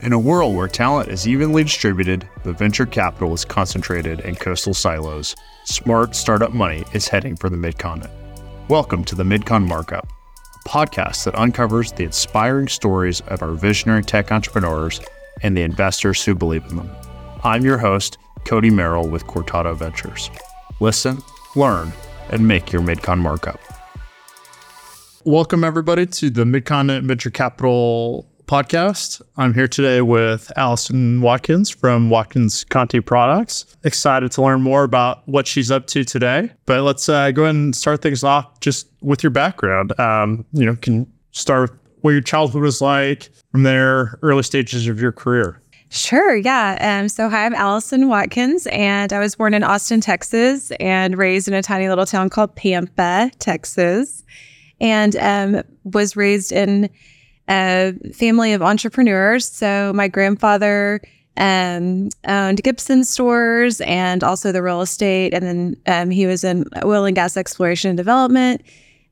In 0.00 0.12
a 0.12 0.18
world 0.18 0.54
where 0.54 0.68
talent 0.68 1.08
is 1.08 1.26
evenly 1.26 1.64
distributed, 1.64 2.28
but 2.44 2.56
venture 2.56 2.86
capital 2.86 3.34
is 3.34 3.44
concentrated 3.44 4.20
in 4.20 4.36
coastal 4.36 4.72
silos, 4.72 5.34
smart 5.64 6.14
startup 6.14 6.52
money 6.52 6.84
is 6.92 7.08
heading 7.08 7.34
for 7.34 7.50
the 7.50 7.56
Midcontinent. 7.56 8.12
Welcome 8.68 9.02
to 9.06 9.16
the 9.16 9.24
Midcon 9.24 9.66
Markup, 9.66 10.06
a 10.64 10.68
podcast 10.68 11.24
that 11.24 11.34
uncovers 11.34 11.90
the 11.90 12.04
inspiring 12.04 12.68
stories 12.68 13.22
of 13.22 13.42
our 13.42 13.54
visionary 13.54 14.04
tech 14.04 14.30
entrepreneurs 14.30 15.00
and 15.42 15.56
the 15.56 15.62
investors 15.62 16.24
who 16.24 16.36
believe 16.36 16.64
in 16.66 16.76
them. 16.76 16.90
I'm 17.42 17.64
your 17.64 17.78
host, 17.78 18.18
Cody 18.44 18.70
Merrill 18.70 19.08
with 19.08 19.26
Cortado 19.26 19.76
Ventures. 19.76 20.30
Listen, 20.78 21.18
learn, 21.56 21.92
and 22.30 22.46
make 22.46 22.70
your 22.70 22.82
Midcon 22.82 23.18
Markup. 23.18 23.58
Welcome, 25.24 25.64
everybody, 25.64 26.06
to 26.06 26.30
the 26.30 26.44
Midcontinent 26.44 27.02
Venture 27.02 27.30
Capital 27.30 28.28
podcast. 28.48 29.20
I'm 29.36 29.52
here 29.52 29.68
today 29.68 30.00
with 30.00 30.50
Allison 30.56 31.20
Watkins 31.20 31.68
from 31.68 32.08
Watkins 32.08 32.64
Conti 32.64 32.98
Products. 32.98 33.76
Excited 33.84 34.32
to 34.32 34.42
learn 34.42 34.62
more 34.62 34.84
about 34.84 35.28
what 35.28 35.46
she's 35.46 35.70
up 35.70 35.86
to 35.88 36.02
today. 36.02 36.50
But 36.64 36.82
let's 36.82 37.08
uh, 37.10 37.30
go 37.30 37.42
ahead 37.44 37.54
and 37.54 37.76
start 37.76 38.00
things 38.00 38.24
off 38.24 38.58
just 38.60 38.88
with 39.02 39.22
your 39.22 39.30
background. 39.30 39.98
Um, 40.00 40.46
you 40.52 40.64
know, 40.64 40.76
can 40.76 41.06
start 41.32 41.70
with 41.70 41.78
what 42.00 42.10
your 42.12 42.22
childhood 42.22 42.62
was 42.62 42.80
like 42.80 43.28
from 43.52 43.64
there, 43.64 44.18
early 44.22 44.42
stages 44.42 44.88
of 44.88 44.98
your 44.98 45.12
career. 45.12 45.60
Sure, 45.90 46.34
yeah. 46.34 47.00
Um, 47.00 47.08
so, 47.08 47.28
hi, 47.28 47.44
I'm 47.44 47.54
Allison 47.54 48.08
Watkins, 48.08 48.66
and 48.68 49.12
I 49.12 49.18
was 49.18 49.34
born 49.34 49.52
in 49.52 49.62
Austin, 49.62 50.00
Texas, 50.00 50.70
and 50.80 51.18
raised 51.18 51.48
in 51.48 51.54
a 51.54 51.62
tiny 51.62 51.88
little 51.88 52.06
town 52.06 52.30
called 52.30 52.56
Pampa, 52.56 53.30
Texas, 53.38 54.24
and 54.80 55.16
um, 55.16 55.62
was 55.84 56.16
raised 56.16 56.52
in 56.52 56.88
a 57.48 57.94
family 58.14 58.52
of 58.52 58.62
entrepreneurs. 58.62 59.48
So 59.48 59.92
my 59.94 60.08
grandfather 60.08 61.00
um, 61.38 62.08
owned 62.26 62.62
Gibson 62.62 63.04
stores 63.04 63.80
and 63.82 64.22
also 64.24 64.52
the 64.52 64.62
real 64.62 64.80
estate. 64.80 65.32
And 65.32 65.44
then 65.44 65.76
um, 65.86 66.10
he 66.10 66.26
was 66.26 66.44
in 66.44 66.64
oil 66.84 67.04
and 67.04 67.14
gas 67.14 67.36
exploration 67.36 67.90
and 67.90 67.96
development. 67.96 68.62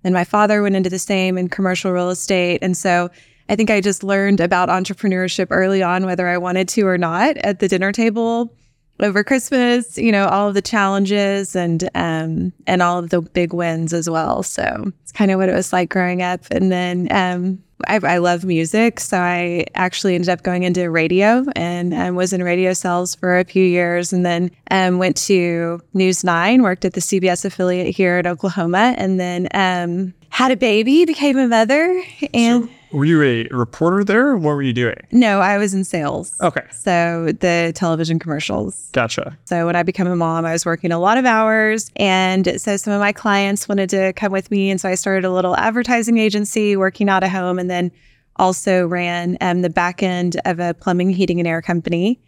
And 0.04 0.12
my 0.12 0.24
father 0.24 0.62
went 0.62 0.76
into 0.76 0.90
the 0.90 0.98
same 0.98 1.38
in 1.38 1.48
commercial 1.48 1.92
real 1.92 2.10
estate. 2.10 2.58
And 2.62 2.76
so 2.76 3.10
I 3.48 3.56
think 3.56 3.70
I 3.70 3.80
just 3.80 4.02
learned 4.02 4.40
about 4.40 4.68
entrepreneurship 4.68 5.48
early 5.50 5.82
on, 5.82 6.04
whether 6.04 6.26
I 6.26 6.38
wanted 6.38 6.68
to 6.70 6.86
or 6.86 6.98
not, 6.98 7.36
at 7.38 7.60
the 7.60 7.68
dinner 7.68 7.92
table 7.92 8.52
over 8.98 9.22
Christmas. 9.22 9.96
You 9.96 10.10
know, 10.10 10.26
all 10.26 10.48
of 10.48 10.54
the 10.54 10.62
challenges 10.62 11.54
and 11.54 11.88
um, 11.94 12.52
and 12.66 12.82
all 12.82 12.98
of 12.98 13.10
the 13.10 13.22
big 13.22 13.52
wins 13.52 13.92
as 13.92 14.10
well. 14.10 14.42
So 14.42 14.90
it's 15.02 15.12
kind 15.12 15.30
of 15.30 15.38
what 15.38 15.48
it 15.48 15.54
was 15.54 15.72
like 15.72 15.90
growing 15.90 16.22
up. 16.22 16.40
And 16.50 16.72
then 16.72 17.08
um, 17.12 17.62
I, 17.86 18.00
I, 18.02 18.18
love 18.18 18.44
music, 18.44 19.00
so 19.00 19.18
I 19.18 19.66
actually 19.74 20.14
ended 20.14 20.30
up 20.30 20.42
going 20.42 20.62
into 20.62 20.90
radio 20.90 21.44
and 21.54 21.92
um, 21.92 22.14
was 22.14 22.32
in 22.32 22.42
radio 22.42 22.72
sales 22.72 23.14
for 23.14 23.38
a 23.38 23.44
few 23.44 23.64
years, 23.64 24.12
and 24.12 24.24
then 24.24 24.50
um, 24.70 24.98
went 24.98 25.16
to 25.26 25.80
News 25.92 26.24
Nine, 26.24 26.62
worked 26.62 26.86
at 26.86 26.94
the 26.94 27.00
CBS 27.00 27.44
affiliate 27.44 27.94
here 27.94 28.18
in 28.18 28.26
Oklahoma, 28.26 28.94
and 28.96 29.20
then 29.20 29.48
um, 29.52 30.14
had 30.30 30.50
a 30.50 30.56
baby, 30.56 31.04
became 31.04 31.38
a 31.38 31.48
mother, 31.48 32.02
and. 32.34 32.64
So- 32.64 32.70
were 32.92 33.04
you 33.04 33.22
a 33.22 33.48
reporter 33.48 34.04
there? 34.04 34.36
what 34.36 34.54
were 34.54 34.62
you 34.62 34.72
doing? 34.72 34.96
No, 35.10 35.40
I 35.40 35.58
was 35.58 35.74
in 35.74 35.84
sales. 35.84 36.34
Okay. 36.40 36.62
So 36.70 37.26
the 37.40 37.72
television 37.74 38.18
commercials. 38.18 38.88
Gotcha. 38.92 39.36
So 39.44 39.66
when 39.66 39.76
I 39.76 39.82
became 39.82 40.06
a 40.06 40.16
mom, 40.16 40.46
I 40.46 40.52
was 40.52 40.64
working 40.64 40.92
a 40.92 40.98
lot 40.98 41.18
of 41.18 41.26
hours. 41.26 41.90
And 41.96 42.58
so 42.60 42.76
some 42.76 42.92
of 42.92 43.00
my 43.00 43.12
clients 43.12 43.68
wanted 43.68 43.90
to 43.90 44.12
come 44.14 44.32
with 44.32 44.50
me. 44.50 44.70
And 44.70 44.80
so 44.80 44.88
I 44.88 44.94
started 44.94 45.26
a 45.26 45.30
little 45.32 45.56
advertising 45.56 46.16
agency 46.16 46.76
working 46.76 47.08
out 47.08 47.24
of 47.24 47.30
home 47.30 47.58
and 47.58 47.68
then 47.68 47.90
also 48.36 48.86
ran 48.86 49.36
um, 49.40 49.62
the 49.62 49.70
back 49.70 50.02
end 50.02 50.40
of 50.44 50.60
a 50.60 50.72
plumbing, 50.72 51.10
heating, 51.10 51.38
and 51.38 51.48
air 51.48 51.60
company. 51.60 52.20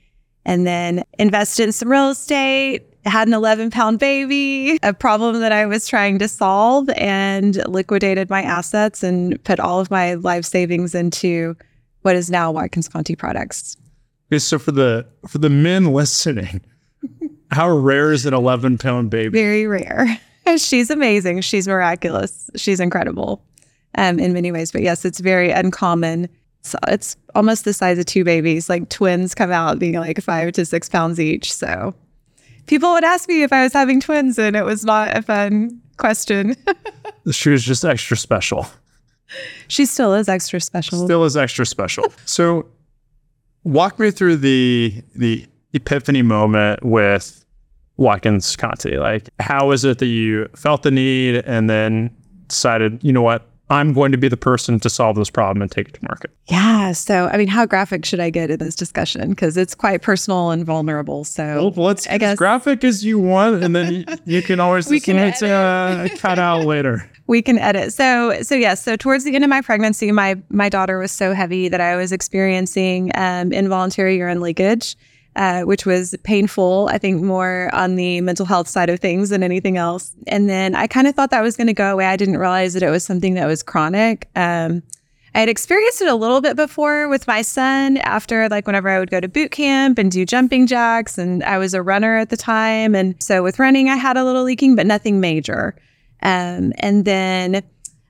And 0.44 0.66
then 0.66 1.04
invested 1.18 1.64
in 1.64 1.72
some 1.72 1.90
real 1.90 2.10
estate, 2.10 2.87
had 3.08 3.28
an 3.28 3.34
11 3.34 3.70
pound 3.70 3.98
baby, 3.98 4.78
a 4.82 4.92
problem 4.92 5.40
that 5.40 5.52
I 5.52 5.66
was 5.66 5.86
trying 5.86 6.18
to 6.20 6.28
solve, 6.28 6.88
and 6.90 7.56
liquidated 7.66 8.30
my 8.30 8.42
assets 8.42 9.02
and 9.02 9.42
put 9.44 9.60
all 9.60 9.80
of 9.80 9.90
my 9.90 10.14
life 10.14 10.44
savings 10.44 10.94
into 10.94 11.56
what 12.02 12.16
is 12.16 12.30
now 12.30 12.52
Watkins 12.52 12.88
Conti 12.88 13.16
products. 13.16 13.76
Okay, 14.30 14.38
so 14.38 14.58
for 14.58 14.72
the 14.72 15.06
for 15.26 15.38
the 15.38 15.50
men 15.50 15.92
listening, 15.92 16.60
how 17.50 17.68
rare 17.68 18.12
is 18.12 18.26
an 18.26 18.34
11 18.34 18.78
pound 18.78 19.10
baby? 19.10 19.30
Very 19.30 19.66
rare. 19.66 20.20
She's 20.56 20.90
amazing. 20.90 21.40
She's 21.42 21.68
miraculous. 21.68 22.50
She's 22.56 22.80
incredible 22.80 23.42
um, 23.96 24.18
in 24.18 24.32
many 24.32 24.52
ways. 24.52 24.72
But 24.72 24.82
yes, 24.82 25.04
it's 25.04 25.20
very 25.20 25.50
uncommon. 25.50 26.28
So 26.62 26.78
it's 26.88 27.16
almost 27.34 27.64
the 27.64 27.72
size 27.72 27.98
of 27.98 28.06
two 28.06 28.24
babies. 28.24 28.68
Like 28.68 28.88
twins 28.88 29.34
come 29.34 29.52
out 29.52 29.78
being 29.78 29.94
like 29.94 30.20
five 30.22 30.52
to 30.52 30.64
six 30.64 30.88
pounds 30.88 31.20
each. 31.20 31.52
So 31.52 31.94
people 32.68 32.92
would 32.92 33.04
ask 33.04 33.28
me 33.28 33.42
if 33.42 33.52
I 33.52 33.62
was 33.64 33.72
having 33.72 34.00
twins, 34.00 34.38
and 34.38 34.54
it 34.54 34.64
was 34.64 34.84
not 34.84 35.16
a 35.16 35.22
fun 35.22 35.80
question. 35.96 36.54
she 37.30 37.50
was 37.50 37.64
just 37.64 37.84
extra 37.84 38.16
special. 38.16 38.66
She 39.66 39.84
still 39.84 40.14
is 40.14 40.28
extra 40.28 40.60
special. 40.60 41.04
Still 41.04 41.24
is 41.24 41.36
extra 41.36 41.66
special. 41.66 42.12
so, 42.24 42.66
walk 43.64 43.98
me 43.98 44.10
through 44.10 44.36
the 44.36 45.02
the 45.14 45.46
epiphany 45.74 46.22
moment 46.22 46.84
with 46.84 47.44
Watkins 47.96 48.56
Conti. 48.56 48.96
Like, 48.96 49.28
how 49.38 49.70
is 49.72 49.84
it 49.84 49.98
that 49.98 50.06
you 50.06 50.48
felt 50.56 50.82
the 50.82 50.90
need 50.90 51.36
and 51.44 51.68
then 51.68 52.14
decided, 52.46 53.02
you 53.02 53.12
know 53.12 53.22
what, 53.22 53.46
I'm 53.70 53.92
going 53.92 54.12
to 54.12 54.18
be 54.18 54.28
the 54.28 54.36
person 54.36 54.80
to 54.80 54.90
solve 54.90 55.16
this 55.16 55.30
problem 55.30 55.62
and 55.62 55.70
take 55.70 55.88
it 55.88 55.94
to 55.94 56.04
market. 56.04 56.30
Yeah. 56.46 56.92
So, 56.92 57.28
I 57.28 57.36
mean, 57.36 57.48
how 57.48 57.66
graphic 57.66 58.04
should 58.04 58.20
I 58.20 58.30
get 58.30 58.50
in 58.50 58.58
this 58.58 58.74
discussion? 58.74 59.30
Because 59.30 59.56
it's 59.56 59.74
quite 59.74 60.02
personal 60.02 60.50
and 60.50 60.64
vulnerable. 60.64 61.24
So, 61.24 61.70
well, 61.76 61.86
let's 61.86 62.06
I 62.06 62.18
guess, 62.18 62.32
as 62.32 62.38
graphic 62.38 62.82
as 62.84 63.04
you 63.04 63.18
want, 63.18 63.62
and 63.62 63.76
then 63.76 64.04
you, 64.24 64.42
can 64.42 64.60
always 64.60 64.88
we 64.88 65.00
can 65.00 65.16
edit. 65.16 65.42
Uh, 65.42 66.08
cut 66.16 66.38
out 66.38 66.64
later. 66.64 67.10
We 67.28 67.42
can 67.42 67.58
edit. 67.58 67.92
So, 67.92 68.40
so 68.40 68.54
yes. 68.54 68.82
So, 68.82 68.96
towards 68.96 69.22
the 69.24 69.34
end 69.34 69.44
of 69.44 69.50
my 69.50 69.60
pregnancy, 69.60 70.10
my 70.12 70.36
my 70.48 70.70
daughter 70.70 70.98
was 70.98 71.12
so 71.12 71.34
heavy 71.34 71.68
that 71.68 71.78
I 71.78 71.94
was 71.94 72.10
experiencing 72.10 73.10
um, 73.16 73.52
involuntary 73.52 74.16
urine 74.16 74.40
leakage 74.40 74.96
uh, 75.38 75.62
which 75.62 75.86
was 75.86 76.16
painful, 76.24 76.88
I 76.90 76.98
think 76.98 77.22
more 77.22 77.70
on 77.72 77.94
the 77.94 78.20
mental 78.20 78.44
health 78.44 78.66
side 78.66 78.90
of 78.90 78.98
things 78.98 79.30
than 79.30 79.44
anything 79.44 79.76
else. 79.76 80.12
And 80.26 80.50
then 80.50 80.74
I 80.74 80.88
kind 80.88 81.06
of 81.06 81.14
thought 81.14 81.30
that 81.30 81.42
was 81.42 81.56
going 81.56 81.68
to 81.68 81.72
go 81.72 81.92
away. 81.92 82.06
I 82.06 82.16
didn't 82.16 82.38
realize 82.38 82.74
that 82.74 82.82
it 82.82 82.90
was 82.90 83.04
something 83.04 83.34
that 83.34 83.46
was 83.46 83.62
chronic. 83.62 84.28
Um, 84.34 84.82
I 85.36 85.40
had 85.40 85.48
experienced 85.48 86.02
it 86.02 86.08
a 86.08 86.16
little 86.16 86.40
bit 86.40 86.56
before 86.56 87.08
with 87.08 87.28
my 87.28 87.42
son 87.42 87.98
after, 87.98 88.48
like, 88.48 88.66
whenever 88.66 88.88
I 88.88 88.98
would 88.98 89.12
go 89.12 89.20
to 89.20 89.28
boot 89.28 89.52
camp 89.52 89.96
and 89.96 90.10
do 90.10 90.26
jumping 90.26 90.66
jacks. 90.66 91.18
And 91.18 91.44
I 91.44 91.58
was 91.58 91.72
a 91.72 91.82
runner 91.82 92.16
at 92.16 92.30
the 92.30 92.36
time. 92.36 92.96
And 92.96 93.14
so 93.22 93.44
with 93.44 93.60
running, 93.60 93.88
I 93.88 93.94
had 93.94 94.16
a 94.16 94.24
little 94.24 94.42
leaking, 94.42 94.74
but 94.74 94.86
nothing 94.86 95.20
major. 95.20 95.76
Um, 96.20 96.72
and 96.78 97.04
then 97.04 97.62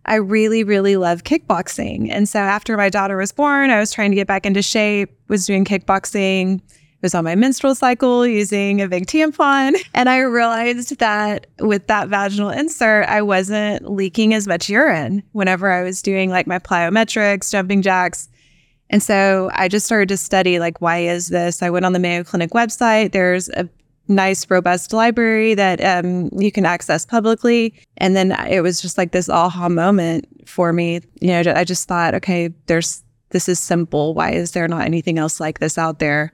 I 0.06 0.14
really, 0.14 0.64
really 0.64 0.96
love 0.96 1.24
kickboxing. 1.24 2.08
And 2.10 2.26
so 2.26 2.38
after 2.38 2.78
my 2.78 2.88
daughter 2.88 3.18
was 3.18 3.32
born, 3.32 3.68
I 3.68 3.80
was 3.80 3.92
trying 3.92 4.12
to 4.12 4.14
get 4.14 4.26
back 4.26 4.46
into 4.46 4.62
shape, 4.62 5.10
was 5.28 5.44
doing 5.44 5.66
kickboxing 5.66 6.62
was 7.02 7.14
on 7.14 7.24
my 7.24 7.34
menstrual 7.34 7.74
cycle 7.74 8.26
using 8.26 8.80
a 8.80 8.88
big 8.88 9.06
tampon. 9.06 9.76
And 9.94 10.08
I 10.08 10.18
realized 10.18 10.98
that 10.98 11.46
with 11.58 11.86
that 11.88 12.08
vaginal 12.08 12.50
insert, 12.50 13.08
I 13.08 13.22
wasn't 13.22 13.90
leaking 13.90 14.32
as 14.34 14.46
much 14.46 14.68
urine 14.68 15.22
whenever 15.32 15.70
I 15.72 15.82
was 15.82 16.02
doing 16.02 16.30
like 16.30 16.46
my 16.46 16.58
plyometrics, 16.58 17.50
jumping 17.50 17.82
jacks. 17.82 18.28
And 18.90 19.02
so 19.02 19.50
I 19.54 19.68
just 19.68 19.86
started 19.86 20.08
to 20.10 20.16
study 20.16 20.58
like, 20.58 20.80
why 20.80 20.98
is 20.98 21.28
this? 21.28 21.62
I 21.62 21.70
went 21.70 21.84
on 21.84 21.92
the 21.92 21.98
Mayo 21.98 22.22
Clinic 22.22 22.50
website. 22.50 23.12
There's 23.12 23.48
a 23.50 23.68
nice, 24.08 24.48
robust 24.50 24.92
library 24.92 25.54
that 25.54 25.84
um, 25.84 26.30
you 26.32 26.50
can 26.50 26.64
access 26.64 27.04
publicly. 27.04 27.74
And 27.98 28.16
then 28.16 28.32
it 28.48 28.62
was 28.62 28.80
just 28.80 28.96
like 28.96 29.12
this 29.12 29.28
aha 29.28 29.68
moment 29.68 30.26
for 30.48 30.72
me. 30.72 31.00
You 31.20 31.28
know, 31.28 31.52
I 31.54 31.64
just 31.64 31.86
thought, 31.88 32.14
okay, 32.14 32.50
there's 32.66 33.02
this 33.30 33.48
is 33.48 33.58
simple. 33.58 34.14
Why 34.14 34.30
is 34.30 34.52
there 34.52 34.68
not 34.68 34.86
anything 34.86 35.18
else 35.18 35.38
like 35.38 35.58
this 35.58 35.76
out 35.76 35.98
there? 35.98 36.32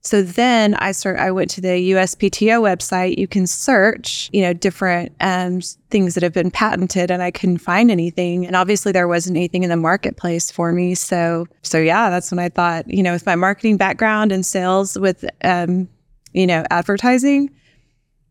So 0.00 0.22
then 0.22 0.74
I 0.74 0.92
start. 0.92 1.18
I 1.18 1.30
went 1.30 1.50
to 1.50 1.60
the 1.60 1.90
USPTO 1.90 2.62
website. 2.62 3.18
You 3.18 3.26
can 3.26 3.46
search, 3.46 4.30
you 4.32 4.42
know, 4.42 4.52
different 4.52 5.12
um, 5.20 5.60
things 5.90 6.14
that 6.14 6.22
have 6.22 6.32
been 6.32 6.50
patented, 6.50 7.10
and 7.10 7.22
I 7.22 7.30
couldn't 7.30 7.58
find 7.58 7.90
anything. 7.90 8.46
And 8.46 8.54
obviously, 8.54 8.92
there 8.92 9.08
wasn't 9.08 9.36
anything 9.36 9.64
in 9.64 9.70
the 9.70 9.76
marketplace 9.76 10.50
for 10.50 10.72
me. 10.72 10.94
So, 10.94 11.46
so 11.62 11.78
yeah, 11.78 12.10
that's 12.10 12.30
when 12.30 12.38
I 12.38 12.48
thought, 12.48 12.88
you 12.88 13.02
know, 13.02 13.12
with 13.12 13.26
my 13.26 13.34
marketing 13.34 13.76
background 13.76 14.30
and 14.30 14.46
sales, 14.46 14.98
with 14.98 15.24
um, 15.42 15.88
you 16.32 16.46
know, 16.46 16.64
advertising, 16.70 17.50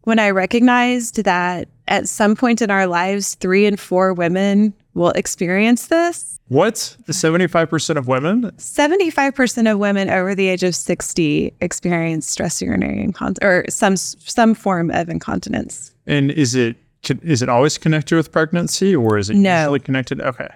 when 0.03 0.19
I 0.19 0.29
recognized 0.29 1.23
that 1.25 1.67
at 1.87 2.07
some 2.07 2.35
point 2.35 2.61
in 2.61 2.71
our 2.71 2.87
lives, 2.87 3.35
three 3.35 3.65
and 3.65 3.79
four 3.79 4.13
women 4.13 4.73
will 4.93 5.11
experience 5.11 5.87
this 5.87 6.36
what? 6.49 6.75
75% 6.75 7.97
of 7.97 8.07
women? 8.07 8.51
75% 8.51 9.71
of 9.71 9.79
women 9.79 10.09
over 10.09 10.33
the 10.33 10.47
age 10.47 10.63
of 10.63 10.75
60 10.75 11.53
experience 11.59 12.29
stress 12.29 12.61
urinary 12.61 13.01
incontinence 13.01 13.43
or 13.43 13.65
some 13.69 13.97
some 13.97 14.53
form 14.53 14.89
of 14.91 15.09
incontinence. 15.09 15.93
And 16.05 16.31
is 16.31 16.55
it 16.55 16.77
is 17.21 17.41
it 17.41 17.49
always 17.49 17.77
connected 17.77 18.15
with 18.15 18.31
pregnancy 18.31 18.95
or 18.95 19.17
is 19.17 19.29
it 19.29 19.35
no. 19.35 19.59
usually 19.59 19.79
connected? 19.79 20.21
Okay. 20.21 20.49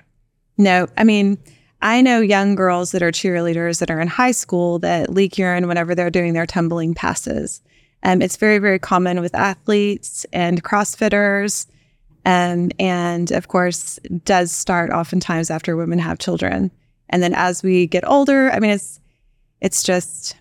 No. 0.58 0.88
I 0.98 1.04
mean, 1.04 1.38
I 1.82 2.02
know 2.02 2.22
young 2.22 2.56
girls 2.56 2.92
that 2.92 3.02
are 3.02 3.12
cheerleaders 3.12 3.80
that 3.80 3.90
are 3.90 4.00
in 4.00 4.08
high 4.08 4.32
school 4.32 4.80
that 4.80 5.10
leak 5.10 5.38
urine 5.38 5.68
whenever 5.68 5.96
they're 5.96 6.10
doing 6.10 6.34
their 6.34 6.46
tumbling 6.46 6.94
passes. 6.94 7.62
Um, 8.04 8.22
it's 8.22 8.38
very, 8.38 8.58
very 8.60 8.80
common 8.80 9.22
with 9.22 9.34
athletes 9.36 10.26
and 10.34 10.64
CrossFitters. 10.64 11.68
Um, 12.25 12.71
and 12.79 13.31
of 13.31 13.47
course, 13.47 14.00
does 14.25 14.51
start 14.51 14.91
oftentimes 14.91 15.50
after 15.50 15.75
women 15.75 16.00
have 16.00 16.19
children. 16.19 16.71
And 17.09 17.21
then 17.21 17.33
as 17.33 17.63
we 17.63 17.88
get 17.88 18.07
older, 18.07 18.51
I 18.51 18.59
mean, 18.59 18.71
it's 18.71 19.00
it's 19.59 19.83
just 19.83 20.35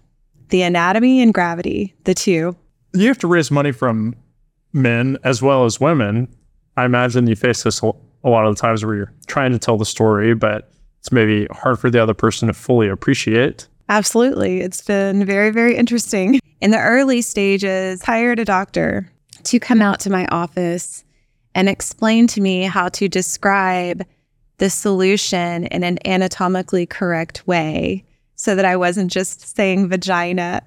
the 0.48 0.62
anatomy 0.62 1.20
and 1.20 1.32
gravity, 1.32 1.94
the 2.04 2.14
two. 2.14 2.56
You 2.92 3.08
have 3.08 3.18
to 3.18 3.26
raise 3.26 3.50
money 3.50 3.72
from 3.72 4.14
men 4.72 5.18
as 5.24 5.42
well 5.42 5.64
as 5.64 5.80
women. 5.80 6.28
I 6.76 6.84
imagine 6.84 7.26
you 7.26 7.36
face 7.36 7.62
this 7.62 7.80
a 7.82 7.92
lot 8.28 8.46
of 8.46 8.54
the 8.54 8.60
times 8.60 8.84
where 8.84 8.94
you're 8.94 9.12
trying 9.26 9.52
to 9.52 9.58
tell 9.58 9.76
the 9.76 9.84
story, 9.84 10.34
but 10.34 10.72
it's 10.98 11.12
maybe 11.12 11.46
hard 11.50 11.78
for 11.78 11.90
the 11.90 12.02
other 12.02 12.14
person 12.14 12.48
to 12.48 12.54
fully 12.54 12.88
appreciate. 12.88 13.66
Absolutely. 13.88 14.60
It's 14.60 14.82
been 14.82 15.24
very, 15.24 15.50
very 15.50 15.76
interesting. 15.76 16.40
In 16.60 16.70
the 16.70 16.78
early 16.78 17.22
stages, 17.22 18.02
hired 18.02 18.38
a 18.38 18.44
doctor 18.44 19.10
to 19.44 19.58
come 19.58 19.82
out 19.82 19.98
to 20.00 20.10
my 20.10 20.26
office 20.26 21.04
and 21.55 21.69
explain 21.69 22.26
to 22.29 22.41
me 22.41 22.62
how 22.62 22.88
to 22.91 23.08
describe 23.08 24.05
the 24.58 24.70
solution 24.70 25.67
in 25.67 25.82
an 25.82 25.99
anatomically 26.05 26.87
correct 26.87 27.47
way 27.47 28.05
so 28.41 28.55
that 28.55 28.64
I 28.64 28.76
wasn't 28.76 29.11
just 29.11 29.55
saying 29.55 29.88
vagina 29.88 30.62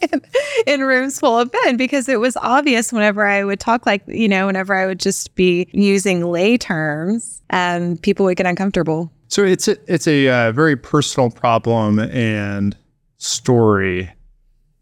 in, 0.00 0.22
in, 0.66 0.80
rooms 0.80 1.20
full 1.20 1.38
of 1.38 1.50
men 1.64 1.76
because 1.76 2.08
it 2.08 2.18
was 2.18 2.34
obvious 2.38 2.94
whenever 2.94 3.26
I 3.26 3.44
would 3.44 3.60
talk 3.60 3.84
like, 3.84 4.02
you 4.06 4.26
know, 4.26 4.46
whenever 4.46 4.74
I 4.74 4.86
would 4.86 4.98
just 4.98 5.34
be 5.34 5.68
using 5.72 6.24
lay 6.24 6.56
terms, 6.56 7.42
um, 7.50 7.98
people 7.98 8.24
would 8.24 8.38
get 8.38 8.46
uncomfortable. 8.46 9.12
So 9.28 9.44
it's 9.44 9.68
a, 9.68 9.76
it's 9.92 10.06
a 10.06 10.28
uh, 10.28 10.52
very 10.52 10.76
personal 10.76 11.30
problem 11.30 11.98
and 11.98 12.74
story. 13.18 14.10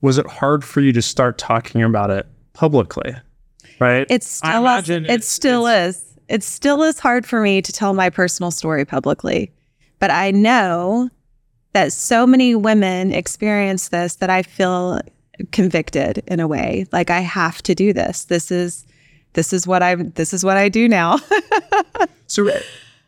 Was 0.00 0.16
it 0.16 0.26
hard 0.26 0.64
for 0.64 0.80
you 0.80 0.92
to 0.92 1.02
start 1.02 1.38
talking 1.38 1.82
about 1.82 2.10
it 2.10 2.26
publicly? 2.52 3.16
Right? 3.78 4.06
It's 4.08 4.26
still 4.26 4.66
is, 4.66 4.90
it 4.90 5.06
it's, 5.10 5.28
still 5.28 5.66
it's, 5.66 5.96
is. 5.96 6.18
It 6.28 6.42
still 6.42 6.82
is 6.82 6.98
hard 6.98 7.26
for 7.26 7.40
me 7.40 7.60
to 7.62 7.72
tell 7.72 7.94
my 7.94 8.10
personal 8.10 8.50
story 8.50 8.84
publicly. 8.84 9.52
But 9.98 10.10
I 10.10 10.30
know 10.30 11.10
that 11.72 11.92
so 11.92 12.26
many 12.26 12.54
women 12.54 13.12
experience 13.12 13.88
this 13.88 14.16
that 14.16 14.30
I 14.30 14.42
feel 14.42 15.00
convicted 15.52 16.22
in 16.26 16.40
a 16.40 16.48
way. 16.48 16.86
Like 16.92 17.10
I 17.10 17.20
have 17.20 17.62
to 17.64 17.74
do 17.74 17.92
this. 17.92 18.24
This 18.24 18.50
is 18.50 18.86
this 19.34 19.52
is 19.52 19.66
what 19.66 19.82
I 19.82 19.96
this 19.96 20.32
is 20.32 20.44
what 20.44 20.56
I 20.56 20.68
do 20.68 20.88
now. 20.88 21.18
so 22.26 22.48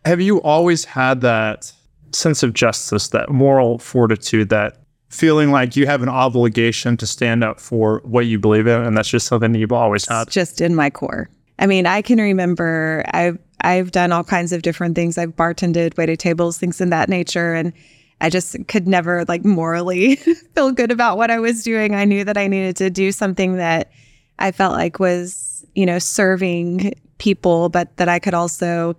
have 0.05 0.21
you 0.21 0.43
always 0.43 0.85
had 0.85 1.21
that 1.23 1.73
sense 2.13 2.43
of 2.43 2.53
justice, 2.53 3.09
that 3.09 3.31
moral 3.31 3.79
fortitude, 3.79 4.49
that 4.51 4.79
feeling 5.09 5.51
like 5.51 5.77
you 5.77 5.87
have 5.87 6.03
an 6.03 6.09
obligation 6.09 6.97
to 6.97 7.07
stand 7.07 7.45
up 7.45 7.61
for 7.61 8.01
what 8.05 8.27
you 8.27 8.39
believe 8.39 8.67
in, 8.67 8.83
and 8.83 8.97
that's 8.97 9.09
just 9.09 9.27
something 9.27 9.53
that 9.53 9.59
you've 9.59 9.73
always 9.73 10.07
had? 10.09 10.23
It's 10.23 10.35
just 10.35 10.61
in 10.61 10.75
my 10.75 10.91
core. 10.91 11.29
I 11.59 11.67
mean, 11.67 11.87
I 11.87 12.03
can 12.03 12.19
remember 12.19 13.05
I've 13.13 13.39
I've 13.63 13.91
done 13.91 14.13
all 14.13 14.25
kinds 14.25 14.53
of 14.53 14.63
different 14.63 14.95
things. 14.95 15.17
I've 15.17 15.35
bartended, 15.35 15.97
waited 15.97 16.21
tables, 16.21 16.59
things 16.59 16.81
in 16.81 16.91
that 16.91 17.09
nature, 17.09 17.55
and 17.55 17.73
I 18.21 18.31
just 18.31 18.57
could 18.69 18.87
never 18.87 19.25
like 19.27 19.45
morally 19.45 20.17
feel 20.55 20.73
good 20.73 20.91
about 20.91 21.17
what 21.17 21.31
I 21.31 21.39
was 21.39 21.63
doing. 21.63 21.95
I 21.95 22.05
knew 22.05 22.25
that 22.25 22.37
I 22.37 22.47
needed 22.47 22.77
to 22.77 22.91
do 22.91 23.13
something 23.13 23.57
that 23.57 23.91
I 24.39 24.53
felt 24.53 24.75
like 24.75 24.99
was, 24.99 25.65
you 25.75 25.87
know, 25.87 25.99
serving 25.99 26.93
people, 27.19 27.69
but 27.69 27.97
that 27.97 28.09
I 28.09 28.19
could 28.19 28.35
also 28.35 28.97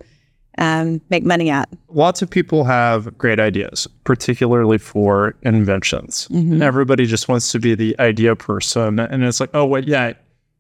um, 0.57 1.01
make 1.09 1.23
money 1.23 1.49
at. 1.49 1.69
Lots 1.89 2.21
of 2.21 2.29
people 2.29 2.63
have 2.63 3.17
great 3.17 3.39
ideas, 3.39 3.87
particularly 4.03 4.77
for 4.77 5.35
inventions. 5.43 6.27
Mm-hmm. 6.31 6.61
Everybody 6.61 7.05
just 7.05 7.27
wants 7.27 7.51
to 7.51 7.59
be 7.59 7.75
the 7.75 7.95
idea 7.99 8.35
person. 8.35 8.99
And 8.99 9.23
it's 9.23 9.39
like, 9.39 9.51
oh, 9.53 9.65
wait, 9.65 9.87
yeah, 9.87 10.13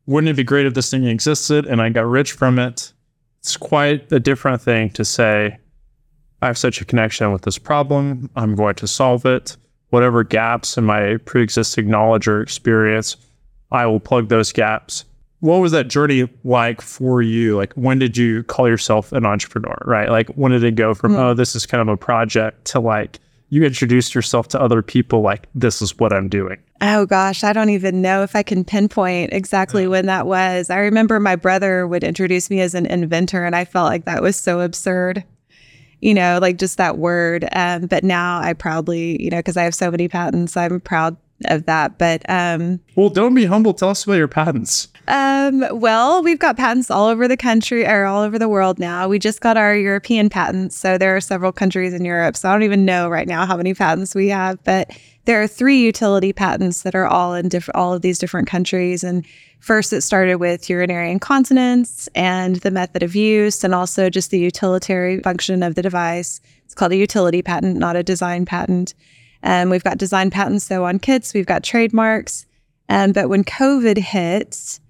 wouldn't 0.05 0.29
it 0.29 0.35
be 0.35 0.43
great 0.43 0.65
if 0.65 0.73
this 0.73 0.91
thing 0.91 1.05
existed 1.05 1.65
and 1.65 1.81
I 1.81 1.89
got 1.89 2.05
rich 2.05 2.31
from 2.31 2.59
it? 2.59 2.93
It's 3.39 3.57
quite 3.57 4.11
a 4.11 4.19
different 4.19 4.61
thing 4.61 4.89
to 4.91 5.05
say, 5.05 5.57
I 6.41 6.47
have 6.47 6.57
such 6.57 6.81
a 6.81 6.85
connection 6.85 7.31
with 7.31 7.43
this 7.43 7.57
problem. 7.57 8.29
I'm 8.35 8.55
going 8.55 8.75
to 8.75 8.87
solve 8.87 9.25
it. 9.25 9.57
Whatever 9.89 10.23
gaps 10.23 10.77
in 10.77 10.83
my 10.83 11.17
pre 11.17 11.41
existing 11.41 11.87
knowledge 11.89 12.27
or 12.27 12.41
experience, 12.41 13.17
I 13.71 13.85
will 13.85 13.99
plug 13.99 14.29
those 14.29 14.51
gaps 14.51 15.05
what 15.39 15.57
was 15.57 15.71
that 15.71 15.87
journey 15.87 16.27
like 16.43 16.81
for 16.81 17.21
you? 17.21 17.55
Like, 17.55 17.73
when 17.73 17.99
did 17.99 18.17
you 18.17 18.43
call 18.43 18.67
yourself 18.67 19.11
an 19.11 19.25
entrepreneur, 19.25 19.77
right? 19.85 20.09
Like, 20.09 20.29
when 20.29 20.51
did 20.51 20.63
it 20.63 20.75
go 20.75 20.93
from, 20.93 21.13
mm. 21.13 21.19
oh, 21.19 21.33
this 21.33 21.55
is 21.55 21.65
kind 21.65 21.81
of 21.81 21.87
a 21.87 21.97
project 21.97 22.65
to 22.65 22.79
like, 22.79 23.19
you 23.49 23.63
introduced 23.63 24.13
yourself 24.13 24.49
to 24.49 24.61
other 24.61 24.81
people, 24.81 25.21
like, 25.21 25.47
this 25.55 25.81
is 25.81 25.97
what 25.97 26.11
I'm 26.11 26.27
doing? 26.27 26.57
Oh, 26.81 27.05
gosh, 27.05 27.43
I 27.43 27.53
don't 27.53 27.69
even 27.69 28.01
know 28.01 28.23
if 28.23 28.35
I 28.35 28.43
can 28.43 28.65
pinpoint 28.65 29.31
exactly 29.31 29.83
yeah. 29.83 29.89
when 29.89 30.05
that 30.07 30.27
was. 30.27 30.69
I 30.69 30.79
remember 30.79 31.19
my 31.19 31.35
brother 31.35 31.87
would 31.87 32.03
introduce 32.03 32.49
me 32.49 32.59
as 32.59 32.73
an 32.73 32.85
inventor, 32.87 33.45
and 33.45 33.55
I 33.55 33.63
felt 33.63 33.89
like 33.89 34.05
that 34.05 34.21
was 34.21 34.35
so 34.35 34.59
absurd. 34.59 35.23
You 35.99 36.13
know, 36.13 36.37
like 36.39 36.57
just 36.57 36.77
that 36.77 36.99
word. 36.99 37.47
Um, 37.53 37.87
but 37.87 38.03
now 38.03 38.39
I 38.39 38.53
proudly, 38.53 39.21
you 39.21 39.31
know, 39.31 39.37
because 39.37 39.57
I 39.57 39.63
have 39.63 39.73
so 39.73 39.89
many 39.89 40.07
patents, 40.07 40.55
I'm 40.55 40.79
proud 40.79 41.17
of 41.45 41.65
that. 41.65 41.97
But 41.97 42.23
um, 42.29 42.79
well, 42.95 43.09
don't 43.09 43.35
be 43.35 43.45
humble. 43.45 43.73
Tell 43.73 43.89
us 43.89 44.03
about 44.03 44.15
your 44.15 44.27
patents. 44.27 44.87
Um, 45.07 45.63
well, 45.71 46.21
we've 46.21 46.39
got 46.39 46.57
patents 46.57 46.91
all 46.91 47.07
over 47.07 47.27
the 47.27 47.37
country 47.37 47.87
or 47.87 48.05
all 48.05 48.23
over 48.23 48.37
the 48.37 48.49
world 48.49 48.77
now. 48.77 49.07
We 49.07 49.19
just 49.19 49.39
got 49.39 49.55
our 49.55 49.75
European 49.75 50.29
patents. 50.29 50.77
So 50.77 50.97
there 50.97 51.15
are 51.15 51.21
several 51.21 51.51
countries 51.51 51.93
in 51.93 52.03
Europe. 52.03 52.35
So 52.35 52.49
I 52.49 52.53
don't 52.53 52.63
even 52.63 52.85
know 52.85 53.07
right 53.07 53.27
now 53.27 53.45
how 53.45 53.55
many 53.55 53.73
patents 53.73 54.13
we 54.13 54.27
have, 54.29 54.61
but 54.63 54.91
there 55.23 55.41
are 55.41 55.47
three 55.47 55.81
utility 55.81 56.33
patents 56.33 56.83
that 56.83 56.95
are 56.95 57.05
all 57.05 57.33
in 57.33 57.49
different 57.49 57.77
all 57.77 57.93
of 57.93 58.01
these 58.01 58.17
different 58.17 58.47
countries. 58.47 59.03
And 59.03 59.25
first 59.59 59.93
it 59.93 60.01
started 60.01 60.35
with 60.37 60.69
urinary 60.69 61.11
incontinence 61.11 62.07
and 62.15 62.57
the 62.57 62.71
method 62.71 63.03
of 63.03 63.15
use 63.15 63.63
and 63.63 63.75
also 63.75 64.09
just 64.09 64.31
the 64.31 64.39
utilitarian 64.39 65.21
function 65.21 65.63
of 65.63 65.75
the 65.75 65.81
device. 65.81 66.41
It's 66.65 66.73
called 66.73 66.91
a 66.91 66.97
utility 66.97 67.41
patent, 67.41 67.77
not 67.77 67.95
a 67.95 68.03
design 68.03 68.45
patent. 68.45 68.93
And 69.47 69.67
um, 69.67 69.69
we've 69.69 69.83
got 69.83 69.97
design 69.97 70.29
patents 70.29 70.67
though, 70.67 70.83
on 70.83 70.99
kits, 70.99 71.33
we've 71.33 71.45
got 71.45 71.63
trademarks. 71.63 72.45
Um, 72.89 73.13
but 73.13 73.29
when 73.29 73.45
COVID 73.45 73.97
hit, 73.97 74.81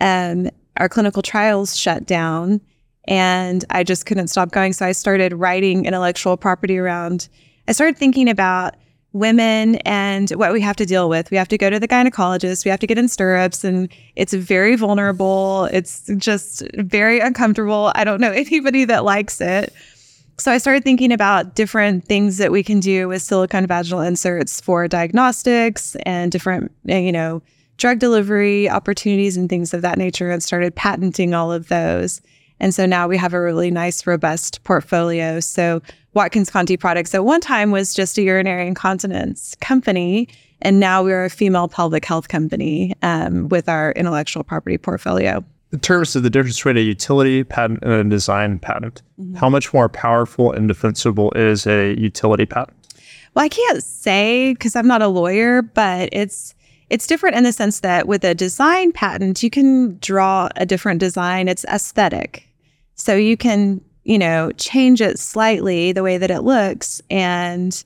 um, 0.00 0.48
our 0.76 0.88
clinical 0.88 1.20
trials 1.20 1.76
shut 1.76 2.06
down 2.06 2.60
and 3.08 3.64
I 3.70 3.82
just 3.82 4.06
couldn't 4.06 4.28
stop 4.28 4.52
going. 4.52 4.72
So 4.72 4.86
I 4.86 4.92
started 4.92 5.32
writing 5.32 5.84
intellectual 5.84 6.36
property 6.36 6.78
around, 6.78 7.28
I 7.66 7.72
started 7.72 7.98
thinking 7.98 8.28
about 8.28 8.76
women 9.12 9.76
and 9.84 10.30
what 10.30 10.52
we 10.52 10.60
have 10.60 10.76
to 10.76 10.86
deal 10.86 11.08
with. 11.08 11.32
We 11.32 11.36
have 11.36 11.48
to 11.48 11.58
go 11.58 11.68
to 11.68 11.80
the 11.80 11.88
gynecologist, 11.88 12.64
we 12.64 12.70
have 12.70 12.80
to 12.80 12.86
get 12.86 12.98
in 12.98 13.08
stirrups, 13.08 13.64
and 13.64 13.88
it's 14.14 14.32
very 14.32 14.76
vulnerable. 14.76 15.64
It's 15.72 16.08
just 16.18 16.62
very 16.74 17.18
uncomfortable. 17.18 17.90
I 17.96 18.04
don't 18.04 18.20
know 18.20 18.30
anybody 18.32 18.84
that 18.84 19.02
likes 19.04 19.40
it. 19.40 19.72
So 20.36 20.50
I 20.50 20.58
started 20.58 20.82
thinking 20.82 21.12
about 21.12 21.54
different 21.54 22.06
things 22.06 22.38
that 22.38 22.50
we 22.50 22.62
can 22.62 22.80
do 22.80 23.06
with 23.08 23.22
silicone 23.22 23.66
vaginal 23.66 24.00
inserts 24.00 24.60
for 24.60 24.88
diagnostics 24.88 25.96
and 26.04 26.32
different, 26.32 26.72
you 26.84 27.12
know, 27.12 27.40
drug 27.76 27.98
delivery 28.00 28.68
opportunities 28.68 29.36
and 29.36 29.48
things 29.48 29.72
of 29.72 29.82
that 29.82 29.96
nature 29.96 30.30
and 30.30 30.42
started 30.42 30.74
patenting 30.74 31.34
all 31.34 31.52
of 31.52 31.68
those. 31.68 32.20
And 32.60 32.74
so 32.74 32.86
now 32.86 33.08
we 33.08 33.16
have 33.16 33.32
a 33.32 33.40
really 33.40 33.70
nice, 33.70 34.06
robust 34.06 34.62
portfolio. 34.64 35.40
So 35.40 35.82
Watkins 36.14 36.50
Conti 36.50 36.76
Products 36.76 37.14
at 37.14 37.24
one 37.24 37.40
time 37.40 37.70
was 37.70 37.94
just 37.94 38.18
a 38.18 38.22
urinary 38.22 38.66
incontinence 38.66 39.56
company. 39.60 40.28
And 40.62 40.80
now 40.80 41.02
we're 41.02 41.24
a 41.24 41.30
female 41.30 41.68
pelvic 41.68 42.04
health 42.04 42.28
company 42.28 42.94
um, 43.02 43.48
with 43.48 43.68
our 43.68 43.92
intellectual 43.92 44.44
property 44.44 44.78
portfolio. 44.78 45.44
In 45.74 45.80
terms 45.80 46.14
of 46.14 46.22
the 46.22 46.30
difference 46.30 46.58
between 46.58 46.76
a 46.76 46.80
utility 46.80 47.42
patent 47.42 47.82
and 47.82 47.92
a 47.92 48.04
design 48.04 48.60
patent, 48.60 49.02
mm-hmm. 49.18 49.34
how 49.34 49.48
much 49.48 49.74
more 49.74 49.88
powerful 49.88 50.52
and 50.52 50.68
defensible 50.68 51.32
is 51.32 51.66
a 51.66 51.98
utility 51.98 52.46
patent? 52.46 52.76
Well, 53.34 53.44
I 53.44 53.48
can't 53.48 53.82
say 53.82 54.52
because 54.52 54.76
I'm 54.76 54.86
not 54.86 55.02
a 55.02 55.08
lawyer, 55.08 55.62
but 55.62 56.10
it's 56.12 56.54
it's 56.90 57.08
different 57.08 57.34
in 57.34 57.42
the 57.42 57.52
sense 57.52 57.80
that 57.80 58.06
with 58.06 58.22
a 58.22 58.36
design 58.36 58.92
patent, 58.92 59.42
you 59.42 59.50
can 59.50 59.98
draw 59.98 60.48
a 60.54 60.64
different 60.64 61.00
design. 61.00 61.48
It's 61.48 61.64
aesthetic. 61.64 62.48
So 62.94 63.16
you 63.16 63.36
can, 63.36 63.80
you 64.04 64.16
know, 64.16 64.52
change 64.52 65.00
it 65.00 65.18
slightly 65.18 65.90
the 65.90 66.04
way 66.04 66.18
that 66.18 66.30
it 66.30 66.42
looks 66.42 67.02
and 67.10 67.82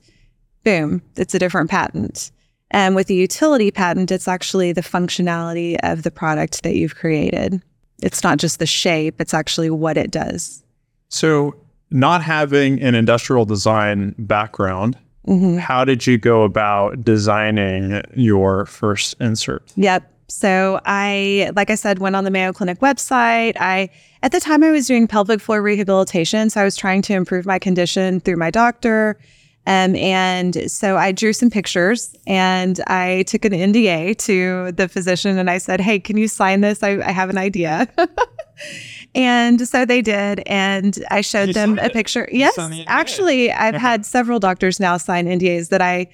boom, 0.63 1.01
it's 1.15 1.33
a 1.33 1.39
different 1.39 1.71
patent. 1.71 2.29
And 2.69 2.95
with 2.95 3.09
a 3.09 3.15
utility 3.15 3.71
patent, 3.71 4.11
it's 4.11 4.27
actually 4.27 4.73
the 4.73 4.81
functionality 4.81 5.75
of 5.81 6.03
the 6.03 6.11
product 6.11 6.61
that 6.61 6.75
you've 6.75 6.93
created. 6.93 7.63
It's 8.01 8.23
not 8.23 8.37
just 8.37 8.59
the 8.59 8.65
shape, 8.65 9.19
it's 9.19 9.33
actually 9.33 9.69
what 9.69 9.97
it 9.97 10.11
does. 10.11 10.63
So, 11.09 11.55
not 11.91 12.21
having 12.23 12.81
an 12.81 12.93
industrial 12.93 13.45
design 13.45 14.13
background, 14.17 14.95
Mm-hmm. 15.29 15.57
How 15.57 15.85
did 15.85 16.07
you 16.07 16.17
go 16.17 16.43
about 16.43 17.03
designing 17.03 18.01
your 18.15 18.65
first 18.65 19.15
insert? 19.19 19.71
Yep. 19.75 20.11
So 20.27 20.79
I, 20.85 21.51
like 21.55 21.69
I 21.69 21.75
said, 21.75 21.99
went 21.99 22.15
on 22.15 22.23
the 22.23 22.31
Mayo 22.31 22.51
Clinic 22.53 22.79
website. 22.79 23.55
I 23.59 23.89
at 24.21 24.31
the 24.31 24.39
time 24.39 24.63
I 24.63 24.71
was 24.71 24.87
doing 24.87 25.07
pelvic 25.07 25.39
floor 25.39 25.61
rehabilitation. 25.61 26.49
So 26.49 26.61
I 26.61 26.63
was 26.63 26.75
trying 26.75 27.01
to 27.03 27.13
improve 27.13 27.45
my 27.45 27.59
condition 27.59 28.19
through 28.19 28.37
my 28.37 28.51
doctor. 28.51 29.19
Um, 29.67 29.95
and 29.95 30.69
so 30.71 30.97
I 30.97 31.11
drew 31.11 31.31
some 31.31 31.49
pictures 31.51 32.15
and 32.25 32.79
I 32.87 33.23
took 33.27 33.45
an 33.45 33.51
NDA 33.53 34.17
to 34.19 34.71
the 34.71 34.87
physician 34.87 35.37
and 35.37 35.49
I 35.49 35.59
said, 35.59 35.79
Hey, 35.79 35.99
can 35.99 36.17
you 36.17 36.27
sign 36.27 36.61
this? 36.61 36.81
I, 36.81 36.99
I 37.01 37.11
have 37.11 37.29
an 37.29 37.37
idea. 37.37 37.87
and 39.15 39.67
so 39.67 39.85
they 39.85 40.01
did. 40.01 40.41
And 40.47 40.97
I 41.11 41.21
showed 41.21 41.49
You 41.49 41.53
them 41.53 41.77
a 41.79 41.83
it. 41.85 41.93
picture. 41.93 42.27
Yes, 42.31 42.55
signed 42.55 42.73
the 42.73 42.77
NDA. 42.79 42.85
actually, 42.87 43.51
I've 43.51 43.75
had 43.75 44.05
several 44.05 44.39
doctors 44.39 44.79
now 44.79 44.97
sign 44.97 45.27
NDAs 45.27 45.69
that 45.69 45.81
I 45.81 46.07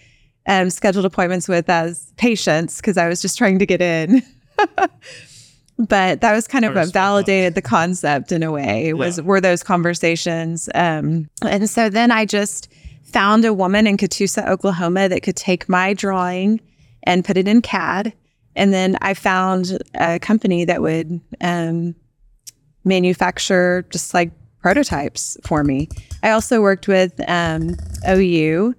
um, 0.47 0.69
scheduled 0.69 1.05
appointments 1.05 1.47
with 1.47 1.69
as 1.69 2.11
patients 2.17 2.77
because 2.77 2.97
I 2.97 3.07
was 3.07 3.21
just 3.21 3.37
trying 3.37 3.59
to 3.59 3.65
get 3.65 3.81
in. 3.81 4.21
but 5.77 6.21
that 6.21 6.33
was 6.33 6.47
kind 6.47 6.65
of 6.65 6.75
what 6.75 6.91
validated 6.93 7.55
the 7.55 7.61
concept 7.61 8.31
in 8.31 8.43
a 8.43 8.51
way 8.51 8.93
was 8.93 9.17
Yeah. 9.17 9.23
were 9.25 9.41
those 9.41 9.61
conversations 9.63 10.69
um, 10.73 11.29
and 11.41 11.69
so 11.69 11.89
then 11.89 12.11
i 12.11 12.23
just 12.25 12.69
found 13.05 13.45
a 13.45 13.53
woman 13.53 13.87
in 13.87 13.97
Catoosa, 13.97 14.47
oklahoma 14.47 15.07
that 15.09 15.23
could 15.23 15.35
take 15.35 15.69
my 15.69 15.93
drawing 15.93 16.59
and 17.03 17.23
put 17.23 17.37
it 17.37 17.47
in 17.47 17.61
cad 17.61 18.13
and 18.55 18.73
then 18.73 18.97
i 19.01 19.13
found 19.13 19.77
a 19.95 20.17
company 20.19 20.65
that 20.65 20.81
would 20.81 21.21
um, 21.41 21.93
manufacture 22.85 23.85
just 23.89 24.13
like 24.13 24.31
prototypes 24.65 25.37
for 25.43 25.63
me. 25.63 25.87
I 26.23 26.31
also 26.31 26.59
worked 26.59 26.87
with 26.87 27.13
um, 27.27 27.75
ou 28.07 28.73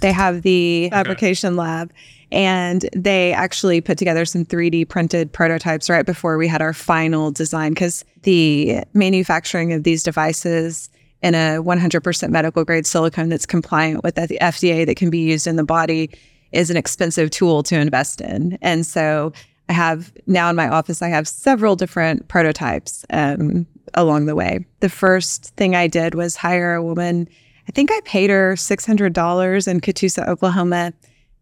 they 0.00 0.12
have 0.12 0.42
the 0.42 0.88
fabrication 0.90 1.56
lab 1.56 1.92
and 2.30 2.88
they 2.94 3.32
actually 3.32 3.80
put 3.80 3.98
together 3.98 4.24
some 4.24 4.44
3D 4.44 4.88
printed 4.88 5.32
prototypes 5.32 5.90
right 5.90 6.06
before 6.06 6.38
we 6.38 6.48
had 6.48 6.62
our 6.62 6.72
final 6.72 7.30
design 7.30 7.72
because 7.72 8.04
the 8.22 8.84
manufacturing 8.94 9.72
of 9.72 9.82
these 9.82 10.02
devices 10.02 10.90
in 11.22 11.34
a 11.34 11.62
100% 11.62 12.30
medical 12.30 12.64
grade 12.64 12.86
silicone 12.86 13.28
that's 13.28 13.46
compliant 13.46 14.02
with 14.02 14.16
the 14.16 14.38
FDA 14.40 14.84
that 14.86 14.96
can 14.96 15.10
be 15.10 15.18
used 15.18 15.46
in 15.46 15.56
the 15.56 15.64
body 15.64 16.10
is 16.50 16.70
an 16.70 16.76
expensive 16.76 17.30
tool 17.30 17.62
to 17.62 17.76
invest 17.76 18.20
in. 18.20 18.58
And 18.60 18.84
so 18.84 19.32
I 19.68 19.72
have 19.72 20.12
now 20.26 20.50
in 20.50 20.56
my 20.56 20.68
office, 20.68 21.00
I 21.00 21.08
have 21.08 21.26
several 21.26 21.76
different 21.76 22.28
prototypes 22.28 23.04
um, 23.10 23.66
along 23.94 24.26
the 24.26 24.34
way. 24.34 24.64
The 24.80 24.88
first 24.88 25.54
thing 25.56 25.74
I 25.74 25.86
did 25.86 26.14
was 26.14 26.36
hire 26.36 26.74
a 26.74 26.82
woman. 26.82 27.28
I 27.68 27.72
think 27.72 27.90
I 27.92 28.00
paid 28.04 28.28
her 28.28 28.54
$600 28.54 29.68
in 29.68 29.80
Catoosa, 29.80 30.28
Oklahoma 30.28 30.92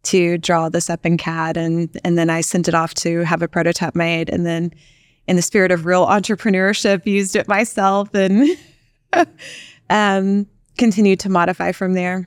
to 0.03 0.39
draw 0.39 0.69
this 0.69 0.89
up 0.89 1.05
in 1.05 1.19
CAD 1.19 1.57
and 1.57 1.89
and 2.05 2.17
then 2.17 2.31
I 2.31 2.41
sent 2.41 2.69
it 2.69 2.75
off 2.75 2.95
to 2.95 3.21
have 3.21 3.43
a 3.43 3.49
prototype 3.49 3.95
made 3.95 4.31
and 4.31 4.47
then 4.47 4.73
in 5.27 5.37
the 5.37 5.43
spirit 5.43 5.71
of 5.71 5.85
real 5.85 6.07
entrepreneurship 6.07 7.05
used 7.05 7.37
it 7.37 7.47
myself 7.49 8.15
and 8.15 8.49
um, 9.91 10.47
continued 10.79 11.21
to 11.21 11.29
modify 11.29 11.73
from 11.73 11.93
there 11.93 12.27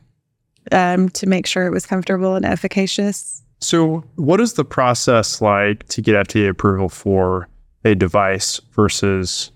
um, 0.71 1.09
to 1.09 1.25
make 1.25 1.47
sure 1.47 1.65
it 1.65 1.71
was 1.71 1.85
comfortable 1.85 2.35
and 2.35 2.45
efficacious. 2.45 3.41
So, 3.59 4.03
what 4.15 4.39
is 4.41 4.53
the 4.53 4.65
process 4.65 5.41
like 5.41 5.87
to 5.87 6.01
get 6.01 6.27
FDA 6.27 6.49
approval 6.49 6.89
for 6.89 7.47
a 7.85 7.95
device 7.95 8.59
versus 8.73 9.51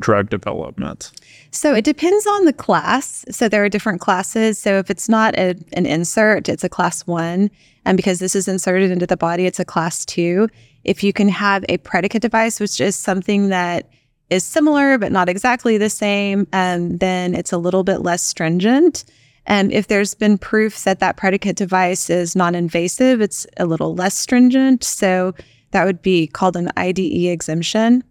drug 0.00 0.28
development? 0.28 1.12
So 1.52 1.74
it 1.74 1.84
depends 1.84 2.26
on 2.26 2.44
the 2.44 2.52
class. 2.52 3.24
So 3.30 3.48
there 3.48 3.64
are 3.64 3.68
different 3.68 4.00
classes. 4.00 4.58
So 4.58 4.78
if 4.78 4.90
it's 4.90 5.08
not 5.08 5.34
a, 5.36 5.54
an 5.74 5.86
insert, 5.86 6.48
it's 6.48 6.64
a 6.64 6.68
class 6.68 7.06
one. 7.06 7.50
And 7.84 7.96
because 7.96 8.18
this 8.18 8.34
is 8.34 8.48
inserted 8.48 8.90
into 8.90 9.06
the 9.06 9.16
body, 9.16 9.46
it's 9.46 9.60
a 9.60 9.64
class 9.64 10.04
two. 10.04 10.48
If 10.82 11.04
you 11.04 11.12
can 11.12 11.28
have 11.28 11.64
a 11.68 11.76
predicate 11.78 12.22
device, 12.22 12.58
which 12.58 12.80
is 12.80 12.96
something 12.96 13.48
that 13.50 13.88
is 14.32 14.44
similar 14.44 14.98
but 14.98 15.12
not 15.12 15.28
exactly 15.28 15.78
the 15.78 15.90
same, 15.90 16.46
um, 16.52 16.96
then 16.98 17.34
it's 17.34 17.52
a 17.52 17.58
little 17.58 17.84
bit 17.84 17.98
less 17.98 18.22
stringent. 18.22 19.04
And 19.46 19.72
if 19.72 19.88
there's 19.88 20.14
been 20.14 20.38
proof 20.38 20.84
that 20.84 21.00
that 21.00 21.16
predicate 21.16 21.56
device 21.56 22.08
is 22.08 22.36
non-invasive, 22.36 23.20
it's 23.20 23.46
a 23.56 23.66
little 23.66 23.94
less 23.94 24.16
stringent. 24.16 24.84
So 24.84 25.34
that 25.72 25.84
would 25.84 26.00
be 26.00 26.28
called 26.28 26.56
an 26.56 26.70
IDE 26.76 27.26
exemption. 27.26 28.04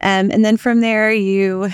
Um, 0.00 0.30
and 0.30 0.44
then 0.44 0.56
from 0.56 0.80
there, 0.80 1.12
you, 1.12 1.68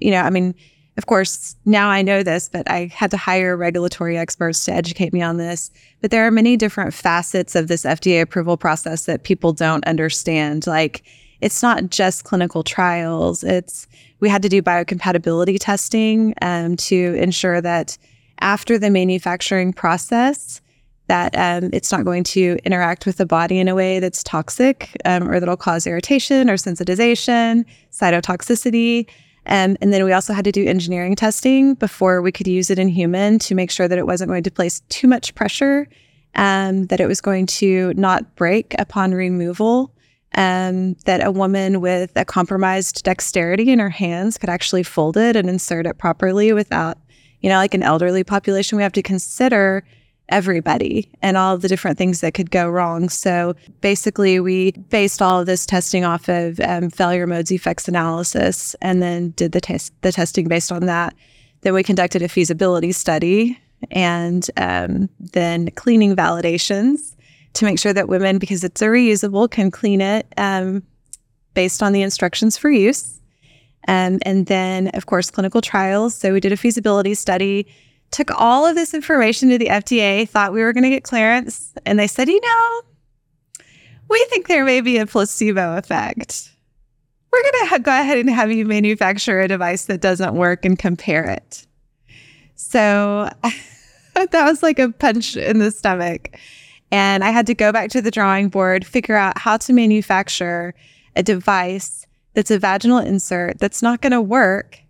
you 0.00 0.10
know, 0.10 0.20
I 0.20 0.30
mean, 0.30 0.54
of 0.96 1.06
course, 1.06 1.54
now 1.66 1.88
I 1.88 2.00
know 2.02 2.22
this, 2.22 2.48
but 2.48 2.68
I 2.70 2.90
had 2.92 3.10
to 3.10 3.18
hire 3.18 3.56
regulatory 3.56 4.16
experts 4.16 4.64
to 4.64 4.72
educate 4.72 5.12
me 5.12 5.20
on 5.20 5.36
this. 5.36 5.70
But 6.00 6.10
there 6.10 6.26
are 6.26 6.30
many 6.30 6.56
different 6.56 6.94
facets 6.94 7.54
of 7.54 7.68
this 7.68 7.84
FDA 7.84 8.22
approval 8.22 8.56
process 8.56 9.04
that 9.04 9.22
people 9.22 9.52
don't 9.52 9.84
understand. 9.86 10.66
Like, 10.66 11.04
it's 11.40 11.62
not 11.62 11.90
just 11.90 12.24
clinical 12.24 12.62
trials. 12.62 13.44
It's 13.44 13.86
we 14.20 14.28
had 14.28 14.42
to 14.42 14.48
do 14.48 14.62
biocompatibility 14.62 15.58
testing 15.60 16.34
um, 16.42 16.76
to 16.76 17.14
ensure 17.14 17.60
that 17.60 17.98
after 18.40 18.78
the 18.78 18.90
manufacturing 18.90 19.72
process, 19.72 20.60
that 21.08 21.36
um, 21.36 21.70
it's 21.72 21.92
not 21.92 22.04
going 22.04 22.24
to 22.24 22.58
interact 22.64 23.06
with 23.06 23.18
the 23.18 23.26
body 23.26 23.58
in 23.58 23.68
a 23.68 23.74
way 23.74 24.00
that's 24.00 24.22
toxic 24.22 24.90
um, 25.04 25.28
or 25.28 25.38
that'll 25.38 25.56
cause 25.56 25.86
irritation 25.86 26.50
or 26.50 26.54
sensitization, 26.54 27.64
cytotoxicity. 27.92 29.08
Um, 29.46 29.76
and 29.80 29.92
then 29.92 30.04
we 30.04 30.12
also 30.12 30.32
had 30.32 30.44
to 30.44 30.52
do 30.52 30.66
engineering 30.66 31.14
testing 31.14 31.74
before 31.74 32.20
we 32.20 32.32
could 32.32 32.48
use 32.48 32.70
it 32.70 32.78
in 32.78 32.88
human 32.88 33.38
to 33.40 33.54
make 33.54 33.70
sure 33.70 33.86
that 33.86 33.98
it 33.98 34.06
wasn't 34.06 34.28
going 34.28 34.42
to 34.42 34.50
place 34.50 34.80
too 34.88 35.06
much 35.06 35.34
pressure, 35.36 35.86
um, 36.34 36.86
that 36.86 37.00
it 37.00 37.06
was 37.06 37.20
going 37.20 37.46
to 37.46 37.94
not 37.94 38.34
break 38.34 38.74
upon 38.78 39.12
removal, 39.12 39.94
um, 40.36 40.94
that 41.06 41.24
a 41.24 41.30
woman 41.30 41.80
with 41.80 42.12
a 42.14 42.24
compromised 42.24 43.02
dexterity 43.02 43.70
in 43.70 43.78
her 43.78 43.90
hands 43.90 44.38
could 44.38 44.50
actually 44.50 44.82
fold 44.82 45.16
it 45.16 45.34
and 45.34 45.48
insert 45.48 45.86
it 45.86 45.98
properly 45.98 46.52
without, 46.52 46.98
you 47.40 47.48
know, 47.48 47.56
like 47.56 47.74
an 47.74 47.82
elderly 47.82 48.22
population. 48.22 48.76
We 48.76 48.82
have 48.82 48.92
to 48.92 49.02
consider 49.02 49.82
everybody 50.28 51.10
and 51.22 51.36
all 51.36 51.56
the 51.56 51.68
different 51.68 51.96
things 51.96 52.20
that 52.20 52.34
could 52.34 52.50
go 52.50 52.68
wrong. 52.68 53.08
So 53.08 53.54
basically, 53.80 54.38
we 54.38 54.72
based 54.72 55.22
all 55.22 55.40
of 55.40 55.46
this 55.46 55.64
testing 55.64 56.04
off 56.04 56.28
of 56.28 56.60
um, 56.60 56.90
failure 56.90 57.26
modes 57.26 57.50
effects 57.50 57.88
analysis, 57.88 58.76
and 58.82 59.00
then 59.00 59.30
did 59.30 59.52
the 59.52 59.60
test 59.60 59.92
the 60.02 60.12
testing 60.12 60.48
based 60.48 60.70
on 60.70 60.86
that. 60.86 61.14
Then 61.62 61.72
we 61.72 61.82
conducted 61.82 62.22
a 62.22 62.28
feasibility 62.28 62.92
study, 62.92 63.58
and 63.90 64.48
um, 64.58 65.08
then 65.18 65.70
cleaning 65.70 66.14
validations 66.14 67.15
to 67.56 67.64
make 67.64 67.78
sure 67.78 67.92
that 67.92 68.08
women, 68.08 68.38
because 68.38 68.64
it's 68.64 68.80
a 68.80 68.86
reusable, 68.86 69.50
can 69.50 69.70
clean 69.70 70.00
it 70.00 70.26
um, 70.36 70.82
based 71.54 71.82
on 71.82 71.92
the 71.92 72.02
instructions 72.02 72.56
for 72.56 72.70
use. 72.70 73.20
Um, 73.88 74.18
and 74.22 74.46
then, 74.46 74.88
of 74.88 75.06
course, 75.06 75.30
clinical 75.30 75.60
trials. 75.60 76.14
So 76.14 76.32
we 76.32 76.40
did 76.40 76.52
a 76.52 76.56
feasibility 76.56 77.14
study 77.14 77.66
took 78.10 78.30
all 78.30 78.66
of 78.66 78.74
this 78.74 78.94
information 78.94 79.50
to 79.50 79.58
the 79.58 79.66
FDA, 79.66 80.28
thought 80.28 80.52
we 80.52 80.62
were 80.62 80.72
going 80.72 80.84
to 80.84 80.90
get 80.90 81.04
clearance, 81.04 81.72
and 81.84 81.98
they 81.98 82.06
said, 82.06 82.28
you 82.28 82.40
know, 82.40 82.82
we 84.08 84.24
think 84.30 84.48
there 84.48 84.64
may 84.64 84.80
be 84.80 84.98
a 84.98 85.06
placebo 85.06 85.76
effect. 85.76 86.50
We're 87.32 87.42
going 87.42 87.64
to 87.64 87.66
ha- 87.66 87.78
go 87.78 87.90
ahead 87.90 88.18
and 88.18 88.30
have 88.30 88.52
you 88.52 88.64
manufacture 88.64 89.40
a 89.40 89.48
device 89.48 89.86
that 89.86 90.00
doesn't 90.00 90.34
work 90.34 90.64
and 90.64 90.78
compare 90.78 91.24
it. 91.24 91.66
So 92.54 93.28
that 94.14 94.32
was 94.32 94.62
like 94.62 94.78
a 94.78 94.90
punch 94.90 95.36
in 95.36 95.58
the 95.58 95.70
stomach. 95.70 96.38
And 96.90 97.24
I 97.24 97.30
had 97.30 97.46
to 97.46 97.54
go 97.54 97.72
back 97.72 97.90
to 97.90 98.00
the 98.00 98.10
drawing 98.10 98.48
board, 98.48 98.86
figure 98.86 99.16
out 99.16 99.38
how 99.38 99.56
to 99.58 99.72
manufacture 99.72 100.74
a 101.16 101.22
device 101.22 102.06
that's 102.34 102.50
a 102.50 102.58
vaginal 102.58 102.98
insert 102.98 103.58
that's 103.58 103.82
not 103.82 104.02
going 104.02 104.12
to 104.12 104.20
work 104.20 104.80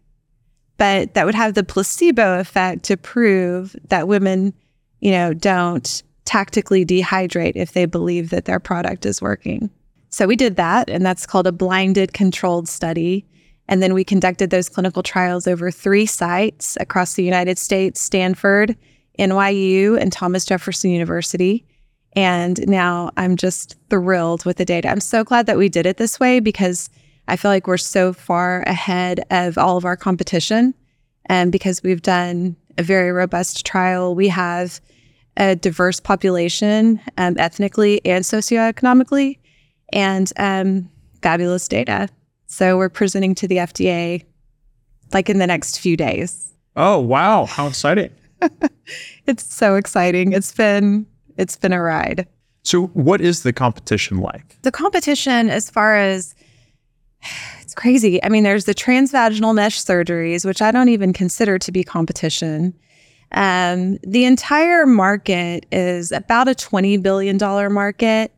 but 0.76 1.14
that 1.14 1.24
would 1.24 1.34
have 1.34 1.54
the 1.54 1.64
placebo 1.64 2.38
effect 2.38 2.82
to 2.84 2.96
prove 2.96 3.74
that 3.88 4.08
women, 4.08 4.52
you 5.00 5.10
know, 5.10 5.32
don't 5.32 6.02
tactically 6.24 6.84
dehydrate 6.84 7.52
if 7.54 7.72
they 7.72 7.86
believe 7.86 8.30
that 8.30 8.44
their 8.44 8.60
product 8.60 9.06
is 9.06 9.22
working. 9.22 9.70
So 10.10 10.26
we 10.26 10.36
did 10.36 10.56
that, 10.56 10.90
and 10.90 11.04
that's 11.04 11.26
called 11.26 11.46
a 11.46 11.52
blinded 11.52 12.12
controlled 12.12 12.68
study. 12.68 13.24
And 13.68 13.82
then 13.82 13.94
we 13.94 14.04
conducted 14.04 14.50
those 14.50 14.68
clinical 14.68 15.02
trials 15.02 15.46
over 15.46 15.70
three 15.70 16.06
sites 16.06 16.76
across 16.80 17.14
the 17.14 17.24
United 17.24 17.58
States 17.58 18.00
Stanford, 18.00 18.76
NYU, 19.18 19.98
and 20.00 20.12
Thomas 20.12 20.44
Jefferson 20.44 20.90
University. 20.90 21.64
And 22.16 22.66
now 22.66 23.10
I'm 23.18 23.36
just 23.36 23.76
thrilled 23.90 24.44
with 24.46 24.56
the 24.56 24.64
data. 24.64 24.88
I'm 24.88 25.00
so 25.00 25.22
glad 25.22 25.46
that 25.46 25.58
we 25.58 25.68
did 25.68 25.84
it 25.84 25.98
this 25.98 26.18
way 26.18 26.40
because 26.40 26.88
I 27.28 27.36
feel 27.36 27.50
like 27.50 27.66
we're 27.66 27.76
so 27.76 28.14
far 28.14 28.62
ahead 28.62 29.24
of 29.30 29.58
all 29.58 29.76
of 29.76 29.84
our 29.84 29.96
competition. 29.96 30.74
And 31.26 31.52
because 31.52 31.82
we've 31.82 32.02
done 32.02 32.56
a 32.78 32.82
very 32.82 33.12
robust 33.12 33.66
trial, 33.66 34.14
we 34.14 34.28
have 34.28 34.80
a 35.36 35.54
diverse 35.54 36.00
population 36.00 37.00
um, 37.18 37.36
ethnically 37.38 38.00
and 38.06 38.24
socioeconomically, 38.24 39.38
and 39.92 40.32
um, 40.38 40.90
fabulous 41.20 41.68
data. 41.68 42.08
So 42.46 42.78
we're 42.78 42.88
presenting 42.88 43.34
to 43.36 43.48
the 43.48 43.56
FDA 43.56 44.24
like 45.12 45.28
in 45.28 45.38
the 45.38 45.46
next 45.46 45.78
few 45.80 45.96
days. 45.96 46.54
Oh, 46.76 46.98
wow. 46.98 47.44
How 47.44 47.66
exciting. 47.66 48.10
It's 49.26 49.52
so 49.52 49.74
exciting. 49.74 50.32
It's 50.32 50.52
been 50.52 51.04
it's 51.36 51.56
been 51.56 51.72
a 51.72 51.80
ride. 51.80 52.26
So, 52.62 52.86
what 52.88 53.20
is 53.20 53.42
the 53.42 53.52
competition 53.52 54.18
like? 54.18 54.60
The 54.62 54.72
competition 54.72 55.48
as 55.48 55.70
far 55.70 55.96
as 55.96 56.34
it's 57.60 57.74
crazy. 57.74 58.22
I 58.24 58.28
mean, 58.28 58.44
there's 58.44 58.64
the 58.64 58.74
transvaginal 58.74 59.54
mesh 59.54 59.82
surgeries, 59.82 60.44
which 60.44 60.62
I 60.62 60.70
don't 60.70 60.88
even 60.88 61.12
consider 61.12 61.58
to 61.58 61.72
be 61.72 61.84
competition. 61.84 62.74
Um, 63.32 63.98
the 64.02 64.24
entire 64.24 64.86
market 64.86 65.66
is 65.72 66.12
about 66.12 66.48
a 66.48 66.52
$20 66.52 67.02
billion 67.02 67.38
market, 67.72 68.32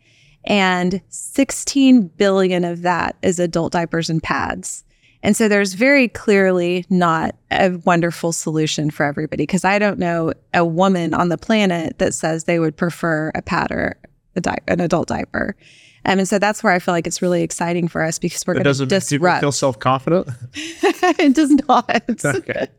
and 0.45 1.01
16 1.09 2.09
billion 2.09 2.65
of 2.65 2.83
that 2.83 3.17
is 3.23 3.39
adult 3.39 3.73
diapers 3.73 4.09
and 4.09 4.23
pads. 4.23 4.85
And 5.23 5.37
so 5.37 5.49
there's 5.49 5.75
very 5.75 6.09
clearly 6.09 6.87
not 6.91 7.35
a 7.51 7.71
wonderful 7.85 8.33
solution 8.33 8.91
for 8.91 9.05
everybody 9.05 9.43
because 9.43 9.65
I 9.65 9.79
don't 9.79 9.99
know 9.99 10.33
a 10.55 10.65
woman 10.65 11.13
on 11.13 11.29
the 11.29 11.39
planet 11.39 11.99
that 11.99 12.15
says 12.15 12.45
they 12.45 12.59
would 12.59 12.77
prefer 12.77 13.33
a 13.35 13.43
pad 13.43 13.73
or 13.73 13.99
a 14.37 14.41
di- 14.41 14.59
an 14.69 14.81
adult 14.81 15.09
diaper. 15.09 15.57
Um, 16.05 16.21
and 16.21 16.29
so 16.29 16.39
that's 16.39 16.63
where 16.63 16.73
I 16.73 16.79
feel 16.79 16.95
like 16.95 17.07
it's 17.07 17.21
really 17.21 17.43
exciting 17.43 17.89
for 17.89 18.03
us 18.03 18.19
because 18.19 18.47
we're 18.47 18.55
going 18.55 18.65
to 18.65 18.87
Doesn't 18.87 19.11
people 19.11 19.41
feel 19.41 19.53
self 19.53 19.79
confident? 19.79 20.29
it 20.55 21.35
does 21.35 21.51
not. 21.69 22.25
okay. 22.25 22.69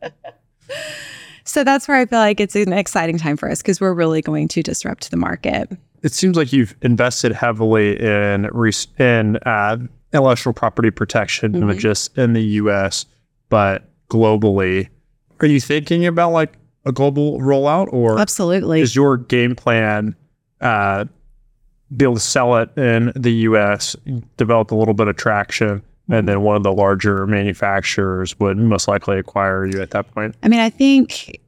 So 1.50 1.64
that's 1.64 1.88
where 1.88 1.96
I 1.96 2.06
feel 2.06 2.20
like 2.20 2.38
it's 2.38 2.54
an 2.54 2.72
exciting 2.72 3.18
time 3.18 3.36
for 3.36 3.50
us 3.50 3.60
because 3.60 3.80
we're 3.80 3.92
really 3.92 4.22
going 4.22 4.46
to 4.46 4.62
disrupt 4.62 5.10
the 5.10 5.16
market. 5.16 5.68
It 6.04 6.12
seems 6.12 6.36
like 6.36 6.52
you've 6.52 6.76
invested 6.82 7.32
heavily 7.32 8.00
in 8.00 8.48
res- 8.52 8.86
in 9.00 9.36
uh, 9.38 9.78
intellectual 10.12 10.52
property 10.52 10.92
protection, 10.92 11.58
not 11.58 11.76
just 11.76 12.16
in 12.16 12.34
the 12.34 12.42
U.S. 12.42 13.04
but 13.48 13.82
globally. 14.08 14.88
Are 15.40 15.46
you 15.48 15.60
thinking 15.60 16.06
about 16.06 16.30
like 16.30 16.52
a 16.84 16.92
global 16.92 17.40
rollout, 17.40 17.92
or 17.92 18.20
Absolutely. 18.20 18.80
is 18.80 18.94
your 18.94 19.16
game 19.16 19.56
plan 19.56 20.14
uh, 20.60 21.04
be 21.96 22.04
able 22.04 22.14
to 22.14 22.20
sell 22.20 22.58
it 22.58 22.70
in 22.78 23.12
the 23.16 23.32
U.S., 23.32 23.96
develop 24.36 24.70
a 24.70 24.76
little 24.76 24.94
bit 24.94 25.08
of 25.08 25.16
traction, 25.16 25.82
and 26.10 26.28
then 26.28 26.42
one 26.42 26.56
of 26.56 26.62
the 26.62 26.72
larger 26.72 27.26
manufacturers 27.26 28.38
would 28.40 28.58
most 28.58 28.88
likely 28.88 29.18
acquire 29.18 29.66
you 29.66 29.80
at 29.80 29.90
that 29.90 30.12
point? 30.12 30.34
I 30.42 30.48
mean, 30.48 30.60
I 30.60 30.70
think 30.70 31.40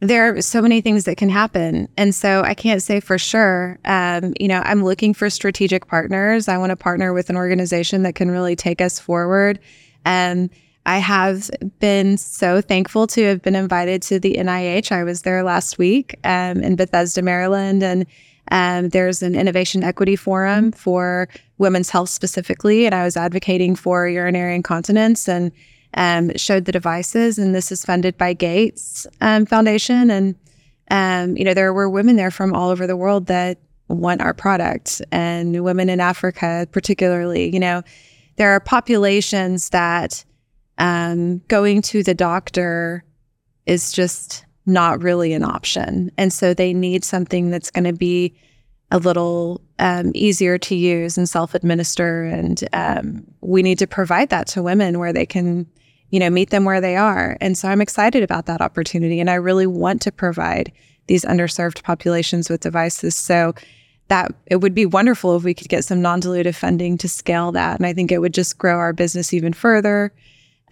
there 0.00 0.34
are 0.36 0.42
so 0.42 0.60
many 0.60 0.80
things 0.80 1.04
that 1.04 1.16
can 1.16 1.28
happen. 1.28 1.88
And 1.96 2.12
so 2.12 2.42
I 2.42 2.54
can't 2.54 2.82
say 2.82 2.98
for 2.98 3.18
sure. 3.18 3.78
Um, 3.84 4.34
you 4.40 4.48
know, 4.48 4.60
I'm 4.64 4.82
looking 4.84 5.14
for 5.14 5.30
strategic 5.30 5.86
partners. 5.86 6.48
I 6.48 6.58
want 6.58 6.70
to 6.70 6.76
partner 6.76 7.12
with 7.12 7.30
an 7.30 7.36
organization 7.36 8.02
that 8.02 8.16
can 8.16 8.28
really 8.28 8.56
take 8.56 8.80
us 8.80 8.98
forward. 8.98 9.60
Um, 10.04 10.50
I 10.84 10.98
have 10.98 11.48
been 11.78 12.18
so 12.18 12.60
thankful 12.60 13.06
to 13.06 13.22
have 13.26 13.42
been 13.42 13.54
invited 13.54 14.02
to 14.02 14.18
the 14.18 14.34
NIH. 14.34 14.90
I 14.90 15.04
was 15.04 15.22
there 15.22 15.44
last 15.44 15.78
week 15.78 16.16
um, 16.24 16.60
in 16.60 16.74
Bethesda, 16.74 17.22
Maryland, 17.22 17.84
and 17.84 18.04
um, 18.50 18.88
there's 18.88 19.22
an 19.22 19.34
innovation 19.34 19.84
equity 19.84 20.16
forum 20.16 20.72
for 20.72 21.28
women's 21.58 21.90
health 21.90 22.10
specifically, 22.10 22.86
and 22.86 22.94
I 22.94 23.04
was 23.04 23.16
advocating 23.16 23.76
for 23.76 24.08
urinary 24.08 24.54
incontinence 24.54 25.28
and 25.28 25.52
um, 25.94 26.36
showed 26.36 26.64
the 26.64 26.72
devices. 26.72 27.38
And 27.38 27.54
this 27.54 27.70
is 27.70 27.84
funded 27.84 28.18
by 28.18 28.32
Gates 28.32 29.06
um, 29.20 29.46
Foundation, 29.46 30.10
and 30.10 30.34
um, 30.90 31.36
you 31.36 31.44
know 31.44 31.54
there 31.54 31.72
were 31.72 31.88
women 31.88 32.16
there 32.16 32.30
from 32.30 32.54
all 32.54 32.70
over 32.70 32.86
the 32.86 32.96
world 32.96 33.26
that 33.26 33.58
want 33.88 34.20
our 34.20 34.34
product, 34.34 35.00
and 35.12 35.62
women 35.62 35.88
in 35.88 36.00
Africa 36.00 36.66
particularly. 36.72 37.52
You 37.52 37.60
know, 37.60 37.82
there 38.36 38.50
are 38.50 38.60
populations 38.60 39.70
that 39.70 40.24
um, 40.78 41.38
going 41.48 41.82
to 41.82 42.02
the 42.02 42.14
doctor 42.14 43.04
is 43.66 43.92
just 43.92 44.44
not 44.66 45.02
really 45.02 45.32
an 45.32 45.44
option. 45.44 46.10
And 46.16 46.32
so 46.32 46.54
they 46.54 46.72
need 46.72 47.04
something 47.04 47.50
that's 47.50 47.70
going 47.70 47.84
to 47.84 47.92
be 47.92 48.34
a 48.90 48.98
little 48.98 49.60
um, 49.78 50.12
easier 50.14 50.58
to 50.58 50.74
use 50.74 51.16
and 51.16 51.28
self 51.28 51.54
administer. 51.54 52.24
And 52.24 52.62
um, 52.72 53.26
we 53.40 53.62
need 53.62 53.78
to 53.78 53.86
provide 53.86 54.28
that 54.30 54.46
to 54.48 54.62
women 54.62 54.98
where 54.98 55.12
they 55.12 55.26
can, 55.26 55.66
you 56.10 56.20
know, 56.20 56.30
meet 56.30 56.50
them 56.50 56.64
where 56.64 56.80
they 56.80 56.96
are. 56.96 57.36
And 57.40 57.56
so 57.56 57.68
I'm 57.68 57.80
excited 57.80 58.22
about 58.22 58.46
that 58.46 58.60
opportunity. 58.60 59.18
And 59.18 59.30
I 59.30 59.34
really 59.34 59.66
want 59.66 60.02
to 60.02 60.12
provide 60.12 60.70
these 61.06 61.24
underserved 61.24 61.82
populations 61.82 62.48
with 62.48 62.60
devices. 62.60 63.14
So 63.14 63.54
that 64.08 64.30
it 64.46 64.56
would 64.56 64.74
be 64.74 64.84
wonderful 64.84 65.36
if 65.36 65.42
we 65.42 65.54
could 65.54 65.70
get 65.70 65.84
some 65.84 66.02
non 66.02 66.20
dilutive 66.20 66.54
funding 66.54 66.98
to 66.98 67.08
scale 67.08 67.50
that. 67.52 67.78
And 67.78 67.86
I 67.86 67.94
think 67.94 68.12
it 68.12 68.18
would 68.18 68.34
just 68.34 68.58
grow 68.58 68.76
our 68.76 68.92
business 68.92 69.32
even 69.32 69.54
further. 69.54 70.12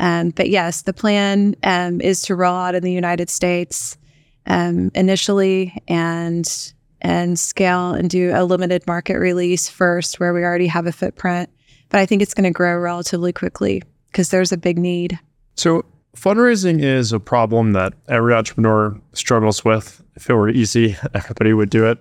Um, 0.01 0.31
but 0.31 0.49
yes, 0.49 0.83
the 0.83 0.95
plan 0.95 1.55
um, 1.63 2.01
is 2.01 2.23
to 2.23 2.35
roll 2.35 2.57
out 2.57 2.75
in 2.75 2.83
the 2.83 2.91
United 2.91 3.29
States 3.29 3.99
um, 4.47 4.91
initially 4.95 5.81
and 5.87 6.73
and 7.03 7.39
scale 7.39 7.93
and 7.93 8.11
do 8.11 8.33
a 8.35 8.45
limited 8.45 8.87
market 8.87 9.19
release 9.19 9.69
first, 9.69 10.19
where 10.21 10.35
we 10.35 10.43
already 10.43 10.67
have 10.67 10.87
a 10.87 10.93
footprint. 10.93 11.49
But 11.89 12.01
I 12.01 12.07
think 12.07 12.23
it's 12.23 12.35
going 12.35 12.45
to 12.45 12.51
grow 12.51 12.77
relatively 12.79 13.33
quickly 13.33 13.83
because 14.07 14.31
there's 14.31 14.53
a 14.53 14.57
big 14.57 14.79
need. 14.79 15.19
So 15.57 15.85
fundraising 16.17 16.83
is 16.83 17.13
a 17.13 17.21
problem 17.21 17.73
that 17.73 17.95
every 18.09 18.35
entrepreneur 18.35 18.99
struggles 19.13 19.65
with. 19.65 20.03
If 20.17 20.29
it 20.29 20.35
were 20.35 20.49
easy, 20.49 20.97
everybody 21.15 21.53
would 21.53 21.71
do 21.71 21.87
it. 21.87 21.99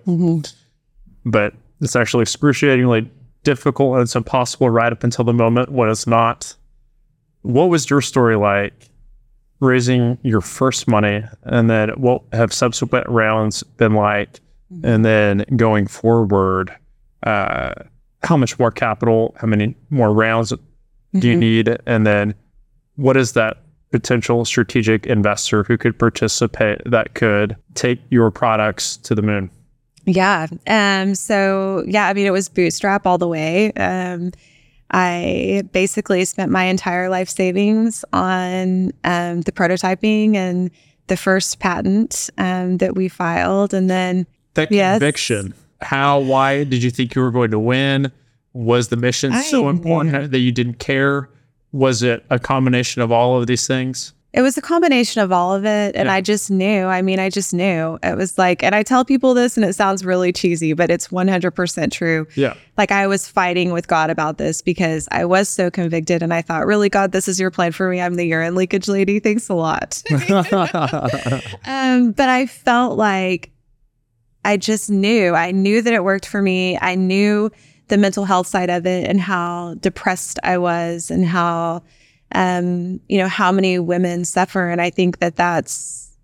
But 1.24 1.54
it's 1.80 1.96
actually 1.96 2.22
excruciatingly 2.22 3.10
difficult 3.42 3.94
and 3.94 4.02
it's 4.02 4.16
impossible 4.16 4.68
right 4.68 4.92
up 4.92 5.02
until 5.02 5.24
the 5.24 5.32
moment 5.32 5.70
when 5.70 5.88
it's 5.88 6.06
not. 6.06 6.54
What 7.42 7.68
was 7.68 7.88
your 7.88 8.00
story 8.00 8.36
like 8.36 8.88
raising 9.60 10.18
your 10.22 10.40
first 10.40 10.88
money 10.88 11.22
and 11.42 11.68
then 11.68 11.90
what 11.90 12.22
have 12.32 12.52
subsequent 12.52 13.08
rounds 13.08 13.62
been 13.62 13.94
like? 13.94 14.40
And 14.84 15.04
then 15.04 15.44
going 15.56 15.86
forward, 15.88 16.74
uh, 17.24 17.74
how 18.22 18.36
much 18.36 18.58
more 18.58 18.70
capital, 18.70 19.34
how 19.38 19.48
many 19.48 19.74
more 19.90 20.12
rounds 20.12 20.52
do 21.18 21.28
you 21.28 21.36
need? 21.36 21.76
And 21.86 22.06
then 22.06 22.34
what 22.96 23.16
is 23.16 23.32
that 23.32 23.58
potential 23.90 24.44
strategic 24.44 25.06
investor 25.06 25.64
who 25.64 25.76
could 25.76 25.98
participate 25.98 26.80
that 26.86 27.14
could 27.14 27.56
take 27.74 28.00
your 28.10 28.30
products 28.30 28.96
to 28.98 29.14
the 29.14 29.22
moon? 29.22 29.50
Yeah. 30.06 30.46
Um. 30.66 31.14
So 31.14 31.84
yeah, 31.86 32.06
I 32.08 32.14
mean, 32.14 32.26
it 32.26 32.32
was 32.32 32.48
bootstrap 32.48 33.06
all 33.06 33.18
the 33.18 33.28
way. 33.28 33.72
Um, 33.72 34.32
I 34.92 35.62
basically 35.72 36.24
spent 36.24 36.50
my 36.50 36.64
entire 36.64 37.08
life 37.08 37.28
savings 37.28 38.04
on 38.12 38.92
um, 39.04 39.42
the 39.42 39.52
prototyping 39.52 40.34
and 40.34 40.70
the 41.06 41.16
first 41.16 41.58
patent 41.60 42.30
um, 42.38 42.78
that 42.78 42.94
we 42.96 43.08
filed, 43.08 43.72
and 43.74 43.88
then 43.90 44.26
That 44.54 44.70
Yes. 44.72 44.94
conviction. 44.98 45.54
How, 45.80 46.18
why 46.20 46.64
did 46.64 46.82
you 46.82 46.90
think 46.90 47.14
you 47.14 47.22
were 47.22 47.30
going 47.30 47.50
to 47.52 47.58
win? 47.58 48.10
Was 48.52 48.88
the 48.88 48.96
mission 48.96 49.32
so 49.34 49.66
I- 49.66 49.70
important 49.70 50.30
that 50.32 50.38
you 50.40 50.52
didn't 50.52 50.78
care? 50.80 51.28
Was 51.72 52.02
it 52.02 52.24
a 52.30 52.38
combination 52.38 53.00
of 53.00 53.12
all 53.12 53.40
of 53.40 53.46
these 53.46 53.66
things? 53.66 54.12
It 54.32 54.42
was 54.42 54.56
a 54.56 54.62
combination 54.62 55.20
of 55.22 55.32
all 55.32 55.54
of 55.54 55.64
it. 55.64 55.96
And 55.96 56.06
Yeah. 56.06 56.14
I 56.14 56.20
just 56.20 56.50
knew. 56.52 56.84
I 56.84 57.02
mean, 57.02 57.18
I 57.18 57.30
just 57.30 57.52
knew. 57.52 57.98
It 58.02 58.16
was 58.16 58.38
like, 58.38 58.62
and 58.62 58.74
I 58.74 58.84
tell 58.84 59.04
people 59.04 59.34
this 59.34 59.56
and 59.56 59.66
it 59.66 59.74
sounds 59.74 60.04
really 60.04 60.32
cheesy, 60.32 60.72
but 60.72 60.88
it's 60.88 61.08
100% 61.08 61.90
true. 61.90 62.28
Yeah. 62.36 62.54
Like 62.78 62.92
I 62.92 63.08
was 63.08 63.26
fighting 63.26 63.72
with 63.72 63.88
God 63.88 64.08
about 64.08 64.38
this 64.38 64.62
because 64.62 65.08
I 65.10 65.24
was 65.24 65.48
so 65.48 65.68
convicted. 65.68 66.22
And 66.22 66.32
I 66.32 66.42
thought, 66.42 66.64
really, 66.64 66.88
God, 66.88 67.10
this 67.10 67.26
is 67.26 67.40
your 67.40 67.50
plan 67.50 67.72
for 67.72 67.88
me. 67.88 68.00
I'm 68.00 68.14
the 68.14 68.24
urine 68.24 68.54
leakage 68.54 68.86
lady. 68.86 69.18
Thanks 69.18 69.48
a 69.48 69.54
lot. 69.54 70.00
um, 71.66 72.12
but 72.12 72.28
I 72.28 72.46
felt 72.46 72.96
like 72.96 73.50
I 74.44 74.56
just 74.56 74.90
knew. 74.90 75.34
I 75.34 75.50
knew 75.50 75.82
that 75.82 75.92
it 75.92 76.04
worked 76.04 76.26
for 76.26 76.40
me. 76.40 76.78
I 76.80 76.94
knew 76.94 77.50
the 77.88 77.98
mental 77.98 78.24
health 78.24 78.46
side 78.46 78.70
of 78.70 78.86
it 78.86 79.08
and 79.08 79.20
how 79.20 79.74
depressed 79.80 80.38
I 80.44 80.58
was 80.58 81.10
and 81.10 81.26
how 81.26 81.82
um, 82.32 83.00
you 83.08 83.18
know, 83.18 83.28
how 83.28 83.52
many 83.52 83.78
women 83.78 84.24
suffer. 84.24 84.68
And 84.68 84.80
I 84.80 84.90
think 84.90 85.18
that 85.18 85.36
that's, 85.36 86.16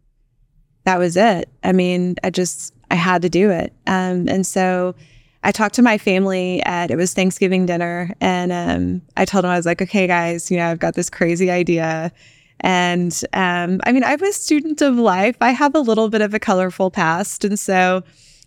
that 0.85 0.99
was 0.99 1.17
it. 1.17 1.49
I 1.65 1.73
mean, 1.73 2.17
I 2.23 2.31
just, 2.31 2.73
I 2.91 2.95
had 2.95 3.23
to 3.23 3.29
do 3.29 3.51
it. 3.51 3.73
Um, 3.87 4.29
and 4.29 4.47
so 4.47 4.95
I 5.43 5.53
talked 5.53 5.75
to 5.77 5.83
my 5.83 5.99
family 5.99 6.63
at, 6.63 6.91
it 6.91 6.97
was 6.97 7.13
Thanksgiving 7.13 7.67
dinner. 7.67 8.15
And 8.21 8.53
um, 8.53 9.03
I 9.17 9.25
told 9.25 9.45
them, 9.45 9.51
I 9.51 9.57
was 9.57 9.67
like, 9.67 9.83
okay, 9.83 10.07
guys, 10.07 10.51
you 10.51 10.57
know, 10.57 10.69
I've 10.69 10.79
got 10.79 10.95
this 10.95 11.11
crazy 11.11 11.51
idea. 11.51 12.13
And 12.61 13.13
um, 13.33 13.81
I 13.85 13.93
mean, 13.93 14.05
I'm 14.05 14.23
a 14.23 14.33
student 14.33 14.81
of 14.81 14.97
life. 14.97 15.37
I 15.41 15.51
have 15.51 15.75
a 15.75 15.81
little 15.81 16.09
bit 16.09 16.21
of 16.21 16.35
a 16.35 16.39
colorful 16.39 16.91
past. 16.91 17.45
And 17.45 17.59
so 17.59 18.03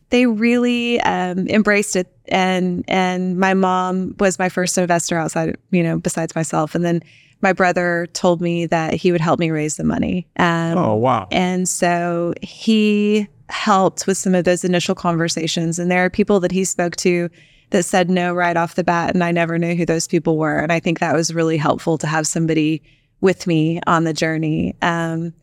they 0.10 0.26
really 0.26 1.00
um, 1.02 1.48
embraced 1.48 1.96
it. 1.96 2.08
And, 2.28 2.84
and 2.88 3.38
my 3.38 3.54
mom 3.54 4.16
was 4.20 4.40
my 4.40 4.50
first 4.50 4.78
investor 4.78 5.18
outside, 5.18 5.58
you 5.72 5.84
know, 5.84 5.98
besides 5.98 6.36
myself. 6.36 6.76
And 6.76 6.86
then 6.86 7.02
my 7.42 7.54
brother 7.54 8.08
told 8.14 8.42
me 8.42 8.66
that 8.66 8.94
he 8.94 9.12
would 9.12 9.22
help 9.22 9.40
me 9.40 9.50
raise 9.50 9.78
the 9.78 9.84
money. 9.84 10.28
Um, 10.38 10.78
oh, 10.78 10.96
wow. 10.96 11.28
and 11.32 11.68
so 11.70 12.34
he 12.42 13.28
helped 13.50 14.06
with 14.06 14.18
some 14.18 14.36
of 14.36 14.44
those 14.44 14.64
initial 14.64 14.96
conversations. 14.96 15.80
And 15.80 15.90
there 15.90 16.06
are 16.06 16.10
people 16.10 16.40
that 16.42 16.52
he 16.52 16.66
spoke 16.66 16.96
to 16.98 17.30
that 17.72 17.84
said 17.84 18.10
no 18.10 18.34
right 18.34 18.58
off 18.58 18.76
the 18.76 18.84
bat. 18.84 19.14
And 19.14 19.24
I 19.24 19.32
never 19.32 19.58
knew 19.58 19.76
who 19.76 19.86
those 19.86 20.08
people 20.08 20.38
were. 20.38 20.58
And 20.58 20.72
I 20.72 20.80
think 20.80 21.00
that 21.00 21.16
was 21.16 21.34
really 21.34 21.58
helpful 21.58 21.98
to 22.00 22.08
have 22.08 22.28
somebody 22.28 22.82
with 23.22 23.48
me 23.48 23.80
on 23.88 24.04
the 24.04 24.14
journey. 24.14 24.76
Um, 24.82 25.34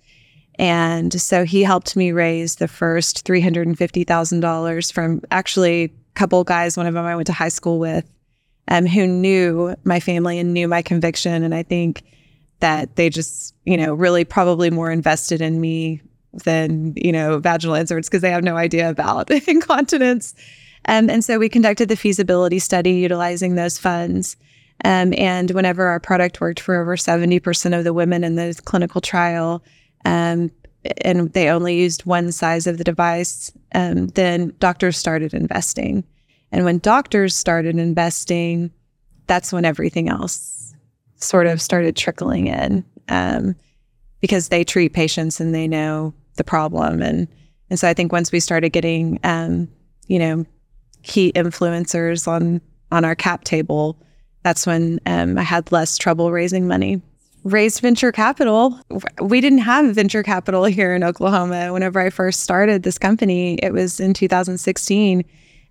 and 0.59 1.21
so 1.21 1.45
he 1.45 1.63
helped 1.63 1.97
me 1.97 2.13
raise 2.13 2.57
the 2.57 2.69
first 2.69 3.27
$350,000 3.27 4.93
from 4.93 5.21
actually 5.31 5.85
a 5.85 5.91
couple 6.15 6.45
guys, 6.45 6.77
one 6.77 6.87
of 6.87 6.95
them 6.95 7.05
I 7.05 7.15
went 7.17 7.27
to 7.27 7.33
high 7.33 7.49
school 7.51 7.79
with. 7.79 8.05
um, 8.69 8.87
who 8.87 9.07
knew 9.07 9.77
my 9.85 10.01
family 10.01 10.39
and 10.39 10.53
knew 10.53 10.69
my 10.69 10.83
conviction. 10.83 11.43
And 11.43 11.55
I 11.55 11.63
think 11.63 12.03
that 12.61 12.97
they 12.97 13.11
just, 13.11 13.55
you 13.65 13.77
know, 13.77 13.95
really 13.95 14.25
probably 14.25 14.71
more 14.71 14.91
invested 14.91 15.41
in 15.41 15.61
me 15.61 16.01
than, 16.45 16.95
you 16.97 17.13
know, 17.13 17.39
vaginal 17.39 17.77
inserts 17.77 18.09
because 18.09 18.23
they 18.23 18.31
have 18.31 18.45
no 18.45 18.57
idea 18.57 18.91
about 18.91 19.31
incontinence. 19.49 20.35
Um, 20.87 21.11
and 21.11 21.25
so 21.25 21.39
we 21.39 21.49
conducted 21.49 21.89
the 21.89 21.97
feasibility 21.97 22.59
study 22.59 22.93
utilizing 22.93 23.55
those 23.55 23.79
funds. 23.79 24.37
Um, 24.85 25.15
and 25.17 25.51
whenever 25.53 25.87
our 25.87 26.01
product 26.01 26.41
worked 26.41 26.61
for 26.61 26.81
over 26.81 26.97
70% 26.97 27.77
of 27.77 27.85
the 27.85 27.95
women 27.95 28.25
in 28.25 28.35
the 28.35 28.61
clinical 28.65 29.01
trial, 29.01 29.63
um, 30.07 30.53
and 30.99 31.33
they 31.33 31.49
only 31.49 31.77
used 31.77 32.07
one 32.07 32.31
size 32.31 32.69
of 32.69 32.79
the 32.79 32.85
device, 32.85 33.51
um, 33.75 34.07
then 34.09 34.55
doctors 34.61 34.97
started 34.97 35.35
investing. 35.35 36.05
And 36.53 36.65
when 36.65 36.79
doctors 36.79 37.35
started 37.35 37.77
investing, 37.77 38.71
that's 39.27 39.53
when 39.53 39.65
everything 39.65 40.09
else 40.09 40.75
sort 41.17 41.49
of 41.49 41.61
started 41.61 41.97
trickling 41.97 42.47
in 42.47 42.85
um, 43.09 43.57
because 44.21 44.49
they 44.49 44.63
treat 44.63 44.93
patients 44.93 45.41
and 45.41 45.53
they 45.53 45.67
know 45.67 46.15
the 46.37 46.45
problem. 46.45 47.03
And, 47.03 47.27
and 47.69 47.81
so 47.81 47.89
I 47.89 47.95
think 47.95 48.13
once 48.13 48.31
we 48.31 48.39
started 48.39 48.71
getting, 48.71 49.19
um, 49.25 49.69
you 50.07 50.21
know, 50.21 50.47
key 51.03 51.33
influencers 51.33 52.29
on, 52.29 52.61
on 52.93 53.05
our 53.05 53.17
cap 53.17 53.43
table, 53.43 54.01
that's 54.45 54.67
when 54.67 55.01
um, 55.05 55.37
I 55.37 55.43
had 55.43 55.73
less 55.73 55.99
trouble 55.99 56.31
raising 56.31 56.69
money. 56.69 57.03
Raised 57.47 57.81
venture 57.81 58.13
capital. 58.13 58.79
We 59.23 59.41
didn't 59.41 59.59
have 59.59 59.95
venture 59.95 60.23
capital 60.23 60.65
here 60.65 60.95
in 60.95 61.05
Oklahoma. 61.05 61.73
Whenever 61.73 62.01
I 62.01 62.11
first 62.11 62.41
started 62.41 62.83
this 62.83 62.99
company, 62.99 63.55
it 63.63 63.73
was 63.73 64.01
in 64.01 64.15
2016 64.15 65.25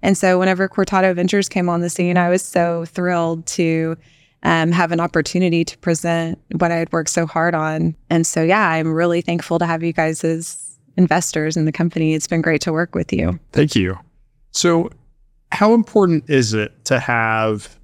and 0.05 0.15
so 0.15 0.37
whenever 0.37 0.69
Cortado 0.69 1.15
Ventures 1.15 1.49
came 1.49 1.67
on 1.67 1.81
the 1.81 1.89
scene, 1.89 2.15
I 2.15 2.29
was 2.29 2.43
so 2.43 2.85
thrilled 2.85 3.47
to 3.47 3.97
um, 4.43 4.71
have 4.71 4.91
an 4.91 4.99
opportunity 4.99 5.65
to 5.65 5.75
present 5.79 6.39
what 6.59 6.71
I 6.71 6.75
had 6.75 6.93
worked 6.93 7.09
so 7.09 7.25
hard 7.25 7.55
on. 7.55 7.95
And 8.11 8.27
so, 8.27 8.43
yeah, 8.43 8.69
I'm 8.69 8.93
really 8.93 9.21
thankful 9.21 9.57
to 9.57 9.65
have 9.65 9.81
you 9.81 9.93
guys 9.93 10.23
as 10.23 10.77
investors 10.95 11.57
in 11.57 11.65
the 11.65 11.71
company. 11.71 12.13
It's 12.13 12.27
been 12.27 12.43
great 12.43 12.61
to 12.61 12.71
work 12.71 12.93
with 12.93 13.11
you. 13.11 13.39
Thank 13.51 13.75
you. 13.75 13.97
So, 14.51 14.91
how 15.51 15.73
important 15.73 16.29
is 16.29 16.53
it 16.53 16.85
to 16.85 16.99
have 16.99 17.79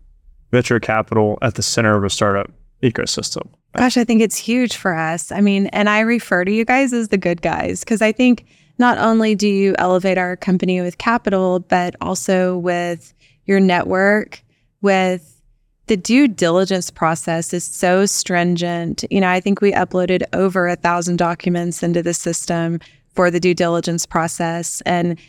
venture 0.51 0.79
capital 0.79 1.39
at 1.41 1.55
the 1.55 1.63
center 1.63 1.97
of 1.97 2.03
a 2.03 2.09
startup 2.11 2.51
ecosystem? 2.83 3.49
Gosh, 3.75 3.97
I 3.97 4.03
think 4.03 4.21
it's 4.21 4.37
huge 4.37 4.75
for 4.75 4.93
us. 4.93 5.31
I 5.31 5.41
mean, 5.41 5.67
and 5.67 5.89
I 5.89 6.01
refer 6.01 6.43
to 6.43 6.51
you 6.51 6.65
guys 6.65 6.91
as 6.91 7.07
the 7.07 7.17
good 7.17 7.41
guys 7.41 7.81
because 7.81 8.01
I 8.01 8.11
think 8.11 8.45
not 8.77 8.97
only 8.97 9.35
do 9.35 9.47
you 9.47 9.75
elevate 9.77 10.17
our 10.17 10.35
company 10.35 10.81
with 10.81 10.97
capital, 10.97 11.59
but 11.59 11.95
also 12.01 12.57
with 12.57 13.13
your 13.45 13.59
network, 13.59 14.43
with 14.81 15.41
the 15.87 15.97
due 15.97 16.27
diligence 16.27 16.89
process 16.89 17.53
is 17.53 17.63
so 17.63 18.05
stringent. 18.05 19.03
You 19.09 19.21
know, 19.21 19.29
I 19.29 19.39
think 19.39 19.61
we 19.61 19.71
uploaded 19.71 20.23
over 20.33 20.67
a 20.67 20.75
thousand 20.75 21.17
documents 21.17 21.83
into 21.83 22.01
the 22.01 22.13
system 22.13 22.79
for 23.13 23.29
the 23.29 23.39
due 23.39 23.53
diligence 23.53 24.05
process, 24.05 24.81
and 24.81 25.19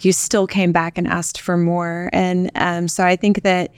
you 0.00 0.12
still 0.12 0.46
came 0.46 0.72
back 0.72 0.96
and 0.96 1.06
asked 1.06 1.40
for 1.40 1.56
more. 1.56 2.10
And 2.12 2.50
um, 2.54 2.88
so 2.88 3.04
I 3.04 3.16
think 3.16 3.42
that 3.42 3.72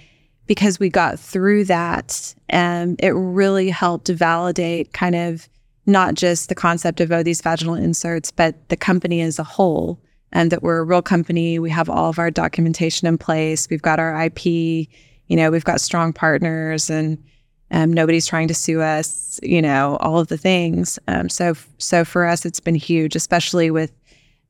because 0.47 0.79
we 0.79 0.89
got 0.89 1.19
through 1.19 1.65
that, 1.65 2.35
um, 2.53 2.97
it 2.99 3.11
really 3.11 3.71
helped 3.71 4.09
validate 4.09 4.93
kind 4.93 5.15
of 5.15 5.49
not 5.87 6.15
just 6.15 6.49
the 6.49 6.55
concept 6.55 7.01
of 7.01 7.11
oh 7.11 7.23
these 7.23 7.41
vaginal 7.41 7.75
inserts, 7.75 8.31
but 8.31 8.69
the 8.69 8.77
company 8.77 9.21
as 9.21 9.39
a 9.39 9.45
whole, 9.45 10.01
and 10.33 10.51
that 10.51 10.63
we're 10.63 10.79
a 10.79 10.85
real 10.85 11.03
company. 11.03 11.59
We 11.59 11.71
have 11.71 11.91
all 11.91 12.09
of 12.09 12.19
our 12.19 12.31
documentation 12.31 13.09
in 13.09 13.19
place. 13.19 13.69
We've 13.69 13.83
got 13.83 13.99
our 13.99 14.25
IP. 14.25 14.47
You 14.47 15.37
know, 15.37 15.51
we've 15.51 15.65
got 15.65 15.81
strong 15.81 16.13
partners, 16.13 16.91
and 16.91 17.23
um, 17.71 17.93
nobody's 17.93 18.27
trying 18.27 18.49
to 18.49 18.55
sue 18.55 18.81
us. 18.81 19.41
You 19.43 19.63
know, 19.63 19.97
all 20.01 20.19
of 20.19 20.29
the 20.29 20.39
things. 20.39 20.99
Um, 21.09 21.29
so, 21.29 21.55
so 21.79 22.05
for 22.05 22.25
us, 22.25 22.45
it's 22.45 22.61
been 22.61 22.75
huge, 22.75 23.17
especially 23.17 23.71
with 23.71 23.93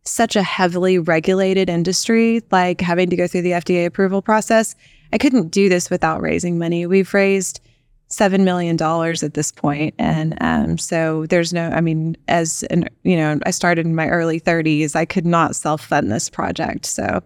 such 0.04 0.36
a 0.36 0.42
heavily 0.42 0.98
regulated 0.98 1.68
industry, 1.70 2.42
like 2.50 2.80
having 2.80 3.10
to 3.10 3.16
go 3.16 3.26
through 3.26 3.42
the 3.42 3.52
FDA 3.52 3.86
approval 3.86 4.22
process. 4.22 4.74
I 5.12 5.18
couldn't 5.18 5.48
do 5.48 5.68
this 5.68 5.90
without 5.90 6.20
raising 6.20 6.58
money. 6.58 6.86
We've 6.86 7.12
raised 7.12 7.60
seven 8.08 8.44
million 8.44 8.76
dollars 8.76 9.22
at 9.22 9.34
this 9.34 9.52
point, 9.52 9.94
and 9.98 10.36
um, 10.40 10.78
so 10.78 11.26
there's 11.26 11.52
no. 11.52 11.68
I 11.70 11.80
mean, 11.80 12.16
as 12.28 12.62
an 12.64 12.88
you 13.02 13.16
know, 13.16 13.38
I 13.44 13.50
started 13.50 13.86
in 13.86 13.94
my 13.94 14.08
early 14.08 14.40
30s. 14.40 14.96
I 14.96 15.04
could 15.04 15.26
not 15.26 15.54
self 15.54 15.84
fund 15.84 16.10
this 16.10 16.28
project, 16.28 16.86
so 16.86 17.22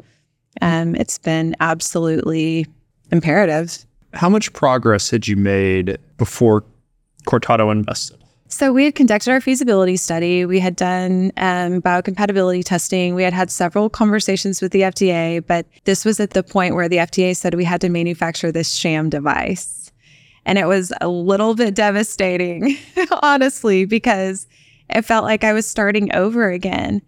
um, 0.60 0.94
it's 0.94 1.18
been 1.18 1.54
absolutely 1.60 2.66
imperative. 3.10 3.84
How 4.12 4.28
much 4.28 4.52
progress 4.52 5.10
had 5.10 5.28
you 5.28 5.36
made 5.36 5.98
before 6.16 6.64
Cortado 7.26 7.70
invested? 7.70 8.22
So 8.48 8.72
we 8.72 8.84
had 8.84 8.94
conducted 8.94 9.30
our 9.32 9.40
feasibility 9.40 9.96
study. 9.96 10.46
We 10.46 10.60
had 10.60 10.76
done 10.76 11.32
um, 11.36 11.82
biocompatibility 11.82 12.64
testing. 12.64 13.14
We 13.14 13.24
had 13.24 13.32
had 13.32 13.50
several 13.50 13.90
conversations 13.90 14.62
with 14.62 14.72
the 14.72 14.82
FDA, 14.82 15.44
but 15.44 15.66
this 15.84 16.04
was 16.04 16.20
at 16.20 16.30
the 16.30 16.44
point 16.44 16.74
where 16.74 16.88
the 16.88 16.98
FDA 16.98 17.36
said 17.36 17.54
we 17.54 17.64
had 17.64 17.80
to 17.80 17.88
manufacture 17.88 18.52
this 18.52 18.72
sham 18.72 19.10
device. 19.10 19.90
And 20.44 20.58
it 20.58 20.66
was 20.66 20.92
a 21.00 21.08
little 21.08 21.56
bit 21.56 21.74
devastating, 21.74 22.76
honestly, 23.22 23.84
because 23.84 24.46
it 24.88 25.02
felt 25.02 25.24
like 25.24 25.42
I 25.42 25.52
was 25.52 25.66
starting 25.66 26.14
over 26.14 26.48
again. 26.48 27.02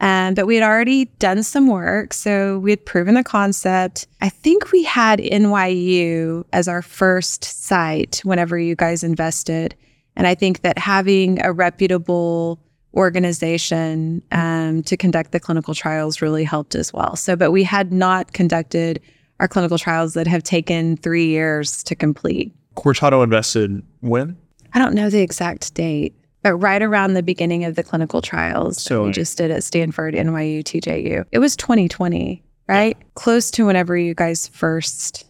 Um, 0.00 0.34
but 0.34 0.46
we 0.46 0.56
had 0.56 0.64
already 0.64 1.06
done 1.20 1.42
some 1.42 1.68
work. 1.68 2.12
So 2.12 2.58
we 2.58 2.70
had 2.70 2.84
proven 2.84 3.14
the 3.14 3.24
concept. 3.24 4.08
I 4.20 4.28
think 4.28 4.72
we 4.72 4.82
had 4.82 5.20
NYU 5.20 6.44
as 6.52 6.68
our 6.68 6.82
first 6.82 7.44
site 7.44 8.20
whenever 8.24 8.58
you 8.58 8.74
guys 8.74 9.02
invested. 9.02 9.74
And 10.16 10.26
I 10.26 10.34
think 10.34 10.62
that 10.62 10.78
having 10.78 11.42
a 11.42 11.52
reputable 11.52 12.60
organization 12.94 14.22
um, 14.32 14.82
to 14.82 14.96
conduct 14.96 15.32
the 15.32 15.40
clinical 15.40 15.74
trials 15.74 16.20
really 16.20 16.44
helped 16.44 16.74
as 16.74 16.92
well. 16.92 17.16
So, 17.16 17.36
but 17.36 17.50
we 17.50 17.64
had 17.64 17.92
not 17.92 18.32
conducted 18.32 19.00
our 19.40 19.48
clinical 19.48 19.78
trials 19.78 20.14
that 20.14 20.26
have 20.26 20.42
taken 20.42 20.96
three 20.96 21.26
years 21.26 21.82
to 21.84 21.94
complete. 21.94 22.54
Cortado 22.76 23.24
invested 23.24 23.82
when? 24.00 24.36
I 24.74 24.78
don't 24.78 24.94
know 24.94 25.10
the 25.10 25.20
exact 25.20 25.74
date, 25.74 26.14
but 26.42 26.54
right 26.56 26.82
around 26.82 27.14
the 27.14 27.22
beginning 27.22 27.64
of 27.64 27.74
the 27.74 27.82
clinical 27.82 28.22
trials 28.22 28.80
so 28.80 29.04
we 29.04 29.12
just 29.12 29.36
did 29.38 29.50
at 29.50 29.64
Stanford, 29.64 30.14
NYU, 30.14 30.62
TJU. 30.62 31.24
It 31.32 31.38
was 31.38 31.56
2020, 31.56 32.42
right? 32.68 32.96
Yeah. 32.98 33.06
Close 33.14 33.50
to 33.52 33.66
whenever 33.66 33.96
you 33.96 34.14
guys 34.14 34.48
first 34.48 35.26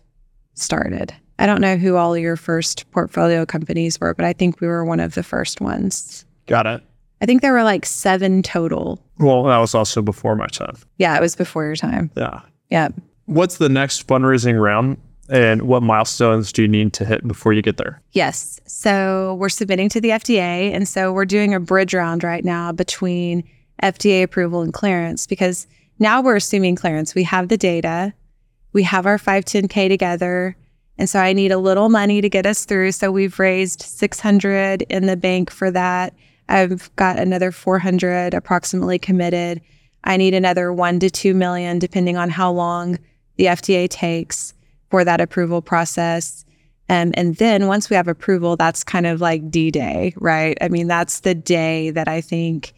started. 0.54 1.14
I 1.38 1.46
don't 1.46 1.60
know 1.60 1.76
who 1.76 1.96
all 1.96 2.16
your 2.16 2.36
first 2.36 2.90
portfolio 2.90 3.44
companies 3.46 4.00
were, 4.00 4.14
but 4.14 4.24
I 4.24 4.32
think 4.32 4.60
we 4.60 4.66
were 4.66 4.84
one 4.84 5.00
of 5.00 5.14
the 5.14 5.22
first 5.22 5.60
ones. 5.60 6.24
Got 6.46 6.66
it. 6.66 6.82
I 7.20 7.26
think 7.26 7.40
there 7.40 7.52
were 7.52 7.62
like 7.62 7.86
seven 7.86 8.42
total. 8.42 9.02
Well, 9.18 9.44
that 9.44 9.58
was 9.58 9.74
also 9.74 10.02
before 10.02 10.34
my 10.34 10.48
time. 10.48 10.76
Yeah, 10.98 11.16
it 11.16 11.20
was 11.20 11.36
before 11.36 11.64
your 11.64 11.76
time. 11.76 12.10
Yeah. 12.16 12.40
Yeah. 12.68 12.88
What's 13.26 13.58
the 13.58 13.68
next 13.68 14.06
fundraising 14.06 14.60
round? 14.60 14.98
And 15.28 15.62
what 15.62 15.82
milestones 15.82 16.52
do 16.52 16.62
you 16.62 16.68
need 16.68 16.92
to 16.94 17.04
hit 17.04 17.26
before 17.26 17.52
you 17.52 17.62
get 17.62 17.76
there? 17.76 18.02
Yes. 18.12 18.60
So 18.66 19.36
we're 19.38 19.48
submitting 19.48 19.88
to 19.90 20.00
the 20.00 20.10
FDA. 20.10 20.74
And 20.74 20.86
so 20.88 21.12
we're 21.12 21.24
doing 21.24 21.54
a 21.54 21.60
bridge 21.60 21.94
round 21.94 22.24
right 22.24 22.44
now 22.44 22.72
between 22.72 23.44
FDA 23.82 24.24
approval 24.24 24.62
and 24.62 24.72
clearance 24.72 25.26
because 25.26 25.66
now 25.98 26.20
we're 26.20 26.36
assuming 26.36 26.74
clearance. 26.74 27.14
We 27.14 27.22
have 27.22 27.48
the 27.48 27.56
data, 27.56 28.12
we 28.72 28.82
have 28.82 29.06
our 29.06 29.18
510K 29.18 29.88
together. 29.88 30.56
And 30.98 31.08
so 31.08 31.18
I 31.18 31.32
need 31.32 31.52
a 31.52 31.58
little 31.58 31.88
money 31.88 32.20
to 32.20 32.28
get 32.28 32.46
us 32.46 32.64
through. 32.64 32.92
So 32.92 33.10
we've 33.10 33.38
raised 33.38 33.82
600 33.82 34.82
in 34.82 35.06
the 35.06 35.16
bank 35.16 35.50
for 35.50 35.70
that. 35.70 36.14
I've 36.48 36.94
got 36.96 37.18
another 37.18 37.50
400 37.50 38.34
approximately 38.34 38.98
committed. 38.98 39.60
I 40.04 40.16
need 40.16 40.34
another 40.34 40.72
1 40.72 41.00
to 41.00 41.10
2 41.10 41.34
million 41.34 41.78
depending 41.78 42.16
on 42.16 42.30
how 42.30 42.52
long 42.52 42.98
the 43.36 43.46
FDA 43.46 43.88
takes 43.88 44.54
for 44.90 45.04
that 45.04 45.20
approval 45.20 45.62
process. 45.62 46.44
Um, 46.88 47.12
and 47.14 47.36
then 47.36 47.68
once 47.68 47.88
we 47.88 47.96
have 47.96 48.08
approval, 48.08 48.56
that's 48.56 48.84
kind 48.84 49.06
of 49.06 49.20
like 49.20 49.50
D 49.50 49.70
Day, 49.70 50.12
right? 50.16 50.58
I 50.60 50.68
mean, 50.68 50.88
that's 50.88 51.20
the 51.20 51.34
day 51.34 51.90
that 51.90 52.08
I 52.08 52.20
think 52.20 52.74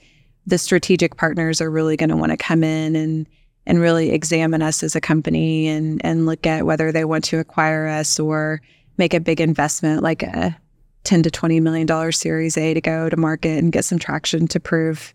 the 0.46 0.58
strategic 0.58 1.16
partners 1.16 1.60
are 1.60 1.70
really 1.70 1.96
going 1.96 2.10
to 2.10 2.16
want 2.16 2.30
to 2.30 2.36
come 2.36 2.62
in 2.62 2.94
and 2.94 3.26
and 3.66 3.80
really 3.80 4.10
examine 4.10 4.62
us 4.62 4.82
as 4.82 4.94
a 4.94 5.00
company 5.00 5.68
and 5.68 6.00
and 6.04 6.26
look 6.26 6.46
at 6.46 6.66
whether 6.66 6.92
they 6.92 7.04
want 7.04 7.24
to 7.24 7.38
acquire 7.38 7.86
us 7.86 8.20
or 8.20 8.60
make 8.98 9.14
a 9.14 9.20
big 9.20 9.40
investment 9.40 10.02
like 10.02 10.22
a 10.22 10.56
10 11.04 11.22
to 11.24 11.30
20 11.30 11.60
million 11.60 11.86
dollar 11.86 12.12
series 12.12 12.56
A 12.56 12.74
to 12.74 12.80
go 12.80 13.08
to 13.08 13.16
market 13.16 13.58
and 13.58 13.72
get 13.72 13.84
some 13.84 13.98
traction 13.98 14.46
to 14.48 14.60
prove 14.60 15.14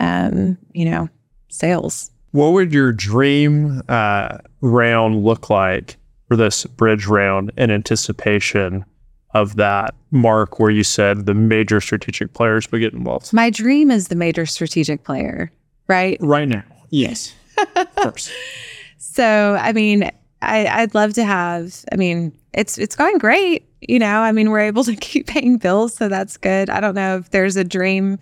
um, 0.00 0.58
you 0.72 0.84
know, 0.84 1.08
sales. 1.48 2.10
What 2.32 2.52
would 2.52 2.72
your 2.72 2.92
dream 2.92 3.82
uh, 3.88 4.38
round 4.60 5.24
look 5.24 5.50
like 5.50 5.96
for 6.28 6.36
this 6.36 6.64
bridge 6.64 7.06
round 7.06 7.52
in 7.56 7.70
anticipation 7.70 8.84
of 9.34 9.56
that 9.56 9.94
mark 10.10 10.58
where 10.58 10.70
you 10.70 10.84
said 10.84 11.26
the 11.26 11.34
major 11.34 11.80
strategic 11.80 12.32
players 12.32 12.70
would 12.72 12.80
get 12.80 12.92
involved? 12.92 13.32
My 13.32 13.50
dream 13.50 13.90
is 13.90 14.08
the 14.08 14.16
major 14.16 14.46
strategic 14.46 15.04
player, 15.04 15.52
right? 15.86 16.16
Right 16.20 16.48
now. 16.48 16.64
Yes. 16.90 17.34
So, 18.96 19.56
I 19.60 19.72
mean, 19.72 20.10
I, 20.42 20.66
I'd 20.66 20.94
love 20.94 21.14
to 21.14 21.24
have. 21.24 21.84
I 21.92 21.96
mean, 21.96 22.36
it's 22.52 22.78
it's 22.78 22.96
going 22.96 23.18
great. 23.18 23.68
You 23.80 23.98
know, 23.98 24.20
I 24.20 24.32
mean, 24.32 24.50
we're 24.50 24.60
able 24.60 24.82
to 24.84 24.96
keep 25.00 25.26
paying 25.26 25.58
bills, 25.58 25.94
so 25.94 26.08
that's 26.08 26.36
good. 26.36 26.70
I 26.70 26.80
don't 26.80 26.94
know 26.94 27.18
if 27.18 27.30
there's 27.30 27.56
a 27.56 27.64
dream 27.64 28.18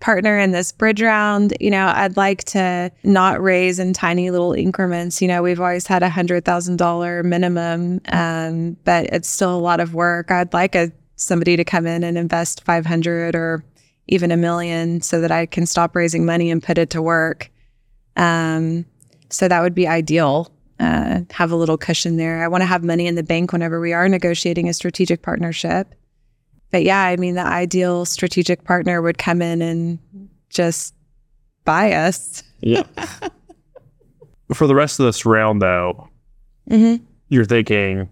partner 0.00 0.38
in 0.38 0.50
this 0.50 0.72
bridge 0.72 1.00
round. 1.00 1.56
You 1.60 1.70
know, 1.70 1.90
I'd 1.94 2.16
like 2.16 2.44
to 2.44 2.90
not 3.02 3.42
raise 3.42 3.78
in 3.78 3.92
tiny 3.92 4.30
little 4.30 4.52
increments. 4.52 5.22
You 5.22 5.28
know, 5.28 5.42
we've 5.42 5.60
always 5.60 5.86
had 5.86 6.02
a 6.02 6.10
hundred 6.10 6.44
thousand 6.44 6.76
dollar 6.76 7.22
minimum, 7.22 8.00
um, 8.12 8.76
but 8.84 9.06
it's 9.06 9.28
still 9.28 9.54
a 9.54 9.58
lot 9.58 9.80
of 9.80 9.94
work. 9.94 10.30
I'd 10.30 10.52
like 10.52 10.74
a 10.74 10.92
somebody 11.16 11.56
to 11.56 11.64
come 11.64 11.86
in 11.86 12.04
and 12.04 12.18
invest 12.18 12.62
five 12.64 12.84
hundred 12.84 13.34
or 13.34 13.64
even 14.08 14.30
a 14.30 14.36
million 14.36 15.00
so 15.00 15.20
that 15.20 15.32
I 15.32 15.46
can 15.46 15.66
stop 15.66 15.96
raising 15.96 16.24
money 16.24 16.50
and 16.50 16.62
put 16.62 16.78
it 16.78 16.90
to 16.90 17.02
work. 17.02 17.50
Um, 18.16 18.86
so 19.30 19.48
that 19.48 19.62
would 19.62 19.74
be 19.74 19.86
ideal. 19.88 20.50
Uh, 20.78 21.20
have 21.32 21.50
a 21.50 21.56
little 21.56 21.78
cushion 21.78 22.16
there. 22.18 22.44
I 22.44 22.48
want 22.48 22.60
to 22.62 22.66
have 22.66 22.84
money 22.84 23.06
in 23.06 23.14
the 23.14 23.22
bank 23.22 23.52
whenever 23.52 23.80
we 23.80 23.92
are 23.94 24.08
negotiating 24.08 24.68
a 24.68 24.74
strategic 24.74 25.22
partnership. 25.22 25.94
But 26.70 26.82
yeah, 26.82 27.00
I 27.02 27.16
mean, 27.16 27.34
the 27.34 27.46
ideal 27.46 28.04
strategic 28.04 28.64
partner 28.64 29.00
would 29.00 29.16
come 29.18 29.40
in 29.40 29.62
and 29.62 29.98
just 30.50 30.94
buy 31.64 31.92
us. 31.92 32.42
Yeah. 32.60 32.82
For 34.54 34.66
the 34.66 34.74
rest 34.74 35.00
of 35.00 35.06
this 35.06 35.24
round, 35.26 35.60
though, 35.62 36.08
Mm-hmm. 36.70 37.04
you're 37.28 37.44
thinking 37.44 38.08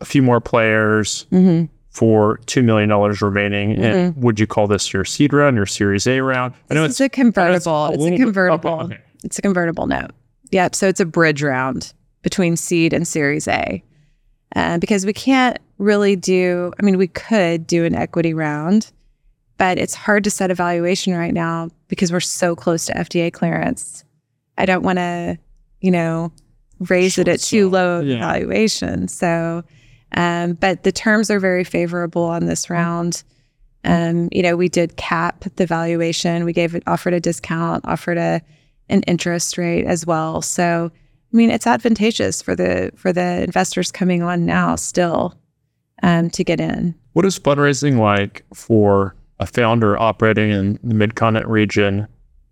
a 0.00 0.04
few 0.04 0.22
more 0.22 0.40
players 0.40 1.26
Mm-hmm. 1.32 1.66
for 1.90 2.38
$2 2.46 2.62
million 2.64 2.88
remaining. 3.20 3.76
And 3.82 4.16
would 4.22 4.38
you 4.38 4.46
call 4.46 4.68
this 4.68 4.92
your 4.92 5.04
seed 5.04 5.32
round, 5.32 5.56
your 5.56 5.66
Series 5.66 6.06
A 6.06 6.20
round? 6.20 6.54
I 6.70 6.74
know 6.74 6.84
It's 6.84 6.92
it's 6.92 7.00
a 7.00 7.08
convertible. 7.08 7.86
It's 7.88 7.96
a 7.96 7.98
little 8.00 8.10
bit- 8.10 8.20
convertible. 8.24 8.70
oh, 8.70 8.84
okay. 8.84 8.98
It's 9.24 9.38
a 9.38 9.42
convertible 9.42 9.86
note. 9.88 10.12
Yep. 10.52 10.74
So 10.74 10.88
it's 10.88 11.00
a 11.00 11.04
bridge 11.06 11.42
round 11.42 11.92
between 12.22 12.56
seed 12.56 12.92
and 12.92 13.06
Series 13.06 13.46
A. 13.48 13.82
Uh, 14.56 14.78
because 14.78 15.06
we 15.06 15.12
can't 15.12 15.58
really 15.78 16.16
do, 16.16 16.72
I 16.78 16.82
mean, 16.84 16.98
we 16.98 17.06
could 17.06 17.66
do 17.68 17.84
an 17.84 17.94
equity 17.94 18.34
round, 18.34 18.90
but 19.58 19.78
it's 19.78 19.94
hard 19.94 20.24
to 20.24 20.30
set 20.30 20.50
a 20.50 20.54
valuation 20.54 21.14
right 21.16 21.32
now 21.32 21.68
because 21.88 22.10
we're 22.10 22.18
so 22.20 22.56
close 22.56 22.86
to 22.86 22.92
FDA 22.94 23.32
clearance. 23.32 24.02
I 24.58 24.66
don't 24.66 24.82
want 24.82 24.98
to, 24.98 25.38
you 25.80 25.92
know, 25.92 26.32
raise 26.80 27.16
it 27.16 27.28
at 27.28 27.40
too 27.40 27.68
low 27.68 28.00
Yeah. 28.00 28.18
valuation. 28.18 29.06
So, 29.06 29.62
um, 30.16 30.54
but 30.54 30.82
the 30.82 30.92
terms 30.92 31.30
are 31.30 31.38
very 31.38 31.62
favorable 31.62 32.24
on 32.24 32.46
this 32.46 32.68
round. 32.68 33.22
Um, 33.84 34.28
you 34.32 34.42
know, 34.42 34.56
we 34.56 34.68
did 34.68 34.96
cap 34.96 35.44
the 35.56 35.66
valuation. 35.66 36.44
We 36.44 36.52
gave 36.52 36.74
it 36.74 36.82
offered 36.88 37.14
a 37.14 37.20
discount, 37.20 37.84
offered 37.86 38.18
a 38.18 38.42
an 38.90 39.02
interest 39.02 39.56
rate 39.56 39.86
as 39.86 40.06
well. 40.06 40.42
So, 40.42 40.90
I 41.32 41.36
mean, 41.36 41.50
it's 41.50 41.66
advantageous 41.66 42.42
for 42.42 42.54
the 42.54 42.90
for 42.96 43.12
the 43.12 43.42
investors 43.42 43.90
coming 43.90 44.22
on 44.22 44.44
now 44.44 44.76
still 44.76 45.34
um, 46.02 46.30
to 46.30 46.44
get 46.44 46.60
in. 46.60 46.94
What 47.12 47.24
is 47.24 47.38
fundraising 47.38 47.98
like 47.98 48.44
for 48.54 49.14
a 49.38 49.46
founder 49.46 49.98
operating 49.98 50.50
in 50.50 50.78
the 50.82 50.94
mid 50.94 51.14
continent 51.14 51.48
region 51.48 52.06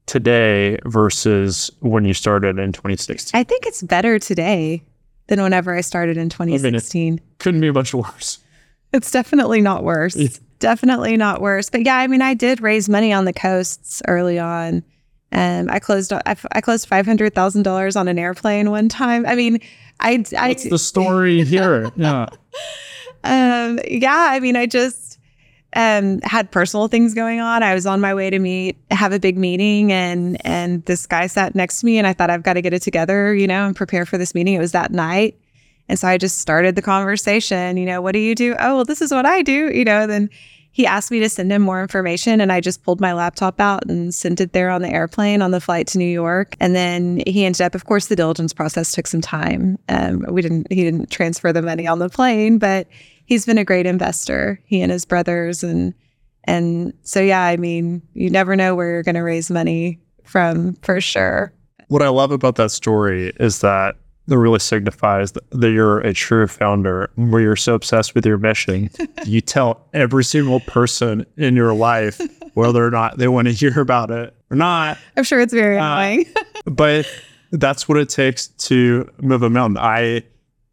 today 0.06 0.78
versus 0.86 1.70
when 1.80 2.04
you 2.04 2.14
started 2.14 2.58
in 2.58 2.72
2016? 2.72 3.38
I 3.38 3.44
think 3.44 3.66
it's 3.66 3.82
better 3.82 4.18
today 4.18 4.82
than 5.28 5.42
whenever 5.42 5.74
I 5.74 5.82
started 5.82 6.16
in 6.16 6.28
2016. 6.28 7.20
Couldn't 7.38 7.60
be 7.60 7.68
a 7.68 7.72
much 7.72 7.94
worse. 7.94 8.38
It's 8.92 9.10
definitely 9.10 9.60
not 9.60 9.84
worse. 9.84 10.16
Yeah. 10.16 10.28
Definitely 10.60 11.16
not 11.16 11.40
worse. 11.40 11.70
But 11.70 11.84
yeah, 11.84 11.96
I 11.96 12.06
mean, 12.08 12.22
I 12.22 12.34
did 12.34 12.60
raise 12.60 12.88
money 12.88 13.12
on 13.12 13.26
the 13.26 13.32
coasts 13.32 14.02
early 14.08 14.38
on. 14.38 14.82
Um, 15.32 15.68
I 15.70 15.78
closed. 15.78 16.12
I, 16.12 16.36
I 16.52 16.60
closed 16.60 16.88
five 16.88 17.06
hundred 17.06 17.34
thousand 17.34 17.62
dollars 17.62 17.96
on 17.96 18.08
an 18.08 18.18
airplane 18.18 18.70
one 18.70 18.88
time. 18.88 19.26
I 19.26 19.34
mean, 19.34 19.60
I, 20.00 20.24
I 20.38 20.48
What's 20.48 20.68
the 20.68 20.78
story 20.78 21.44
here? 21.44 21.90
Yeah. 21.96 22.26
um, 23.24 23.78
yeah, 23.88 24.28
I 24.30 24.40
mean, 24.40 24.56
I 24.56 24.66
just 24.66 25.18
um, 25.74 26.20
had 26.22 26.50
personal 26.50 26.88
things 26.88 27.14
going 27.14 27.40
on. 27.40 27.62
I 27.62 27.74
was 27.74 27.84
on 27.86 28.00
my 28.00 28.14
way 28.14 28.30
to 28.30 28.38
meet, 28.38 28.76
have 28.90 29.12
a 29.12 29.18
big 29.18 29.36
meeting, 29.36 29.92
and 29.92 30.44
and 30.46 30.84
this 30.86 31.06
guy 31.06 31.26
sat 31.26 31.54
next 31.54 31.80
to 31.80 31.86
me, 31.86 31.98
and 31.98 32.06
I 32.06 32.12
thought 32.14 32.30
I've 32.30 32.42
got 32.42 32.54
to 32.54 32.62
get 32.62 32.72
it 32.72 32.80
together, 32.82 33.34
you 33.34 33.46
know, 33.46 33.66
and 33.66 33.76
prepare 33.76 34.06
for 34.06 34.16
this 34.16 34.34
meeting. 34.34 34.54
It 34.54 34.60
was 34.60 34.72
that 34.72 34.92
night, 34.92 35.38
and 35.88 35.98
so 35.98 36.08
I 36.08 36.16
just 36.16 36.38
started 36.38 36.74
the 36.74 36.82
conversation. 36.82 37.76
You 37.76 37.84
know, 37.84 38.00
what 38.00 38.12
do 38.12 38.18
you 38.18 38.34
do? 38.34 38.54
Oh, 38.58 38.76
well, 38.76 38.84
this 38.84 39.02
is 39.02 39.12
what 39.12 39.26
I 39.26 39.42
do. 39.42 39.70
You 39.74 39.84
know, 39.84 40.06
then 40.06 40.30
he 40.70 40.86
asked 40.86 41.10
me 41.10 41.18
to 41.20 41.28
send 41.28 41.50
him 41.50 41.62
more 41.62 41.82
information, 41.82 42.40
and 42.40 42.52
I 42.52 42.60
just 42.60 42.82
pulled 42.82 43.00
my 43.00 43.12
laptop 43.12 43.60
out 43.60 43.86
and 43.88 44.14
sent 44.14 44.40
it 44.40 44.52
there 44.52 44.70
on 44.70 44.82
the 44.82 44.88
airplane 44.88 45.42
on 45.42 45.50
the 45.50 45.60
flight 45.60 45.86
to 45.88 45.98
New 45.98 46.04
York. 46.04 46.56
And 46.60 46.74
then 46.74 47.22
he 47.26 47.44
ended 47.44 47.62
up, 47.62 47.74
of 47.74 47.84
course, 47.84 48.06
the 48.06 48.16
diligence 48.16 48.52
process 48.52 48.92
took 48.92 49.06
some 49.06 49.20
time. 49.20 49.78
Um, 49.88 50.24
we 50.28 50.42
didn't, 50.42 50.70
he 50.70 50.84
didn't 50.84 51.10
transfer 51.10 51.52
the 51.52 51.62
money 51.62 51.86
on 51.86 51.98
the 51.98 52.08
plane, 52.08 52.58
but 52.58 52.86
he's 53.26 53.44
been 53.44 53.58
a 53.58 53.64
great 53.64 53.86
investor. 53.86 54.60
He 54.64 54.80
and 54.80 54.92
his 54.92 55.04
brothers, 55.04 55.64
and 55.64 55.94
and 56.44 56.94
so 57.02 57.20
yeah, 57.20 57.42
I 57.42 57.56
mean, 57.56 58.02
you 58.14 58.30
never 58.30 58.56
know 58.56 58.74
where 58.74 58.90
you're 58.90 59.02
going 59.02 59.14
to 59.16 59.22
raise 59.22 59.50
money 59.50 60.00
from 60.24 60.74
for 60.82 61.00
sure. 61.00 61.52
What 61.88 62.02
I 62.02 62.08
love 62.08 62.30
about 62.30 62.56
that 62.56 62.70
story 62.70 63.32
is 63.40 63.60
that 63.60 63.96
it 64.28 64.34
really 64.36 64.58
signifies 64.58 65.32
that, 65.32 65.50
that 65.52 65.70
you're 65.70 66.00
a 66.00 66.12
true 66.12 66.46
founder 66.46 67.10
where 67.16 67.40
you're 67.40 67.56
so 67.56 67.74
obsessed 67.74 68.14
with 68.14 68.26
your 68.26 68.38
mission. 68.38 68.90
you 69.24 69.40
tell 69.40 69.86
every 69.94 70.22
single 70.24 70.60
person 70.60 71.24
in 71.36 71.56
your 71.56 71.74
life 71.74 72.20
whether 72.54 72.84
or 72.84 72.90
not 72.90 73.18
they 73.18 73.28
want 73.28 73.48
to 73.48 73.52
hear 73.54 73.80
about 73.80 74.10
it 74.10 74.34
or 74.50 74.56
not. 74.56 74.98
I'm 75.16 75.24
sure 75.24 75.40
it's 75.40 75.52
very 75.54 75.78
Uh, 75.78 75.84
annoying. 75.98 76.26
But 76.66 77.06
that's 77.52 77.88
what 77.88 77.96
it 77.98 78.08
takes 78.10 78.48
to 78.68 79.10
move 79.22 79.42
a 79.42 79.48
mountain. 79.48 79.78
I 79.78 80.22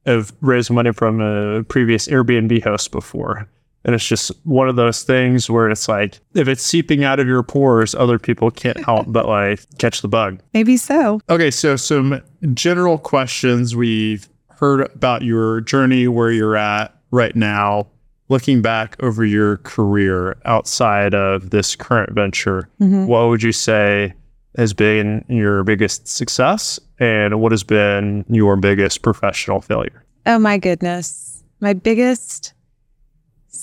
have 0.06 0.34
raised 0.42 0.70
money 0.72 0.92
from 0.92 1.22
a 1.22 1.64
previous 1.64 2.08
Airbnb 2.08 2.62
host 2.64 2.92
before. 2.92 3.48
And 3.86 3.94
it's 3.96 4.06
just 4.06 4.32
one 4.46 4.68
of 4.68 4.76
those 4.76 5.04
things 5.04 5.48
where 5.50 5.70
it's 5.70 5.88
like, 5.88 6.20
if 6.34 6.48
it's 6.48 6.64
seeping 6.64 7.04
out 7.04 7.20
of 7.20 7.28
your 7.28 7.44
pores, 7.44 7.94
other 7.96 8.18
people 8.20 8.50
can't 8.52 8.84
help 8.84 9.06
but 9.12 9.28
like 9.28 9.60
catch 9.78 10.02
the 10.02 10.08
bug. 10.08 10.42
Maybe 10.54 10.76
so. 10.76 11.22
Okay, 11.30 11.52
so 11.52 11.76
some 11.76 12.20
general 12.56 12.98
questions. 12.98 13.76
We've 13.76 14.28
heard 14.50 14.82
about 14.96 15.22
your 15.22 15.62
journey, 15.62 16.08
where 16.08 16.32
you're 16.32 16.58
at 16.58 16.94
right 17.12 17.36
now. 17.36 17.88
Looking 18.28 18.64
back 18.64 18.96
over 19.04 19.24
your 19.24 19.58
career 19.58 20.36
outside 20.46 21.14
of 21.14 21.52
this 21.52 21.76
current 21.76 22.14
venture, 22.14 22.68
Mhm. 22.82 23.06
what 23.06 23.28
would 23.28 23.44
you 23.44 23.52
say 23.52 24.16
has 24.58 24.74
been 24.74 25.24
your 25.30 25.64
biggest 25.64 26.08
success 26.08 26.80
and 27.00 27.40
what 27.40 27.52
has 27.52 27.62
been 27.64 28.26
your 28.30 28.56
biggest 28.56 29.04
professional 29.04 29.62
failure? 29.62 30.04
Oh 30.26 30.40
my 30.40 30.58
goodness. 30.58 31.44
My 31.62 31.74
biggest 31.74 32.54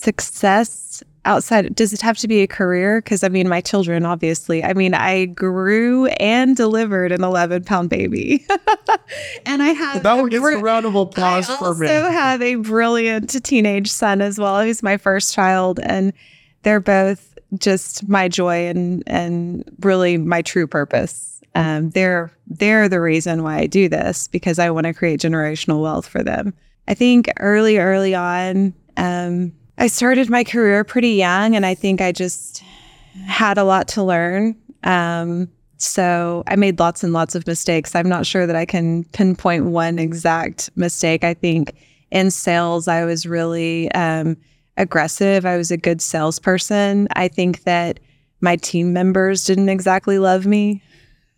success 0.02 1.02
outside 1.24 1.72
does 1.76 1.92
it 1.92 2.00
have 2.02 2.18
to 2.18 2.26
be 2.26 2.40
a 2.42 2.46
career 2.48 3.00
because 3.00 3.22
i 3.22 3.28
mean 3.28 3.48
my 3.48 3.60
children 3.60 4.04
obviously 4.04 4.64
i 4.64 4.72
mean 4.74 4.92
i 4.92 5.24
grew 5.26 6.06
and 6.18 6.56
delivered 6.56 7.12
an 7.12 7.22
11 7.22 7.62
pound 7.62 7.88
baby 7.88 8.44
and 9.46 9.62
i 9.62 9.68
have 9.68 10.02
That 10.02 10.16
we're- 10.20 10.56
a 10.56 10.58
round 10.58 10.84
of 10.84 10.96
I 10.96 11.00
applause 11.02 11.46
for 11.46 11.66
also 11.66 11.74
me. 11.80 11.86
have 11.86 12.42
a 12.42 12.56
brilliant 12.56 13.42
teenage 13.44 13.88
son 13.90 14.20
as 14.20 14.38
well. 14.38 14.60
He's 14.62 14.82
my 14.82 14.96
first 14.96 15.32
child, 15.34 15.78
and 15.80 16.12
they're 16.62 16.80
both 16.80 17.38
just 17.58 18.08
my 18.08 18.28
joy 18.28 18.66
and 18.66 19.02
and 19.06 19.64
really 19.80 20.16
my 20.18 20.42
true 20.42 20.66
purpose. 20.66 21.40
Um, 21.54 21.90
they're 21.90 22.32
they're 22.48 22.88
the 22.88 23.00
reason 23.00 23.42
why 23.42 23.58
I 23.58 23.66
do 23.66 23.88
this 23.88 24.26
because 24.28 24.58
I 24.58 24.70
want 24.70 24.86
to 24.86 24.94
create 24.94 25.20
generational 25.20 25.82
wealth 25.82 26.06
for 26.08 26.22
them. 26.22 26.52
I 26.88 26.94
think 26.94 27.30
early 27.38 27.78
early 27.78 28.14
on, 28.14 28.74
um, 28.96 29.52
I 29.78 29.86
started 29.86 30.28
my 30.28 30.44
career 30.44 30.84
pretty 30.84 31.10
young, 31.10 31.56
and 31.56 31.64
I 31.64 31.74
think 31.74 32.00
I 32.00 32.12
just 32.12 32.62
had 33.26 33.58
a 33.58 33.64
lot 33.64 33.88
to 33.88 34.02
learn. 34.02 34.56
Um, 34.84 35.48
so 35.76 36.44
I 36.46 36.56
made 36.56 36.78
lots 36.78 37.02
and 37.02 37.12
lots 37.12 37.34
of 37.34 37.46
mistakes. 37.46 37.94
I'm 37.94 38.08
not 38.08 38.26
sure 38.26 38.46
that 38.46 38.54
I 38.54 38.64
can 38.64 39.04
pinpoint 39.06 39.66
one 39.66 39.98
exact 39.98 40.70
mistake. 40.76 41.24
I 41.24 41.34
think 41.34 41.74
in 42.10 42.30
sales, 42.30 42.86
I 42.86 43.04
was 43.04 43.26
really 43.26 43.90
um, 43.92 44.36
aggressive. 44.76 45.44
I 45.44 45.56
was 45.56 45.70
a 45.70 45.76
good 45.76 46.00
salesperson. 46.00 47.08
I 47.16 47.28
think 47.28 47.64
that 47.64 47.98
my 48.40 48.56
team 48.56 48.92
members 48.92 49.44
didn't 49.44 49.68
exactly 49.68 50.18
love 50.18 50.46
me. 50.46 50.82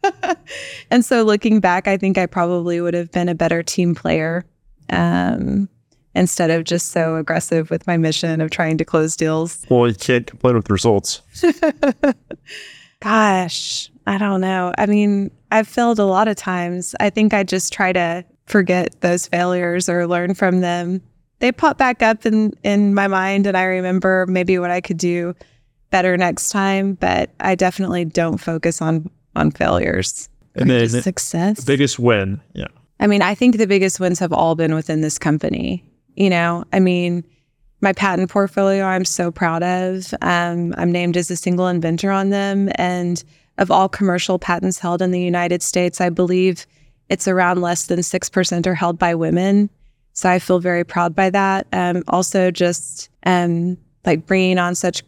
and 0.90 1.04
so 1.04 1.22
looking 1.22 1.60
back, 1.60 1.88
I 1.88 1.96
think 1.96 2.18
I 2.18 2.26
probably 2.26 2.80
would 2.80 2.94
have 2.94 3.10
been 3.12 3.28
a 3.28 3.34
better 3.34 3.62
team 3.62 3.94
player 3.94 4.44
um, 4.90 5.68
instead 6.14 6.50
of 6.50 6.64
just 6.64 6.90
so 6.90 7.16
aggressive 7.16 7.70
with 7.70 7.86
my 7.86 7.96
mission 7.96 8.40
of 8.40 8.50
trying 8.50 8.78
to 8.78 8.84
close 8.84 9.16
deals. 9.16 9.64
Well, 9.68 9.88
you 9.88 9.94
can't 9.94 10.26
complain 10.26 10.54
with 10.54 10.70
results. 10.70 11.22
Gosh, 13.00 13.90
I 14.06 14.18
don't 14.18 14.40
know. 14.40 14.72
I 14.78 14.86
mean, 14.86 15.30
I've 15.50 15.68
failed 15.68 15.98
a 15.98 16.04
lot 16.04 16.28
of 16.28 16.36
times. 16.36 16.94
I 17.00 17.10
think 17.10 17.34
I 17.34 17.42
just 17.42 17.72
try 17.72 17.92
to 17.92 18.24
forget 18.46 19.00
those 19.00 19.26
failures 19.26 19.88
or 19.88 20.06
learn 20.06 20.34
from 20.34 20.60
them. 20.60 21.02
They 21.40 21.52
pop 21.52 21.76
back 21.78 22.02
up 22.02 22.24
in 22.24 22.52
in 22.62 22.94
my 22.94 23.08
mind 23.08 23.46
and 23.46 23.56
I 23.56 23.64
remember 23.64 24.26
maybe 24.26 24.58
what 24.58 24.70
I 24.70 24.80
could 24.80 24.98
do 24.98 25.34
better 25.90 26.16
next 26.16 26.50
time, 26.50 26.94
but 26.94 27.30
I 27.40 27.54
definitely 27.54 28.04
don't 28.04 28.38
focus 28.38 28.80
on 28.80 29.10
on 29.36 29.50
failures. 29.50 30.28
And 30.54 30.70
then 30.70 30.88
success. 30.88 31.64
biggest 31.64 31.98
win. 31.98 32.40
Yeah. 32.54 32.68
I 33.00 33.06
mean, 33.08 33.22
I 33.22 33.34
think 33.34 33.58
the 33.58 33.66
biggest 33.66 33.98
wins 33.98 34.20
have 34.20 34.32
all 34.32 34.54
been 34.54 34.74
within 34.74 35.00
this 35.00 35.18
company. 35.18 35.84
You 36.14 36.30
know, 36.30 36.64
I 36.72 36.80
mean, 36.80 37.24
my 37.80 37.92
patent 37.92 38.30
portfolio, 38.30 38.84
I'm 38.84 39.04
so 39.04 39.30
proud 39.30 39.62
of. 39.62 40.12
Um, 40.22 40.74
I'm 40.76 40.90
named 40.90 41.16
as 41.16 41.30
a 41.30 41.36
single 41.36 41.68
inventor 41.68 42.10
on 42.10 42.30
them. 42.30 42.70
And 42.76 43.22
of 43.58 43.70
all 43.70 43.88
commercial 43.88 44.38
patents 44.38 44.78
held 44.78 45.02
in 45.02 45.12
the 45.12 45.20
United 45.20 45.62
States, 45.62 46.00
I 46.00 46.08
believe 46.08 46.66
it's 47.08 47.28
around 47.28 47.60
less 47.60 47.86
than 47.86 48.00
6% 48.00 48.66
are 48.66 48.74
held 48.74 48.98
by 48.98 49.14
women. 49.14 49.70
So 50.14 50.28
I 50.28 50.38
feel 50.38 50.58
very 50.58 50.84
proud 50.84 51.14
by 51.14 51.30
that. 51.30 51.66
Um, 51.72 52.02
also, 52.08 52.50
just 52.50 53.10
um, 53.26 53.76
like 54.06 54.26
bringing 54.26 54.58
on 54.58 54.74
such 54.74 55.02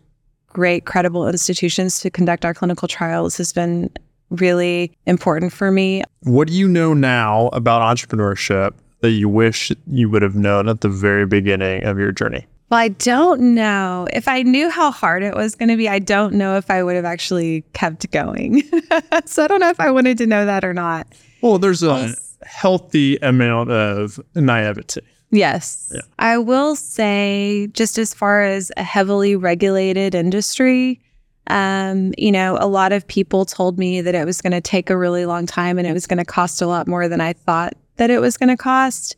great, 0.48 0.84
credible 0.84 1.28
institutions 1.28 2.00
to 2.00 2.10
conduct 2.10 2.44
our 2.44 2.54
clinical 2.54 2.88
trials 2.88 3.36
has 3.36 3.52
been 3.52 3.90
really 4.30 4.92
important 5.06 5.52
for 5.52 5.70
me. 5.70 6.02
What 6.22 6.48
do 6.48 6.54
you 6.54 6.68
know 6.68 6.92
now 6.92 7.48
about 7.48 7.82
entrepreneurship 7.82 8.72
that 9.06 9.12
you 9.12 9.28
wish 9.28 9.70
you 9.86 10.10
would 10.10 10.22
have 10.22 10.34
known 10.34 10.68
at 10.68 10.80
the 10.80 10.88
very 10.88 11.26
beginning 11.26 11.84
of 11.84 11.96
your 11.96 12.10
journey? 12.10 12.44
Well, 12.70 12.80
I 12.80 12.88
don't 12.88 13.54
know. 13.54 14.08
If 14.12 14.26
I 14.26 14.42
knew 14.42 14.68
how 14.68 14.90
hard 14.90 15.22
it 15.22 15.36
was 15.36 15.54
going 15.54 15.68
to 15.68 15.76
be, 15.76 15.88
I 15.88 16.00
don't 16.00 16.34
know 16.34 16.56
if 16.56 16.68
I 16.72 16.82
would 16.82 16.96
have 16.96 17.04
actually 17.04 17.62
kept 17.72 18.10
going. 18.10 18.62
so 19.26 19.44
I 19.44 19.46
don't 19.46 19.60
know 19.60 19.70
if 19.70 19.78
I 19.78 19.92
wanted 19.92 20.18
to 20.18 20.26
know 20.26 20.44
that 20.44 20.64
or 20.64 20.74
not. 20.74 21.06
Well, 21.40 21.58
there's 21.58 21.84
a 21.84 22.16
healthy 22.42 23.16
amount 23.18 23.70
of 23.70 24.18
naivety. 24.34 25.02
Yes. 25.30 25.92
Yeah. 25.94 26.00
I 26.18 26.38
will 26.38 26.74
say, 26.74 27.68
just 27.72 27.98
as 27.98 28.12
far 28.12 28.42
as 28.42 28.72
a 28.76 28.82
heavily 28.82 29.36
regulated 29.36 30.16
industry, 30.16 31.00
um, 31.46 32.12
you 32.18 32.32
know, 32.32 32.58
a 32.60 32.66
lot 32.66 32.90
of 32.90 33.06
people 33.06 33.44
told 33.44 33.78
me 33.78 34.00
that 34.00 34.16
it 34.16 34.26
was 34.26 34.42
going 34.42 34.52
to 34.52 34.60
take 34.60 34.90
a 34.90 34.96
really 34.96 35.24
long 35.24 35.46
time 35.46 35.78
and 35.78 35.86
it 35.86 35.92
was 35.92 36.08
going 36.08 36.18
to 36.18 36.24
cost 36.24 36.60
a 36.60 36.66
lot 36.66 36.88
more 36.88 37.06
than 37.06 37.20
I 37.20 37.32
thought 37.32 37.74
that 37.96 38.10
it 38.10 38.20
was 38.20 38.36
going 38.36 38.48
to 38.48 38.56
cost. 38.56 39.16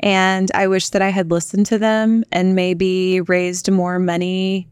And 0.00 0.50
I 0.54 0.66
wish 0.66 0.90
that 0.90 1.02
I 1.02 1.08
had 1.08 1.30
listened 1.30 1.66
to 1.66 1.78
them 1.78 2.24
and 2.32 2.54
maybe 2.54 3.20
raised 3.22 3.70
more 3.70 3.98
money 3.98 4.68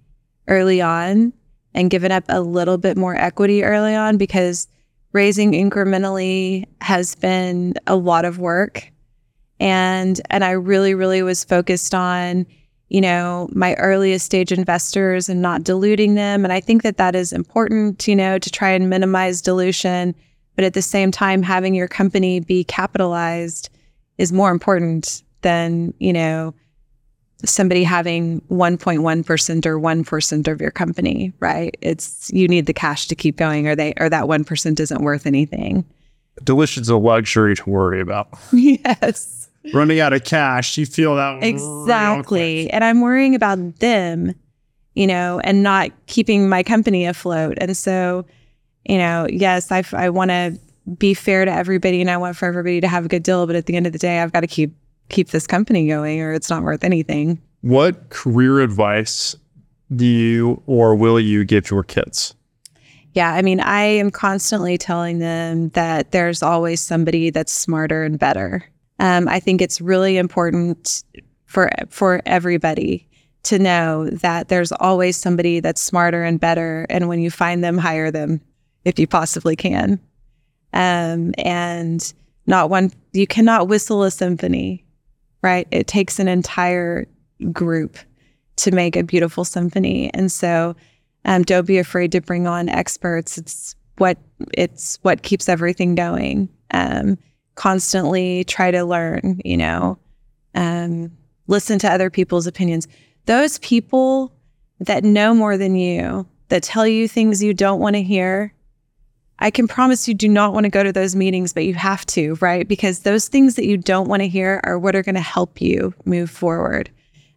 early 0.49 0.81
on 0.81 1.33
and 1.73 1.91
given 1.91 2.13
up 2.13 2.25
a 2.29 2.41
little 2.41 2.79
bit 2.79 2.97
more 2.97 3.17
equity 3.17 3.65
early 3.65 3.95
on 3.95 4.17
because 4.17 4.69
raising 5.13 5.53
incrementally 5.53 6.67
has 6.81 7.15
been 7.15 7.75
a 7.87 7.97
lot 7.97 8.25
of 8.25 8.39
work. 8.39 8.91
And 9.61 10.21
and 10.31 10.45
I 10.45 10.51
really, 10.51 10.95
really 10.95 11.23
was 11.23 11.45
focused 11.45 11.95
on 11.95 12.47
you 12.89 13.01
know, 13.01 13.49
my 13.53 13.75
earliest 13.75 14.27
stage 14.27 14.53
investors 14.53 15.29
and 15.29 15.43
not 15.43 15.65
diluting 15.65 16.15
them. 16.15 16.45
And 16.45 16.53
I 16.53 16.61
think 16.61 16.83
that 16.83 16.97
that 16.99 17.17
is 17.17 17.33
important, 17.33 18.07
you 18.07 18.15
know, 18.15 18.39
to 18.39 18.51
try 18.51 18.71
and 18.71 18.89
minimize 18.91 19.41
dilution. 19.41 20.15
But 20.57 20.65
at 20.65 20.75
the 20.75 20.83
same 20.83 21.11
time, 21.11 21.43
having 21.43 21.75
your 21.75 21.89
company 21.89 22.41
be 22.41 22.65
capitalized 22.65 23.71
is 24.19 24.33
more 24.33 24.51
important 24.51 25.23
than, 25.43 25.93
you 25.99 26.13
know, 26.13 26.55
somebody 27.45 27.83
having 27.85 28.41
1.1% 28.43 29.67
or 29.67 29.79
1% 29.79 30.49
of 30.49 30.61
your 30.61 30.71
company, 30.71 31.33
right? 31.41 31.77
It's 31.81 32.31
you 32.33 32.49
need 32.49 32.67
the 32.67 32.73
cash 32.73 33.09
to 33.09 33.15
keep 33.15 33.37
going 33.37 33.67
or 33.67 33.75
they 33.75 33.95
or 33.99 34.09
that 34.09 34.25
1% 34.25 34.81
isn't 34.81 35.03
worth 35.03 35.27
anything. 35.27 35.85
Dilution's 36.43 36.89
a 36.89 36.97
luxury 36.97 37.55
to 37.57 37.71
worry 37.71 38.01
about. 38.01 38.29
yes 38.53 39.45
running 39.73 40.01
out 40.01 40.13
of 40.13 40.25
cash. 40.25 40.77
You 40.77 40.87
feel 40.87 41.17
that 41.17 41.43
exactly, 41.43 42.71
and 42.71 42.85
I'm 42.85 43.01
worrying 43.01 43.35
about 43.35 43.79
them, 43.79 44.35
you 44.95 45.07
know, 45.07 45.41
and 45.41 45.63
not 45.63 45.91
keeping 46.07 46.49
my 46.49 46.63
company 46.63 47.07
afloat. 47.07 47.57
And 47.61 47.77
so, 47.77 48.27
you 48.85 48.99
know, 48.99 49.27
yes, 49.31 49.71
I 49.73 49.83
I 49.93 50.11
want 50.11 50.31
to 50.31 50.59
be 50.99 51.15
fair 51.15 51.45
to 51.45 51.53
everybody, 51.53 52.01
and 52.01 52.11
I 52.11 52.17
want 52.17 52.37
for 52.37 52.47
everybody 52.47 52.81
to 52.81 52.89
have 52.89 53.07
a 53.07 53.09
good 53.09 53.23
deal. 53.23 53.47
But 53.47 53.57
at 53.57 53.67
the 53.67 53.77
end 53.77 53.87
of 53.87 53.93
the 53.93 53.99
day, 53.99 54.21
I've 54.21 54.33
got 54.33 54.41
to 54.41 54.47
keep 54.47 54.75
keep 55.09 55.31
this 55.31 55.47
company 55.47 55.87
going, 55.87 56.21
or 56.21 56.33
it's 56.33 56.51
not 56.51 56.63
worth 56.63 56.85
anything. 56.85 57.41
What 57.63 58.11
career 58.11 58.61
advice 58.61 59.37
do 59.95 60.07
you 60.07 60.63
or 60.67 60.95
will 60.95 61.21
you 61.21 61.45
give 61.45 61.71
your 61.71 61.83
kids? 61.83 62.35
Yeah, 63.13 63.33
I 63.33 63.43
mean, 63.43 63.61
I 63.61 63.83
am 63.83 64.11
constantly 64.11 64.77
telling 64.77 65.21
them 65.21 65.69
that 65.71 66.11
there's 66.11 66.43
always 66.43 66.81
somebody 66.81 67.31
that's 67.31 67.53
smarter 67.53 68.03
and 68.03 68.19
better. 68.19 68.65
Um, 68.99 69.29
I 69.29 69.39
think 69.41 69.63
it's 69.63 69.81
really 69.81 70.17
important 70.17 71.05
for 71.47 71.71
for 71.89 72.21
everybody 72.27 73.09
to 73.45 73.59
know 73.59 74.09
that 74.09 74.49
there's 74.49 74.73
always 74.73 75.17
somebody 75.17 75.61
that's 75.61 75.81
smarter 75.81 76.25
and 76.25 76.41
better, 76.41 76.87
and 76.91 77.09
when 77.09 77.21
you 77.21 77.31
find 77.31 77.63
them, 77.63 77.79
hire 77.79 78.11
them 78.11 78.41
if 78.85 78.99
you 78.99 79.07
possibly 79.07 79.57
can. 79.57 80.01
Um, 80.73 81.33
and 81.39 82.13
not 82.47 82.71
one, 82.71 82.93
you 83.13 83.27
cannot 83.27 83.69
whistle 83.69 84.03
a 84.03 84.11
symphony, 84.11 84.85
right? 85.43 85.67
It 85.71 85.87
takes 85.87 86.19
an 86.19 86.29
entire 86.29 87.07
group 87.53 87.97
to 88.57 88.71
make 88.71 88.97
a 88.97 89.03
beautiful 89.03 89.45
symphony, 89.45 90.11
and 90.15 90.31
so 90.31 90.77
um, 91.25 91.43
don't 91.43 91.67
be 91.67 91.79
afraid 91.79 92.13
to 92.13 92.21
bring 92.21 92.47
on 92.47 92.69
experts. 92.69 93.39
It's 93.39 93.77
what 93.99 94.19
it's 94.53 94.99
what 95.03 95.23
keeps 95.23 95.49
everything 95.49 95.95
going. 95.95 96.49
Um, 96.73 97.19
constantly 97.55 98.45
try 98.45 98.71
to 98.71 98.85
learn, 98.85 99.41
you 99.45 99.57
know, 99.57 99.99
um, 100.55 101.13
listen 101.47 101.79
to 101.81 101.91
other 101.91 102.11
people's 102.11 102.47
opinions. 102.47 102.89
Those 103.27 103.59
people 103.59 104.33
that 104.81 105.05
know 105.05 105.35
more 105.35 105.57
than 105.57 105.77
you, 105.77 106.27
that 106.49 106.63
tell 106.63 106.87
you 106.87 107.09
things 107.09 107.43
you 107.43 107.55
don't 107.55 107.81
want 107.81 107.97
to 107.97 108.03
hear, 108.03 108.53
I 109.45 109.51
can 109.51 109.69
promise 109.69 110.09
you 110.09 110.15
do 110.15 110.27
not 110.27 110.55
want 110.55 110.65
to 110.65 110.71
go 110.71 110.83
to 110.83 110.91
those 110.91 111.15
meetings, 111.15 111.53
but 111.53 111.67
you 111.67 111.75
have 111.75 112.07
to, 112.07 112.35
right? 112.41 112.67
Because 112.67 113.01
those 113.01 113.29
things 113.29 113.57
that 113.57 113.67
you 113.67 113.77
don't 113.77 114.09
want 114.09 114.23
to 114.23 114.29
hear 114.29 114.59
are 114.65 114.79
what 114.79 114.97
are 114.97 115.03
going 115.03 115.17
to 115.17 115.21
help 115.21 115.61
you 115.61 115.93
move 116.07 116.31
forward. 116.31 116.91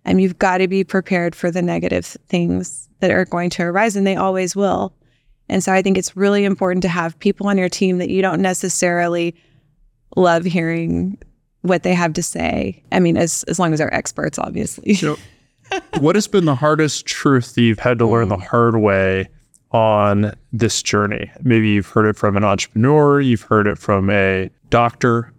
And 0.06 0.22
you've 0.22 0.40
got 0.40 0.60
to 0.60 0.70
be 0.70 0.86
prepared 0.86 1.36
for 1.36 1.52
the 1.52 1.62
negative 1.62 2.06
things 2.30 2.88
that 3.02 3.12
are 3.12 3.26
going 3.26 3.50
to 3.52 3.64
arise, 3.64 3.98
and 3.98 4.08
they 4.08 4.16
always 4.16 4.56
will. 4.56 4.94
And 5.50 5.62
so 5.62 5.74
I 5.74 5.82
think 5.82 5.98
it's 5.98 6.16
really 6.16 6.46
important 6.46 6.82
to 6.84 6.88
have 6.88 7.20
people 7.20 7.48
on 7.48 7.58
your 7.58 7.68
team 7.68 7.98
that 7.98 8.10
you 8.10 8.22
don't 8.22 8.42
necessarily 8.42 9.36
love 10.16 10.46
hearing 10.46 11.18
what 11.62 11.84
they 11.84 11.94
have 11.94 12.14
to 12.14 12.24
say. 12.24 12.82
I 12.90 13.02
mean, 13.02 13.18
as 13.18 13.44
as 13.50 13.60
long 13.60 13.74
as 13.74 13.80
they're 13.80 13.94
experts, 13.94 14.40
obviously. 14.40 14.94
So, 14.94 15.18
what 16.00 16.16
has 16.16 16.28
been 16.28 16.46
the 16.46 16.56
hardest 16.56 17.06
truth 17.06 17.56
that 17.56 17.64
you've 17.64 17.80
had 17.80 18.00
to 18.00 18.08
learn 18.08 18.30
the 18.30 18.38
mm. 18.38 18.48
hard 18.48 18.78
way 18.78 19.28
on 19.72 20.34
this 20.52 20.82
journey? 20.82 21.32
Maybe 21.42 21.70
you've 21.70 21.88
heard 21.88 22.06
it 22.08 22.16
from 22.16 22.38
an 22.38 22.44
entrepreneur, 22.44 23.20
you've 23.20 23.42
heard 23.42 23.68
it 23.68 23.78
from 23.78 24.10
a 24.10 24.50
doctor. 24.70 25.34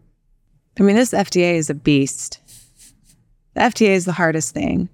I 0.78 0.82
mean, 0.82 0.96
this 0.96 1.12
FDA 1.12 1.54
is 1.54 1.70
a 1.70 1.74
beast. 1.74 2.40
The 3.54 3.60
FDA 3.60 3.88
is 3.88 4.04
the 4.04 4.12
hardest 4.12 4.54
thing 4.54 4.88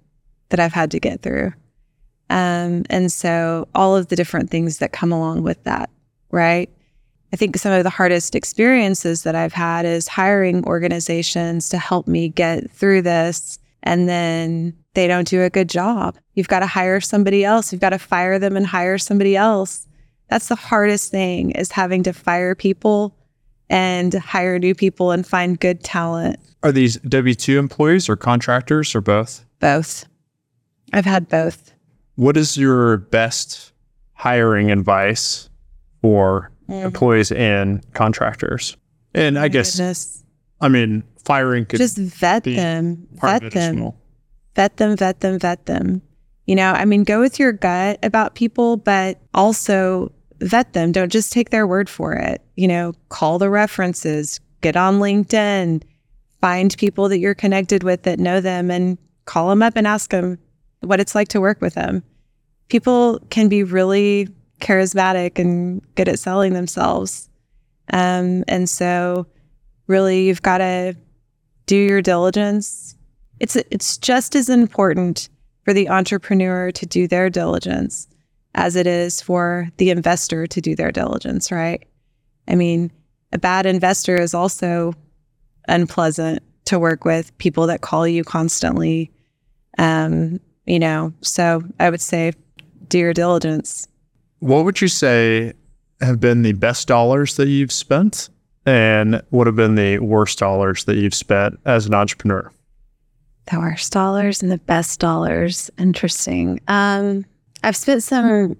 that 0.48 0.60
I've 0.60 0.72
had 0.72 0.90
to 0.92 1.00
get 1.00 1.20
through. 1.20 1.52
Um, 2.30 2.84
and 2.88 3.12
so 3.12 3.68
all 3.74 3.96
of 3.96 4.08
the 4.08 4.16
different 4.16 4.50
things 4.50 4.78
that 4.78 4.92
come 4.92 5.12
along 5.12 5.42
with 5.42 5.62
that, 5.64 5.90
right? 6.30 6.70
I 7.32 7.36
think 7.36 7.56
some 7.56 7.72
of 7.72 7.82
the 7.82 7.90
hardest 7.90 8.34
experiences 8.34 9.24
that 9.24 9.34
I've 9.34 9.52
had 9.52 9.84
is 9.84 10.08
hiring 10.08 10.64
organizations 10.66 11.68
to 11.70 11.78
help 11.78 12.06
me 12.06 12.28
get 12.28 12.70
through 12.70 13.02
this. 13.02 13.58
And 13.82 14.08
then 14.08 14.74
they 14.94 15.06
don't 15.06 15.28
do 15.28 15.42
a 15.42 15.50
good 15.50 15.68
job. 15.68 16.16
You've 16.34 16.48
got 16.48 16.60
to 16.60 16.66
hire 16.66 17.00
somebody 17.00 17.44
else. 17.44 17.72
You've 17.72 17.80
got 17.80 17.90
to 17.90 17.98
fire 17.98 18.38
them 18.38 18.56
and 18.56 18.66
hire 18.66 18.98
somebody 18.98 19.36
else. 19.36 19.86
That's 20.30 20.48
the 20.48 20.56
hardest 20.56 21.10
thing 21.10 21.50
is 21.52 21.70
having 21.72 22.02
to 22.04 22.12
fire 22.12 22.54
people 22.54 23.16
and 23.68 24.14
hire 24.14 24.58
new 24.58 24.74
people 24.74 25.10
and 25.10 25.26
find 25.26 25.58
good 25.58 25.82
talent. 25.84 26.38
Are 26.62 26.72
these 26.72 26.96
W 26.96 27.34
2 27.34 27.58
employees 27.58 28.08
or 28.08 28.16
contractors 28.16 28.94
or 28.94 29.00
both? 29.00 29.44
Both. 29.60 30.06
I've 30.92 31.04
had 31.04 31.28
both. 31.28 31.72
What 32.16 32.36
is 32.36 32.56
your 32.56 32.96
best 32.98 33.72
hiring 34.14 34.70
advice 34.70 35.50
for 36.00 36.50
mm. 36.68 36.84
employees 36.84 37.32
and 37.32 37.84
contractors. 37.92 38.76
And 39.14 39.38
I 39.38 39.48
guess, 39.48 39.76
goodness. 39.76 40.24
I 40.60 40.68
mean, 40.68 41.04
firing 41.24 41.66
could 41.66 41.78
just 41.78 41.98
vet 41.98 42.44
them, 42.44 43.06
vet 43.12 43.52
them, 43.52 43.92
vet 44.54 44.76
them, 44.76 44.96
vet 44.96 45.20
them, 45.20 45.38
vet 45.38 45.66
them. 45.66 46.02
You 46.46 46.56
know, 46.56 46.72
I 46.72 46.84
mean, 46.84 47.04
go 47.04 47.20
with 47.20 47.38
your 47.38 47.52
gut 47.52 47.98
about 48.02 48.34
people, 48.34 48.76
but 48.76 49.18
also 49.32 50.12
vet 50.40 50.72
them. 50.74 50.92
Don't 50.92 51.10
just 51.12 51.32
take 51.32 51.50
their 51.50 51.66
word 51.66 51.88
for 51.88 52.12
it. 52.12 52.42
You 52.56 52.68
know, 52.68 52.92
call 53.08 53.38
the 53.38 53.50
references, 53.50 54.40
get 54.60 54.76
on 54.76 54.98
LinkedIn, 54.98 55.82
find 56.40 56.76
people 56.76 57.08
that 57.08 57.18
you're 57.18 57.34
connected 57.34 57.82
with 57.82 58.02
that 58.02 58.18
know 58.18 58.40
them 58.40 58.70
and 58.70 58.98
call 59.24 59.48
them 59.48 59.62
up 59.62 59.76
and 59.76 59.86
ask 59.86 60.10
them 60.10 60.38
what 60.80 61.00
it's 61.00 61.14
like 61.14 61.28
to 61.28 61.40
work 61.40 61.60
with 61.60 61.74
them. 61.74 62.02
People 62.68 63.20
can 63.30 63.48
be 63.48 63.62
really 63.62 64.28
charismatic 64.60 65.38
and 65.38 65.82
good 65.94 66.08
at 66.08 66.18
selling 66.18 66.52
themselves. 66.52 67.28
Um, 67.92 68.44
and 68.48 68.68
so, 68.68 69.26
really, 69.86 70.26
you've 70.26 70.42
got 70.42 70.58
to 70.58 70.96
do 71.66 71.76
your 71.76 72.02
diligence. 72.02 72.93
It's 73.40 73.56
it's 73.56 73.98
just 73.98 74.34
as 74.34 74.48
important 74.48 75.28
for 75.64 75.72
the 75.72 75.88
entrepreneur 75.88 76.70
to 76.72 76.86
do 76.86 77.08
their 77.08 77.30
diligence 77.30 78.08
as 78.54 78.76
it 78.76 78.86
is 78.86 79.20
for 79.20 79.68
the 79.78 79.90
investor 79.90 80.46
to 80.46 80.60
do 80.60 80.76
their 80.76 80.92
diligence, 80.92 81.50
right? 81.50 81.84
I 82.46 82.54
mean, 82.54 82.92
a 83.32 83.38
bad 83.38 83.66
investor 83.66 84.16
is 84.16 84.34
also 84.34 84.94
unpleasant 85.66 86.42
to 86.66 86.78
work 86.78 87.04
with, 87.04 87.36
people 87.38 87.66
that 87.66 87.80
call 87.80 88.06
you 88.06 88.22
constantly. 88.24 89.10
Um, 89.78 90.40
you 90.66 90.78
know, 90.78 91.12
so 91.20 91.62
I 91.80 91.90
would 91.90 92.00
say 92.00 92.32
do 92.88 92.98
your 92.98 93.12
diligence. 93.12 93.88
What 94.38 94.64
would 94.64 94.80
you 94.80 94.88
say 94.88 95.52
have 96.00 96.20
been 96.20 96.42
the 96.42 96.52
best 96.52 96.86
dollars 96.86 97.36
that 97.36 97.48
you've 97.48 97.72
spent 97.72 98.28
and 98.66 99.22
what 99.30 99.46
have 99.46 99.56
been 99.56 99.74
the 99.74 99.98
worst 99.98 100.38
dollars 100.38 100.84
that 100.84 100.96
you've 100.96 101.14
spent 101.14 101.58
as 101.64 101.86
an 101.86 101.94
entrepreneur? 101.94 102.50
The 103.50 103.58
worst 103.58 103.92
dollars 103.92 104.42
and 104.42 104.50
the 104.50 104.58
best 104.58 105.00
dollars. 105.00 105.70
Interesting. 105.78 106.60
Um, 106.68 107.24
I've 107.62 107.76
spent 107.76 108.02
some 108.02 108.56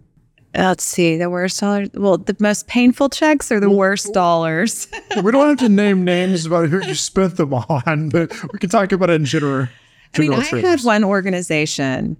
Let's 0.56 0.84
see, 0.84 1.16
the 1.16 1.28
worst 1.28 1.58
dollars. 1.58 1.88
Well, 1.94 2.16
the 2.16 2.36
most 2.38 2.68
painful 2.68 3.08
checks 3.08 3.50
are 3.50 3.58
the 3.58 3.70
worst 3.70 4.12
dollars. 4.12 4.86
we 5.22 5.32
don't 5.32 5.48
have 5.48 5.58
to 5.58 5.68
name 5.68 6.04
names 6.04 6.46
about 6.46 6.68
who 6.68 6.84
you 6.86 6.94
spent 6.94 7.36
them 7.36 7.54
on, 7.54 8.08
but 8.08 8.32
we 8.52 8.58
can 8.60 8.70
talk 8.70 8.92
about 8.92 9.10
it 9.10 9.14
in 9.14 9.24
general. 9.24 9.66
I 10.14 10.18
mean, 10.20 10.32
I 10.32 10.42
had 10.42 10.80
one 10.82 11.02
organization 11.02 12.16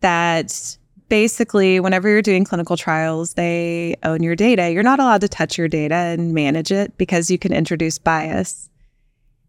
that 0.00 0.76
basically, 1.08 1.80
whenever 1.80 2.08
you're 2.08 2.22
doing 2.22 2.44
clinical 2.44 2.76
trials, 2.76 3.34
they 3.34 3.96
own 4.04 4.22
your 4.22 4.36
data. 4.36 4.70
You're 4.70 4.84
not 4.84 5.00
allowed 5.00 5.22
to 5.22 5.28
touch 5.28 5.58
your 5.58 5.66
data 5.66 5.94
and 5.94 6.32
manage 6.32 6.70
it 6.70 6.96
because 6.98 7.32
you 7.32 7.38
can 7.38 7.52
introduce 7.52 7.98
bias. 7.98 8.70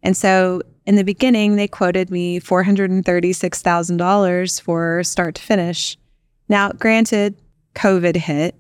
And 0.02 0.18
so 0.18 0.64
in 0.86 0.96
the 0.96 1.04
beginning, 1.04 1.56
they 1.56 1.68
quoted 1.68 2.12
me 2.12 2.40
$436,000 2.40 4.62
for 4.62 5.04
start 5.04 5.34
to 5.36 5.42
finish. 5.42 5.98
Now, 6.50 6.72
granted, 6.72 7.36
COVID 7.76 8.18
hit 8.18 8.56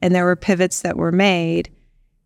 and 0.00 0.14
there 0.14 0.24
were 0.24 0.36
pivots 0.36 0.82
that 0.82 0.96
were 0.96 1.12
made. 1.12 1.70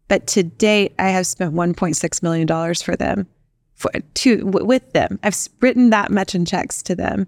But 0.09 0.27
to 0.29 0.43
date, 0.43 0.95
I 0.99 1.09
have 1.09 1.27
spent 1.27 1.55
$1.6 1.55 2.23
million 2.23 2.75
for 2.75 2.97
them, 2.97 3.27
for, 3.75 3.91
to, 3.93 4.37
w- 4.39 4.67
with 4.67 4.93
them. 4.93 5.19
I've 5.23 5.37
written 5.61 5.91
that 5.91 6.11
much 6.11 6.35
in 6.35 6.45
checks 6.45 6.83
to 6.85 6.95
them. 6.95 7.27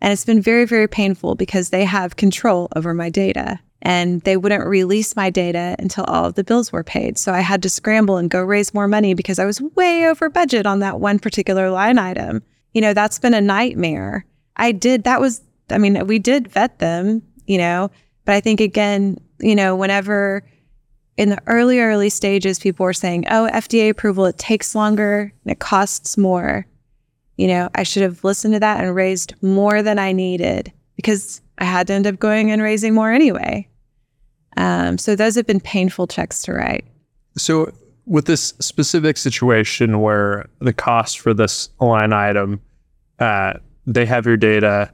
And 0.00 0.12
it's 0.12 0.24
been 0.24 0.40
very, 0.40 0.64
very 0.64 0.88
painful 0.88 1.34
because 1.34 1.70
they 1.70 1.84
have 1.84 2.16
control 2.16 2.68
over 2.74 2.94
my 2.94 3.10
data 3.10 3.60
and 3.82 4.20
they 4.22 4.36
wouldn't 4.36 4.66
release 4.66 5.16
my 5.16 5.30
data 5.30 5.74
until 5.78 6.04
all 6.04 6.26
of 6.26 6.34
the 6.34 6.44
bills 6.44 6.72
were 6.72 6.84
paid. 6.84 7.16
So 7.18 7.32
I 7.32 7.40
had 7.40 7.62
to 7.62 7.70
scramble 7.70 8.18
and 8.18 8.30
go 8.30 8.42
raise 8.42 8.74
more 8.74 8.88
money 8.88 9.14
because 9.14 9.38
I 9.38 9.46
was 9.46 9.60
way 9.60 10.06
over 10.06 10.28
budget 10.28 10.66
on 10.66 10.80
that 10.80 11.00
one 11.00 11.18
particular 11.18 11.70
line 11.70 11.98
item. 11.98 12.42
You 12.74 12.82
know, 12.82 12.92
that's 12.92 13.18
been 13.18 13.34
a 13.34 13.40
nightmare. 13.40 14.26
I 14.56 14.72
did, 14.72 15.04
that 15.04 15.20
was, 15.20 15.40
I 15.70 15.78
mean, 15.78 16.06
we 16.06 16.18
did 16.18 16.48
vet 16.48 16.78
them, 16.78 17.22
you 17.46 17.58
know, 17.58 17.90
but 18.24 18.34
I 18.34 18.40
think 18.40 18.60
again, 18.60 19.18
you 19.40 19.54
know, 19.54 19.74
whenever 19.74 20.44
in 21.16 21.30
the 21.30 21.42
early, 21.46 21.80
early 21.80 22.10
stages, 22.10 22.58
people 22.58 22.84
were 22.84 22.92
saying, 22.92 23.24
oh, 23.30 23.48
FDA 23.52 23.90
approval, 23.90 24.26
it 24.26 24.38
takes 24.38 24.74
longer 24.74 25.32
and 25.44 25.52
it 25.52 25.58
costs 25.58 26.18
more. 26.18 26.66
You 27.36 27.48
know, 27.48 27.70
I 27.74 27.84
should 27.84 28.02
have 28.02 28.22
listened 28.24 28.54
to 28.54 28.60
that 28.60 28.84
and 28.84 28.94
raised 28.94 29.34
more 29.42 29.82
than 29.82 29.98
I 29.98 30.12
needed 30.12 30.72
because 30.96 31.40
I 31.56 31.64
had 31.64 31.86
to 31.86 31.94
end 31.94 32.06
up 32.06 32.18
going 32.18 32.50
and 32.50 32.60
raising 32.60 32.94
more 32.94 33.10
anyway. 33.10 33.68
Um, 34.56 34.98
so 34.98 35.14
those 35.14 35.34
have 35.36 35.46
been 35.46 35.60
painful 35.60 36.06
checks 36.06 36.42
to 36.42 36.52
write. 36.52 36.84
So, 37.36 37.72
with 38.06 38.24
this 38.26 38.54
specific 38.58 39.16
situation 39.16 40.00
where 40.00 40.48
the 40.58 40.72
cost 40.72 41.20
for 41.20 41.32
this 41.32 41.68
line 41.80 42.12
item, 42.12 42.60
uh, 43.20 43.54
they 43.86 44.04
have 44.04 44.26
your 44.26 44.36
data. 44.36 44.92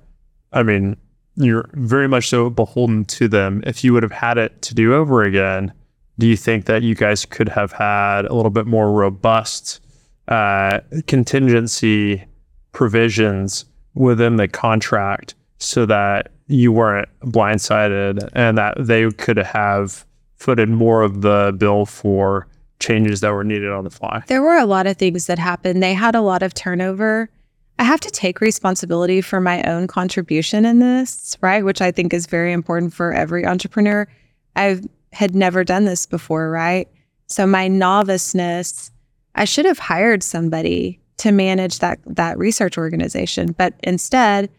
I 0.53 0.63
mean, 0.63 0.97
you're 1.37 1.71
very 1.75 2.09
much 2.09 2.29
so 2.29 2.51
beholden 2.51 3.05
to 3.07 3.29
them. 3.29 3.63
If 3.67 3.85
you 3.85 3.93
would 3.93 4.03
have 4.03 4.13
had 4.13 4.37
it 4.37 4.61
to 4.63 4.75
do 4.75 4.95
over 4.95 5.23
again, 5.23 5.73
do 6.19 6.27
you 6.27 6.37
think 6.37 6.67
that 6.67 6.83
you 6.83 6.95
guys 6.95 7.25
could 7.25 7.49
have 7.49 7.73
had 7.73 8.25
a 8.27 8.35
little 8.35 8.51
bit 8.51 8.67
more 8.67 8.93
robust 8.93 9.81
uh, 10.29 10.81
contingency 11.07 12.25
provisions 12.73 13.65
within 13.95 14.37
the 14.37 14.49
contract 14.49 15.35
so 15.59 15.87
that 15.87 16.33
you 16.47 16.73
weren't 16.73 17.09
blindsided 17.21 18.29
and 18.35 18.59
that 18.59 18.75
they 18.79 19.11
could 19.11 19.37
have 19.37 20.05
footed 20.37 20.69
more 20.69 21.03
of 21.03 21.23
the 21.23 21.55
bill 21.59 21.87
for 21.87 22.47
changes 22.79 23.21
that 23.21 23.33
were 23.33 23.45
needed 23.45 23.71
on 23.71 23.85
the 23.85 23.91
fly? 23.91 24.23
There 24.27 24.43
were 24.43 24.59
a 24.59 24.67
lot 24.67 24.87
of 24.87 24.97
things 24.97 25.27
that 25.27 25.39
happened. 25.39 25.83
They 25.83 25.95
had 25.95 26.15
a 26.15 26.21
lot 26.21 26.43
of 26.43 26.55
turnover 26.55 27.31
I 27.79 27.85
have 27.85 28.01
to 28.01 28.11
take 28.11 28.41
responsibility 28.41 29.21
for 29.21 29.41
my 29.41 29.63
own 29.65 29.87
contribution 29.87 30.65
in 30.65 30.79
this, 30.79 31.37
right? 31.43 31.65
Which 31.65 31.83
I 31.83 31.91
think 31.91 32.15
is 32.15 32.27
very 32.27 32.53
important 32.53 32.95
for 32.95 33.13
every 33.13 33.45
entrepreneur. 33.45 34.09
I 34.55 34.81
had 35.13 35.35
never 35.35 35.63
done 35.63 35.85
this 35.85 36.07
before, 36.07 36.51
right? 36.51 36.89
So 37.27 37.47
my 37.47 37.69
noviceness, 37.69 38.91
I 39.35 39.45
should 39.45 39.67
have 39.67 39.79
hired 39.79 40.23
somebody 40.23 41.01
to 41.19 41.33
manage 41.33 41.81
that 41.81 41.99
that 42.07 42.39
research 42.39 42.79
organization, 42.79 43.53
but 43.53 43.75
instead, 43.83 44.51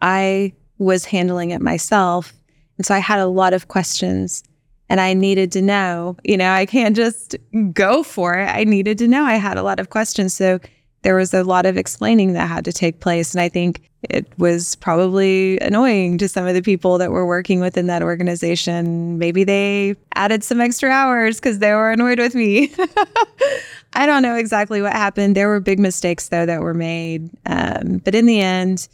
I 0.00 0.52
was 0.78 1.04
handling 1.04 1.50
it 1.50 1.60
myself. 1.60 2.32
And 2.76 2.86
so 2.86 2.94
I 2.94 2.98
had 2.98 3.20
a 3.20 3.26
lot 3.26 3.54
of 3.54 3.68
questions 3.68 4.42
and 4.88 5.00
I 5.00 5.14
needed 5.14 5.50
to 5.52 5.62
know, 5.62 6.16
you 6.24 6.36
know, 6.36 6.52
I 6.52 6.66
can't 6.66 6.94
just 6.94 7.34
go 7.72 8.02
for 8.02 8.34
it. 8.34 8.46
I 8.46 8.64
needed 8.64 8.98
to 8.98 9.08
know 9.08 9.24
I 9.24 9.34
had 9.34 9.56
a 9.56 9.62
lot 9.62 9.80
of 9.80 9.90
questions. 9.90 10.34
So 10.34 10.60
there 11.02 11.16
was 11.16 11.32
a 11.34 11.44
lot 11.44 11.66
of 11.66 11.76
explaining 11.76 12.32
that 12.32 12.48
had 12.48 12.64
to 12.64 12.72
take 12.72 13.00
place. 13.00 13.34
And 13.34 13.40
I 13.40 13.48
think 13.48 13.88
it 14.02 14.26
was 14.38 14.76
probably 14.76 15.58
annoying 15.60 16.18
to 16.18 16.28
some 16.28 16.46
of 16.46 16.54
the 16.54 16.62
people 16.62 16.98
that 16.98 17.10
were 17.10 17.26
working 17.26 17.60
within 17.60 17.86
that 17.88 18.02
organization. 18.02 19.18
Maybe 19.18 19.44
they 19.44 19.96
added 20.14 20.44
some 20.44 20.60
extra 20.60 20.90
hours 20.90 21.36
because 21.36 21.58
they 21.58 21.72
were 21.72 21.90
annoyed 21.90 22.18
with 22.18 22.34
me. 22.34 22.72
I 23.92 24.06
don't 24.06 24.22
know 24.22 24.36
exactly 24.36 24.82
what 24.82 24.92
happened. 24.92 25.34
There 25.34 25.48
were 25.48 25.60
big 25.60 25.78
mistakes, 25.78 26.28
though, 26.28 26.46
that 26.46 26.60
were 26.60 26.74
made. 26.74 27.30
Um, 27.46 27.98
but 28.04 28.14
in 28.14 28.26
the 28.26 28.40
end, 28.40 28.88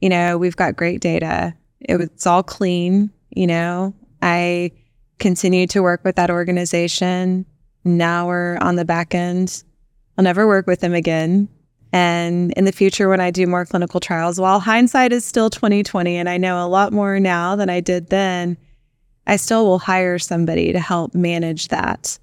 you 0.00 0.08
know, 0.08 0.38
we've 0.38 0.56
got 0.56 0.76
great 0.76 1.00
data. 1.00 1.54
It 1.80 1.96
was, 1.96 2.26
all 2.26 2.42
clean. 2.42 3.10
You 3.30 3.46
know, 3.46 3.94
I 4.22 4.72
continued 5.18 5.70
to 5.70 5.82
work 5.82 6.02
with 6.04 6.16
that 6.16 6.30
organization. 6.30 7.46
Now 7.84 8.26
we're 8.26 8.58
on 8.58 8.76
the 8.76 8.84
back 8.84 9.14
end 9.14 9.62
I'll 10.16 10.24
never 10.24 10.46
work 10.46 10.66
with 10.66 10.80
them 10.80 10.94
again. 10.94 11.48
And 11.92 12.52
in 12.54 12.64
the 12.64 12.72
future, 12.72 13.08
when 13.08 13.20
I 13.20 13.30
do 13.30 13.46
more 13.46 13.64
clinical 13.64 14.00
trials, 14.00 14.40
while 14.40 14.60
hindsight 14.60 15.12
is 15.12 15.24
still 15.24 15.50
2020, 15.50 16.16
and 16.16 16.28
I 16.28 16.36
know 16.36 16.64
a 16.64 16.68
lot 16.68 16.92
more 16.92 17.20
now 17.20 17.56
than 17.56 17.70
I 17.70 17.80
did 17.80 18.08
then, 18.08 18.56
I 19.26 19.36
still 19.36 19.64
will 19.66 19.78
hire 19.78 20.18
somebody 20.18 20.72
to 20.72 20.80
help 20.80 21.14
manage 21.14 21.68
that. 21.68 22.18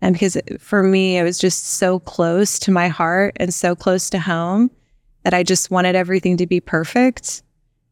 And 0.00 0.14
because 0.14 0.36
for 0.58 0.82
me, 0.82 1.18
it 1.18 1.24
was 1.24 1.38
just 1.38 1.64
so 1.64 1.98
close 2.00 2.58
to 2.60 2.70
my 2.70 2.88
heart 2.88 3.36
and 3.40 3.52
so 3.52 3.74
close 3.74 4.08
to 4.10 4.18
home 4.18 4.70
that 5.28 5.36
I 5.36 5.42
just 5.42 5.70
wanted 5.70 5.94
everything 5.94 6.38
to 6.38 6.46
be 6.46 6.58
perfect. 6.58 7.42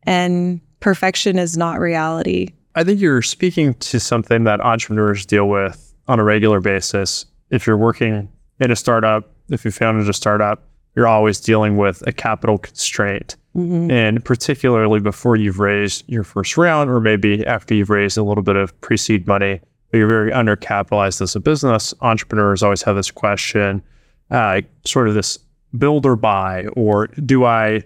And 0.04 0.58
perfection 0.80 1.38
is 1.38 1.54
not 1.54 1.78
reality. 1.78 2.54
I 2.74 2.82
think 2.82 2.98
you're 2.98 3.20
speaking 3.20 3.74
to 3.74 4.00
something 4.00 4.44
that 4.44 4.62
entrepreneurs 4.62 5.26
deal 5.26 5.46
with 5.46 5.94
on 6.08 6.18
a 6.18 6.24
regular 6.24 6.60
basis. 6.60 7.26
If 7.50 7.66
you're 7.66 7.76
working 7.76 8.30
in 8.58 8.70
a 8.70 8.76
startup, 8.76 9.34
if 9.50 9.66
you 9.66 9.70
founded 9.70 10.08
a 10.08 10.14
startup, 10.14 10.66
you're 10.94 11.06
always 11.06 11.38
dealing 11.38 11.76
with 11.76 12.02
a 12.06 12.12
capital 12.12 12.56
constraint. 12.56 13.36
Mm-hmm. 13.54 13.90
And 13.90 14.24
particularly 14.24 15.00
before 15.00 15.36
you've 15.36 15.58
raised 15.58 16.04
your 16.08 16.24
first 16.24 16.56
round, 16.56 16.88
or 16.88 17.00
maybe 17.00 17.46
after 17.46 17.74
you've 17.74 17.90
raised 17.90 18.16
a 18.16 18.22
little 18.22 18.42
bit 18.42 18.56
of 18.56 18.80
pre 18.80 18.96
seed 18.96 19.26
money, 19.26 19.60
but 19.90 19.98
you're 19.98 20.08
very 20.08 20.30
undercapitalized 20.32 21.20
as 21.20 21.36
a 21.36 21.40
business, 21.40 21.92
entrepreneurs 22.00 22.62
always 22.62 22.80
have 22.80 22.96
this 22.96 23.10
question 23.10 23.82
uh, 24.30 24.62
sort 24.84 25.08
of 25.08 25.14
this 25.14 25.38
build 25.76 26.06
or 26.06 26.16
buy, 26.16 26.66
or 26.74 27.08
do 27.08 27.44
I 27.44 27.82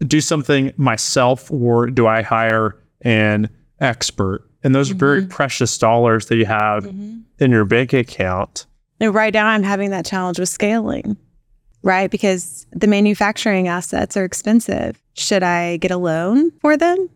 do 0.00 0.20
something 0.20 0.72
myself, 0.76 1.50
or 1.50 1.86
do 1.88 2.06
I 2.06 2.22
hire 2.22 2.76
an 3.02 3.48
expert? 3.80 4.48
And 4.62 4.74
those 4.74 4.88
mm-hmm. 4.88 4.96
are 4.96 4.98
very 4.98 5.20
mm-hmm. 5.20 5.30
precious 5.30 5.76
dollars 5.78 6.26
that 6.26 6.36
you 6.36 6.46
have 6.46 6.84
mm-hmm. 6.84 7.20
in 7.38 7.50
your 7.50 7.64
bank 7.64 7.92
account. 7.92 8.66
And 9.00 9.14
right 9.14 9.34
now, 9.34 9.46
I'm 9.46 9.62
having 9.62 9.90
that 9.90 10.06
challenge 10.06 10.38
with 10.38 10.48
scaling, 10.48 11.16
right? 11.82 12.10
Because 12.10 12.66
the 12.72 12.86
manufacturing 12.86 13.68
assets 13.68 14.16
are 14.16 14.24
expensive. 14.24 15.00
Should 15.14 15.42
I 15.42 15.76
get 15.78 15.90
a 15.90 15.96
loan 15.96 16.50
for 16.60 16.76
them? 16.76 17.08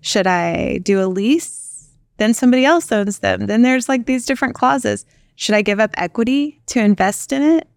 Should 0.00 0.26
I 0.26 0.78
do 0.78 1.00
a 1.00 1.06
lease? 1.06 1.88
Then 2.16 2.34
somebody 2.34 2.64
else 2.64 2.90
owns 2.90 3.20
them. 3.20 3.46
Then 3.46 3.62
there's 3.62 3.88
like 3.88 4.06
these 4.06 4.26
different 4.26 4.54
clauses. 4.54 5.04
Should 5.36 5.54
I 5.54 5.62
give 5.62 5.80
up 5.80 5.90
equity 5.94 6.60
to 6.66 6.80
invest 6.80 7.32
in 7.32 7.42
it? 7.42 7.68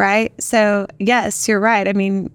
Right. 0.00 0.32
So, 0.42 0.86
yes, 0.98 1.46
you're 1.46 1.60
right. 1.60 1.86
I 1.86 1.92
mean, 1.92 2.30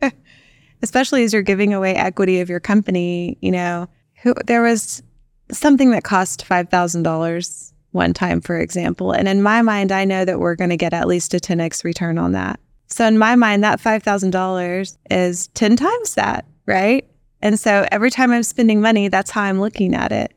especially 0.82 1.24
as 1.24 1.32
you're 1.32 1.42
giving 1.42 1.74
away 1.74 1.96
equity 1.96 2.40
of 2.40 2.48
your 2.48 2.60
company, 2.60 3.36
you 3.40 3.50
know, 3.50 3.88
who, 4.22 4.34
there 4.46 4.62
was 4.62 5.02
something 5.50 5.90
that 5.90 6.04
cost 6.04 6.46
$5,000 6.48 7.72
one 7.90 8.14
time, 8.14 8.40
for 8.40 8.56
example. 8.56 9.10
And 9.10 9.26
in 9.26 9.42
my 9.42 9.62
mind, 9.62 9.90
I 9.90 10.04
know 10.04 10.24
that 10.24 10.38
we're 10.38 10.54
going 10.54 10.70
to 10.70 10.76
get 10.76 10.94
at 10.94 11.08
least 11.08 11.34
a 11.34 11.38
10x 11.38 11.82
return 11.82 12.18
on 12.18 12.30
that. 12.32 12.60
So 12.86 13.04
in 13.04 13.18
my 13.18 13.34
mind, 13.34 13.64
that 13.64 13.80
$5,000 13.80 14.98
is 15.10 15.48
10 15.48 15.74
times 15.74 16.14
that, 16.14 16.44
right? 16.66 17.04
And 17.42 17.58
so 17.58 17.84
every 17.90 18.12
time 18.12 18.30
I'm 18.30 18.44
spending 18.44 18.80
money, 18.80 19.08
that's 19.08 19.32
how 19.32 19.42
I'm 19.42 19.60
looking 19.60 19.92
at 19.92 20.12
it. 20.12 20.34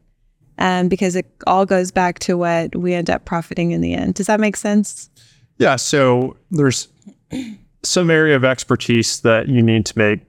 Um, 0.57 0.88
because 0.88 1.15
it 1.15 1.27
all 1.45 1.67
goes 1.67 1.91
back 1.91 2.17
to 2.19 2.39
what 2.39 2.75
we 2.75 2.95
end 2.95 3.11
up 3.11 3.25
profiting 3.25 3.69
in 3.69 3.82
the 3.82 3.93
end. 3.93 4.15
Does 4.15 4.25
that 4.25 4.39
make 4.39 4.55
sense? 4.55 5.11
Yeah. 5.62 5.76
So 5.76 6.36
there's 6.49 6.88
some 7.84 8.09
area 8.09 8.36
of 8.36 8.43
expertise 8.43 9.22
that 9.22 9.47
you 9.47 9.62
need 9.62 9.86
to 9.86 9.97
make 9.97 10.22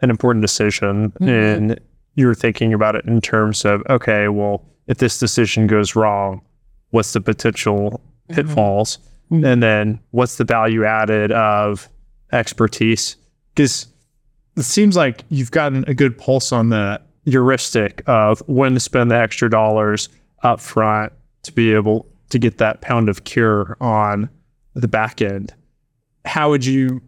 an 0.00 0.10
important 0.10 0.42
decision 0.42 1.12
Mhm. 1.20 1.28
and 1.56 1.80
you're 2.14 2.34
thinking 2.34 2.72
about 2.72 2.96
it 2.96 3.04
in 3.04 3.20
terms 3.20 3.64
of 3.64 3.82
okay 3.88 4.28
well 4.28 4.64
if 4.86 4.98
this 4.98 5.18
decision 5.18 5.66
goes 5.66 5.94
wrong 5.96 6.40
what's 6.90 7.12
the 7.12 7.20
potential 7.20 8.00
pitfalls 8.28 8.98
Mhm. 9.30 9.44
and 9.52 9.62
then 9.62 9.98
what's 10.10 10.36
the 10.36 10.44
value 10.44 10.84
added 10.84 11.32
of 11.32 11.88
expertise 12.32 13.16
because 13.54 13.86
it 14.56 14.62
seems 14.64 14.96
like 14.96 15.24
you've 15.30 15.50
gotten 15.50 15.84
a 15.88 15.94
good 15.94 16.16
pulse 16.18 16.52
on 16.52 16.68
the 16.70 17.00
heuristic 17.24 18.02
of 18.06 18.42
when 18.46 18.74
to 18.74 18.80
spend 18.80 19.10
the 19.10 19.16
extra 19.16 19.48
dollars 19.50 20.08
up 20.42 20.60
front 20.60 21.12
to 21.42 21.52
be 21.52 21.72
able 21.72 22.06
to 22.30 22.38
get 22.38 22.58
that 22.58 22.80
pound 22.80 23.08
of 23.08 23.24
cure 23.24 23.76
on 23.80 24.28
the 24.80 24.88
back 24.88 25.20
end 25.20 25.54
how 26.28 26.50
would 26.50 26.64
you 26.64 27.00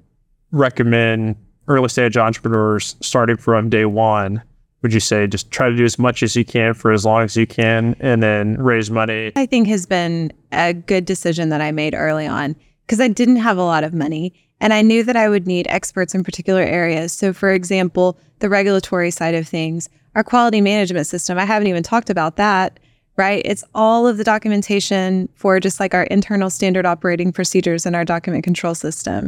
recommend 0.50 1.36
early 1.68 1.88
stage 1.88 2.16
entrepreneurs 2.16 2.96
starting 3.00 3.36
from 3.36 3.68
day 3.70 3.84
one? 3.84 4.42
Would 4.82 4.94
you 4.94 5.00
say 5.00 5.26
just 5.26 5.50
try 5.50 5.68
to 5.68 5.76
do 5.76 5.84
as 5.84 5.98
much 5.98 6.22
as 6.22 6.34
you 6.34 6.44
can 6.44 6.72
for 6.72 6.90
as 6.90 7.04
long 7.04 7.22
as 7.22 7.36
you 7.36 7.46
can 7.46 7.94
and 8.00 8.22
then 8.22 8.60
raise 8.60 8.90
money? 8.90 9.30
I 9.36 9.46
think 9.46 9.68
has 9.68 9.84
been 9.84 10.32
a 10.52 10.72
good 10.72 11.04
decision 11.04 11.50
that 11.50 11.60
I 11.60 11.70
made 11.70 11.94
early 11.94 12.26
on 12.26 12.56
because 12.86 12.98
I 12.98 13.08
didn't 13.08 13.36
have 13.36 13.58
a 13.58 13.62
lot 13.62 13.84
of 13.84 13.92
money 13.92 14.32
and 14.58 14.72
I 14.72 14.82
knew 14.82 15.04
that 15.04 15.16
I 15.16 15.28
would 15.28 15.46
need 15.46 15.66
experts 15.68 16.14
in 16.14 16.24
particular 16.24 16.62
areas. 16.62 17.12
So, 17.12 17.32
for 17.32 17.52
example, 17.52 18.18
the 18.38 18.48
regulatory 18.48 19.10
side 19.10 19.34
of 19.34 19.46
things, 19.46 19.90
our 20.14 20.24
quality 20.24 20.62
management 20.62 21.06
system, 21.06 21.38
I 21.38 21.44
haven't 21.44 21.68
even 21.68 21.82
talked 21.82 22.10
about 22.10 22.36
that, 22.36 22.80
right? 23.20 23.42
It's 23.44 23.62
all 23.74 24.06
of 24.06 24.16
the 24.16 24.24
documentation 24.24 25.28
for 25.34 25.60
just 25.60 25.78
like 25.78 25.92
our 25.92 26.04
internal 26.04 26.48
standard 26.48 26.86
operating 26.86 27.32
procedures 27.32 27.84
in 27.84 27.94
our 27.94 28.02
document 28.02 28.44
control 28.44 28.74
system. 28.74 29.26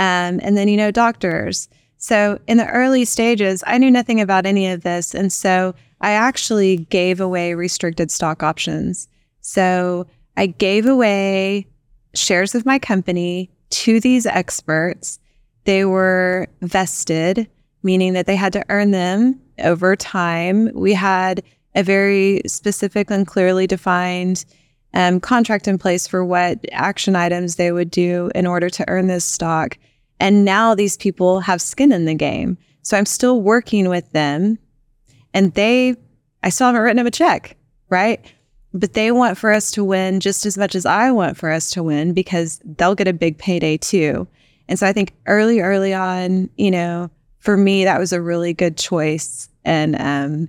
Um, 0.00 0.40
and 0.42 0.56
then, 0.56 0.66
you 0.66 0.76
know, 0.76 0.90
doctors. 0.90 1.68
So, 1.96 2.40
in 2.48 2.56
the 2.56 2.66
early 2.66 3.04
stages, 3.04 3.62
I 3.68 3.78
knew 3.78 3.90
nothing 3.90 4.20
about 4.20 4.46
any 4.46 4.66
of 4.66 4.82
this. 4.82 5.14
And 5.14 5.32
so, 5.32 5.76
I 6.00 6.10
actually 6.10 6.78
gave 6.90 7.20
away 7.20 7.54
restricted 7.54 8.10
stock 8.10 8.42
options. 8.42 9.06
So, 9.42 10.08
I 10.36 10.46
gave 10.46 10.86
away 10.86 11.68
shares 12.14 12.56
of 12.56 12.66
my 12.66 12.80
company 12.80 13.48
to 13.70 14.00
these 14.00 14.26
experts. 14.26 15.20
They 15.66 15.84
were 15.84 16.48
vested, 16.62 17.48
meaning 17.84 18.14
that 18.14 18.26
they 18.26 18.34
had 18.34 18.52
to 18.54 18.64
earn 18.70 18.90
them 18.90 19.40
over 19.60 19.94
time. 19.94 20.72
We 20.74 20.94
had 20.94 21.44
a 21.74 21.82
very 21.82 22.42
specific 22.46 23.10
and 23.10 23.26
clearly 23.26 23.66
defined 23.66 24.44
um, 24.94 25.20
contract 25.20 25.68
in 25.68 25.78
place 25.78 26.06
for 26.06 26.24
what 26.24 26.58
action 26.72 27.14
items 27.14 27.56
they 27.56 27.72
would 27.72 27.90
do 27.90 28.30
in 28.34 28.46
order 28.46 28.68
to 28.70 28.88
earn 28.88 29.06
this 29.06 29.24
stock. 29.24 29.78
And 30.18 30.44
now 30.44 30.74
these 30.74 30.96
people 30.96 31.40
have 31.40 31.62
skin 31.62 31.92
in 31.92 32.04
the 32.04 32.14
game. 32.14 32.58
So 32.82 32.96
I'm 32.96 33.06
still 33.06 33.40
working 33.40 33.88
with 33.88 34.10
them 34.12 34.58
and 35.32 35.54
they, 35.54 35.96
I 36.42 36.50
still 36.50 36.66
haven't 36.66 36.82
written 36.82 36.96
them 36.96 37.06
a 37.06 37.10
check, 37.10 37.56
right? 37.88 38.20
But 38.72 38.94
they 38.94 39.12
want 39.12 39.38
for 39.38 39.52
us 39.52 39.70
to 39.72 39.84
win 39.84 40.20
just 40.20 40.46
as 40.46 40.58
much 40.58 40.74
as 40.74 40.86
I 40.86 41.10
want 41.10 41.36
for 41.36 41.50
us 41.50 41.70
to 41.72 41.82
win 41.82 42.12
because 42.12 42.60
they'll 42.64 42.94
get 42.94 43.08
a 43.08 43.12
big 43.12 43.38
payday 43.38 43.76
too. 43.76 44.26
And 44.68 44.78
so 44.78 44.86
I 44.86 44.92
think 44.92 45.14
early, 45.26 45.60
early 45.60 45.92
on, 45.92 46.48
you 46.56 46.70
know, 46.70 47.10
for 47.38 47.56
me, 47.56 47.84
that 47.84 47.98
was 47.98 48.12
a 48.12 48.20
really 48.20 48.52
good 48.52 48.76
choice. 48.76 49.48
And, 49.64 49.96
um, 50.00 50.48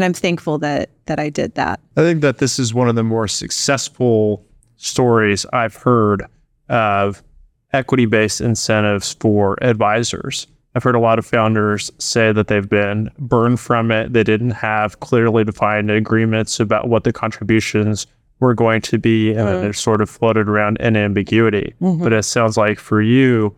and 0.00 0.04
I'm 0.06 0.14
thankful 0.14 0.56
that 0.60 0.88
that 1.06 1.20
I 1.20 1.28
did 1.28 1.54
that. 1.56 1.78
I 1.96 2.00
think 2.00 2.22
that 2.22 2.38
this 2.38 2.58
is 2.58 2.72
one 2.72 2.88
of 2.88 2.94
the 2.94 3.02
more 3.02 3.28
successful 3.28 4.42
stories 4.78 5.44
I've 5.52 5.74
heard 5.76 6.24
of 6.70 7.22
equity 7.74 8.06
based 8.06 8.40
incentives 8.40 9.12
for 9.20 9.62
advisors. 9.62 10.46
I've 10.74 10.82
heard 10.84 10.94
a 10.94 11.00
lot 11.00 11.18
of 11.18 11.26
founders 11.26 11.90
say 11.98 12.32
that 12.32 12.46
they've 12.46 12.68
been 12.68 13.10
burned 13.18 13.60
from 13.60 13.90
it. 13.90 14.14
They 14.14 14.24
didn't 14.24 14.52
have 14.52 15.00
clearly 15.00 15.44
defined 15.44 15.90
agreements 15.90 16.58
about 16.60 16.88
what 16.88 17.04
the 17.04 17.12
contributions 17.12 18.06
were 18.38 18.54
going 18.54 18.80
to 18.80 18.96
be, 18.98 19.32
and 19.34 19.48
Mm. 19.48 19.64
it 19.68 19.76
sort 19.76 20.00
of 20.00 20.08
floated 20.08 20.48
around 20.48 20.78
in 20.80 20.96
ambiguity. 20.96 21.74
Mhm. 21.82 22.02
But 22.02 22.14
it 22.14 22.22
sounds 22.22 22.56
like 22.56 22.78
for 22.78 23.02
you, 23.02 23.54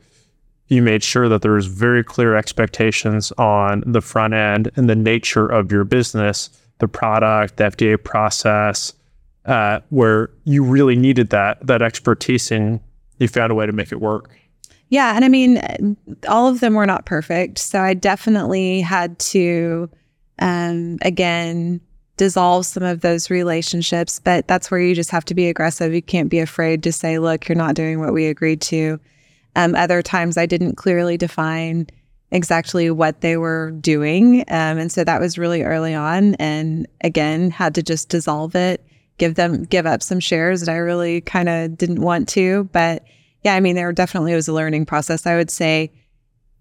you 0.73 0.81
made 0.81 1.03
sure 1.03 1.29
that 1.29 1.43
there 1.43 1.53
was 1.53 1.67
very 1.67 2.03
clear 2.03 2.35
expectations 2.35 3.31
on 3.33 3.85
the 3.87 4.01
front 4.01 4.33
end 4.33 4.71
and 4.75 4.89
the 4.89 4.97
nature 4.97 5.47
of 5.47 5.71
your 5.71 5.85
business, 5.85 6.49
the 6.79 6.89
product, 6.89 7.59
the 7.59 7.65
FDA 7.65 8.03
process, 8.03 8.95
uh, 9.45 9.81
where 9.91 10.31
you 10.45 10.65
really 10.65 10.97
needed 10.97 11.29
that 11.29 11.65
that 11.67 11.83
expertise, 11.83 12.51
and 12.51 12.81
you 13.19 13.29
found 13.29 13.53
a 13.53 13.55
way 13.55 13.67
to 13.67 13.73
make 13.73 13.93
it 13.93 14.01
work. 14.01 14.31
Yeah, 14.89 15.15
and 15.15 15.27
I 15.27 15.29
mean, 15.29 15.97
all 16.27 16.49
of 16.49 16.61
them 16.61 16.73
were 16.73 16.87
not 16.87 17.05
perfect, 17.05 17.59
so 17.59 17.81
I 17.81 17.93
definitely 17.93 18.81
had 18.81 19.19
to, 19.19 19.91
um, 20.39 20.99
again, 21.03 21.81
dissolve 22.17 22.65
some 22.65 22.83
of 22.83 23.03
those 23.03 23.29
relationships. 23.29 24.21
But 24.21 24.49
that's 24.49 24.71
where 24.71 24.81
you 24.81 24.95
just 24.95 25.11
have 25.11 25.25
to 25.27 25.35
be 25.35 25.49
aggressive. 25.49 25.93
You 25.93 26.03
can't 26.03 26.31
be 26.31 26.39
afraid 26.39 26.83
to 26.85 26.93
say, 26.93 27.19
"Look, 27.19 27.47
you're 27.47 27.57
not 27.57 27.75
doing 27.75 28.01
what 28.01 28.15
we 28.15 28.27
agreed 28.27 28.63
to." 28.63 28.99
Um, 29.57 29.75
other 29.75 30.03
times, 30.03 30.37
I 30.37 30.47
didn't 30.47 30.77
clearly 30.77 31.17
define 31.17 31.87
exactly 32.31 32.91
what 32.91 33.21
they 33.21 33.37
were 33.37 33.73
doing, 33.73 34.41
um, 34.49 34.79
and 34.79 34.91
so 34.91 35.05
that 35.05 35.21
was 35.21 35.39
really 35.39 35.63
early 35.63 35.95
on. 35.95 36.35
And 36.37 36.87
again, 37.03 37.51
had 37.51 37.75
to 37.75 37.83
just 37.83 38.09
dissolve 38.09 38.55
it, 38.55 38.85
give 39.19 39.35
them, 39.35 39.65
give 39.65 39.87
up 39.87 40.03
some 40.03 40.21
shares 40.21 40.61
that 40.61 40.73
I 40.73 40.77
really 40.77 41.21
kind 41.21 41.49
of 41.49 41.77
didn't 41.77 42.01
want 42.01 42.29
to, 42.31 42.65
but 42.73 43.05
yeah, 43.45 43.55
I 43.55 43.61
mean, 43.61 43.75
there 43.75 43.93
definitely 43.93 44.35
was 44.35 44.49
a 44.49 44.53
learning 44.53 44.87
process. 44.87 45.27
I 45.27 45.37
would 45.37 45.51
say 45.51 45.93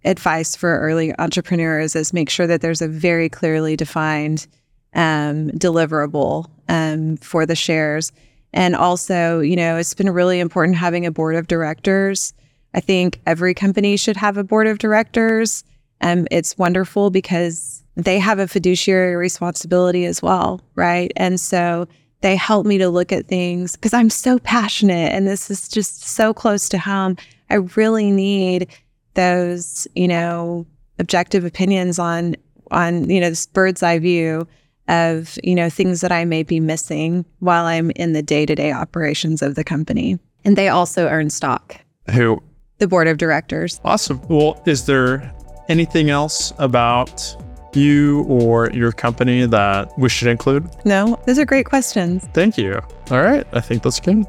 advice 0.03 0.55
for 0.55 0.79
early 0.79 1.17
entrepreneurs 1.19 1.95
is 1.95 2.13
make 2.13 2.29
sure 2.29 2.47
that 2.47 2.61
there's 2.61 2.81
a 2.81 2.87
very 2.87 3.29
clearly 3.29 3.75
defined 3.75 4.47
um, 4.93 5.51
deliverable 5.51 6.49
um, 6.69 7.17
for 7.17 7.45
the 7.45 7.55
shares. 7.55 8.11
And 8.53 8.75
also, 8.75 9.39
you 9.39 9.55
know, 9.55 9.77
it's 9.77 9.93
been 9.93 10.09
really 10.09 10.39
important 10.39 10.77
having 10.77 11.05
a 11.05 11.11
board 11.11 11.35
of 11.35 11.47
directors. 11.47 12.33
I 12.73 12.79
think 12.79 13.19
every 13.25 13.53
company 13.53 13.97
should 13.97 14.17
have 14.17 14.37
a 14.37 14.43
board 14.43 14.67
of 14.67 14.79
directors. 14.79 15.63
Um, 16.01 16.27
it's 16.31 16.57
wonderful 16.57 17.09
because 17.09 17.83
they 17.95 18.19
have 18.19 18.39
a 18.39 18.47
fiduciary 18.47 19.15
responsibility 19.15 20.05
as 20.05 20.21
well, 20.21 20.61
right? 20.75 21.11
And 21.17 21.39
so 21.39 21.87
they 22.21 22.35
help 22.35 22.65
me 22.65 22.77
to 22.77 22.89
look 22.89 23.11
at 23.11 23.27
things 23.27 23.75
because 23.75 23.93
I'm 23.93 24.09
so 24.09 24.39
passionate 24.39 25.11
and 25.11 25.27
this 25.27 25.51
is 25.51 25.67
just 25.67 26.03
so 26.03 26.33
close 26.33 26.69
to 26.69 26.77
home. 26.77 27.17
I 27.49 27.55
really 27.75 28.11
need 28.11 28.67
those, 29.15 29.87
you 29.95 30.07
know, 30.07 30.65
objective 30.99 31.43
opinions 31.45 31.99
on 31.99 32.35
on, 32.69 33.09
you 33.09 33.19
know, 33.19 33.29
this 33.29 33.47
bird's 33.47 33.83
eye 33.83 33.99
view 33.99 34.47
of, 34.87 35.37
you 35.43 35.55
know, 35.55 35.69
things 35.69 35.99
that 36.01 36.11
I 36.11 36.23
may 36.23 36.43
be 36.43 36.61
missing 36.61 37.25
while 37.39 37.65
I'm 37.65 37.91
in 37.91 38.13
the 38.13 38.21
day-to-day 38.21 38.71
operations 38.71 39.41
of 39.41 39.55
the 39.55 39.63
company. 39.63 40.17
And 40.45 40.57
they 40.57 40.69
also 40.69 41.07
earn 41.07 41.29
stock, 41.29 41.75
Who 42.11 42.41
the 42.81 42.87
board 42.87 43.07
of 43.07 43.17
directors. 43.17 43.79
awesome. 43.85 44.19
Well, 44.27 44.61
is 44.65 44.85
there 44.85 45.31
anything 45.69 46.09
else 46.09 46.51
about 46.57 47.37
you 47.73 48.23
or 48.23 48.69
your 48.71 48.91
company 48.91 49.45
that 49.45 49.97
we 49.97 50.09
should 50.09 50.27
include? 50.27 50.67
No, 50.83 51.17
those 51.25 51.39
are 51.39 51.45
great 51.45 51.67
questions. 51.67 52.27
Thank 52.33 52.57
you. 52.57 52.81
All 53.11 53.21
right, 53.21 53.47
I 53.53 53.61
think 53.61 53.83
that's 53.83 54.01
good. 54.01 54.25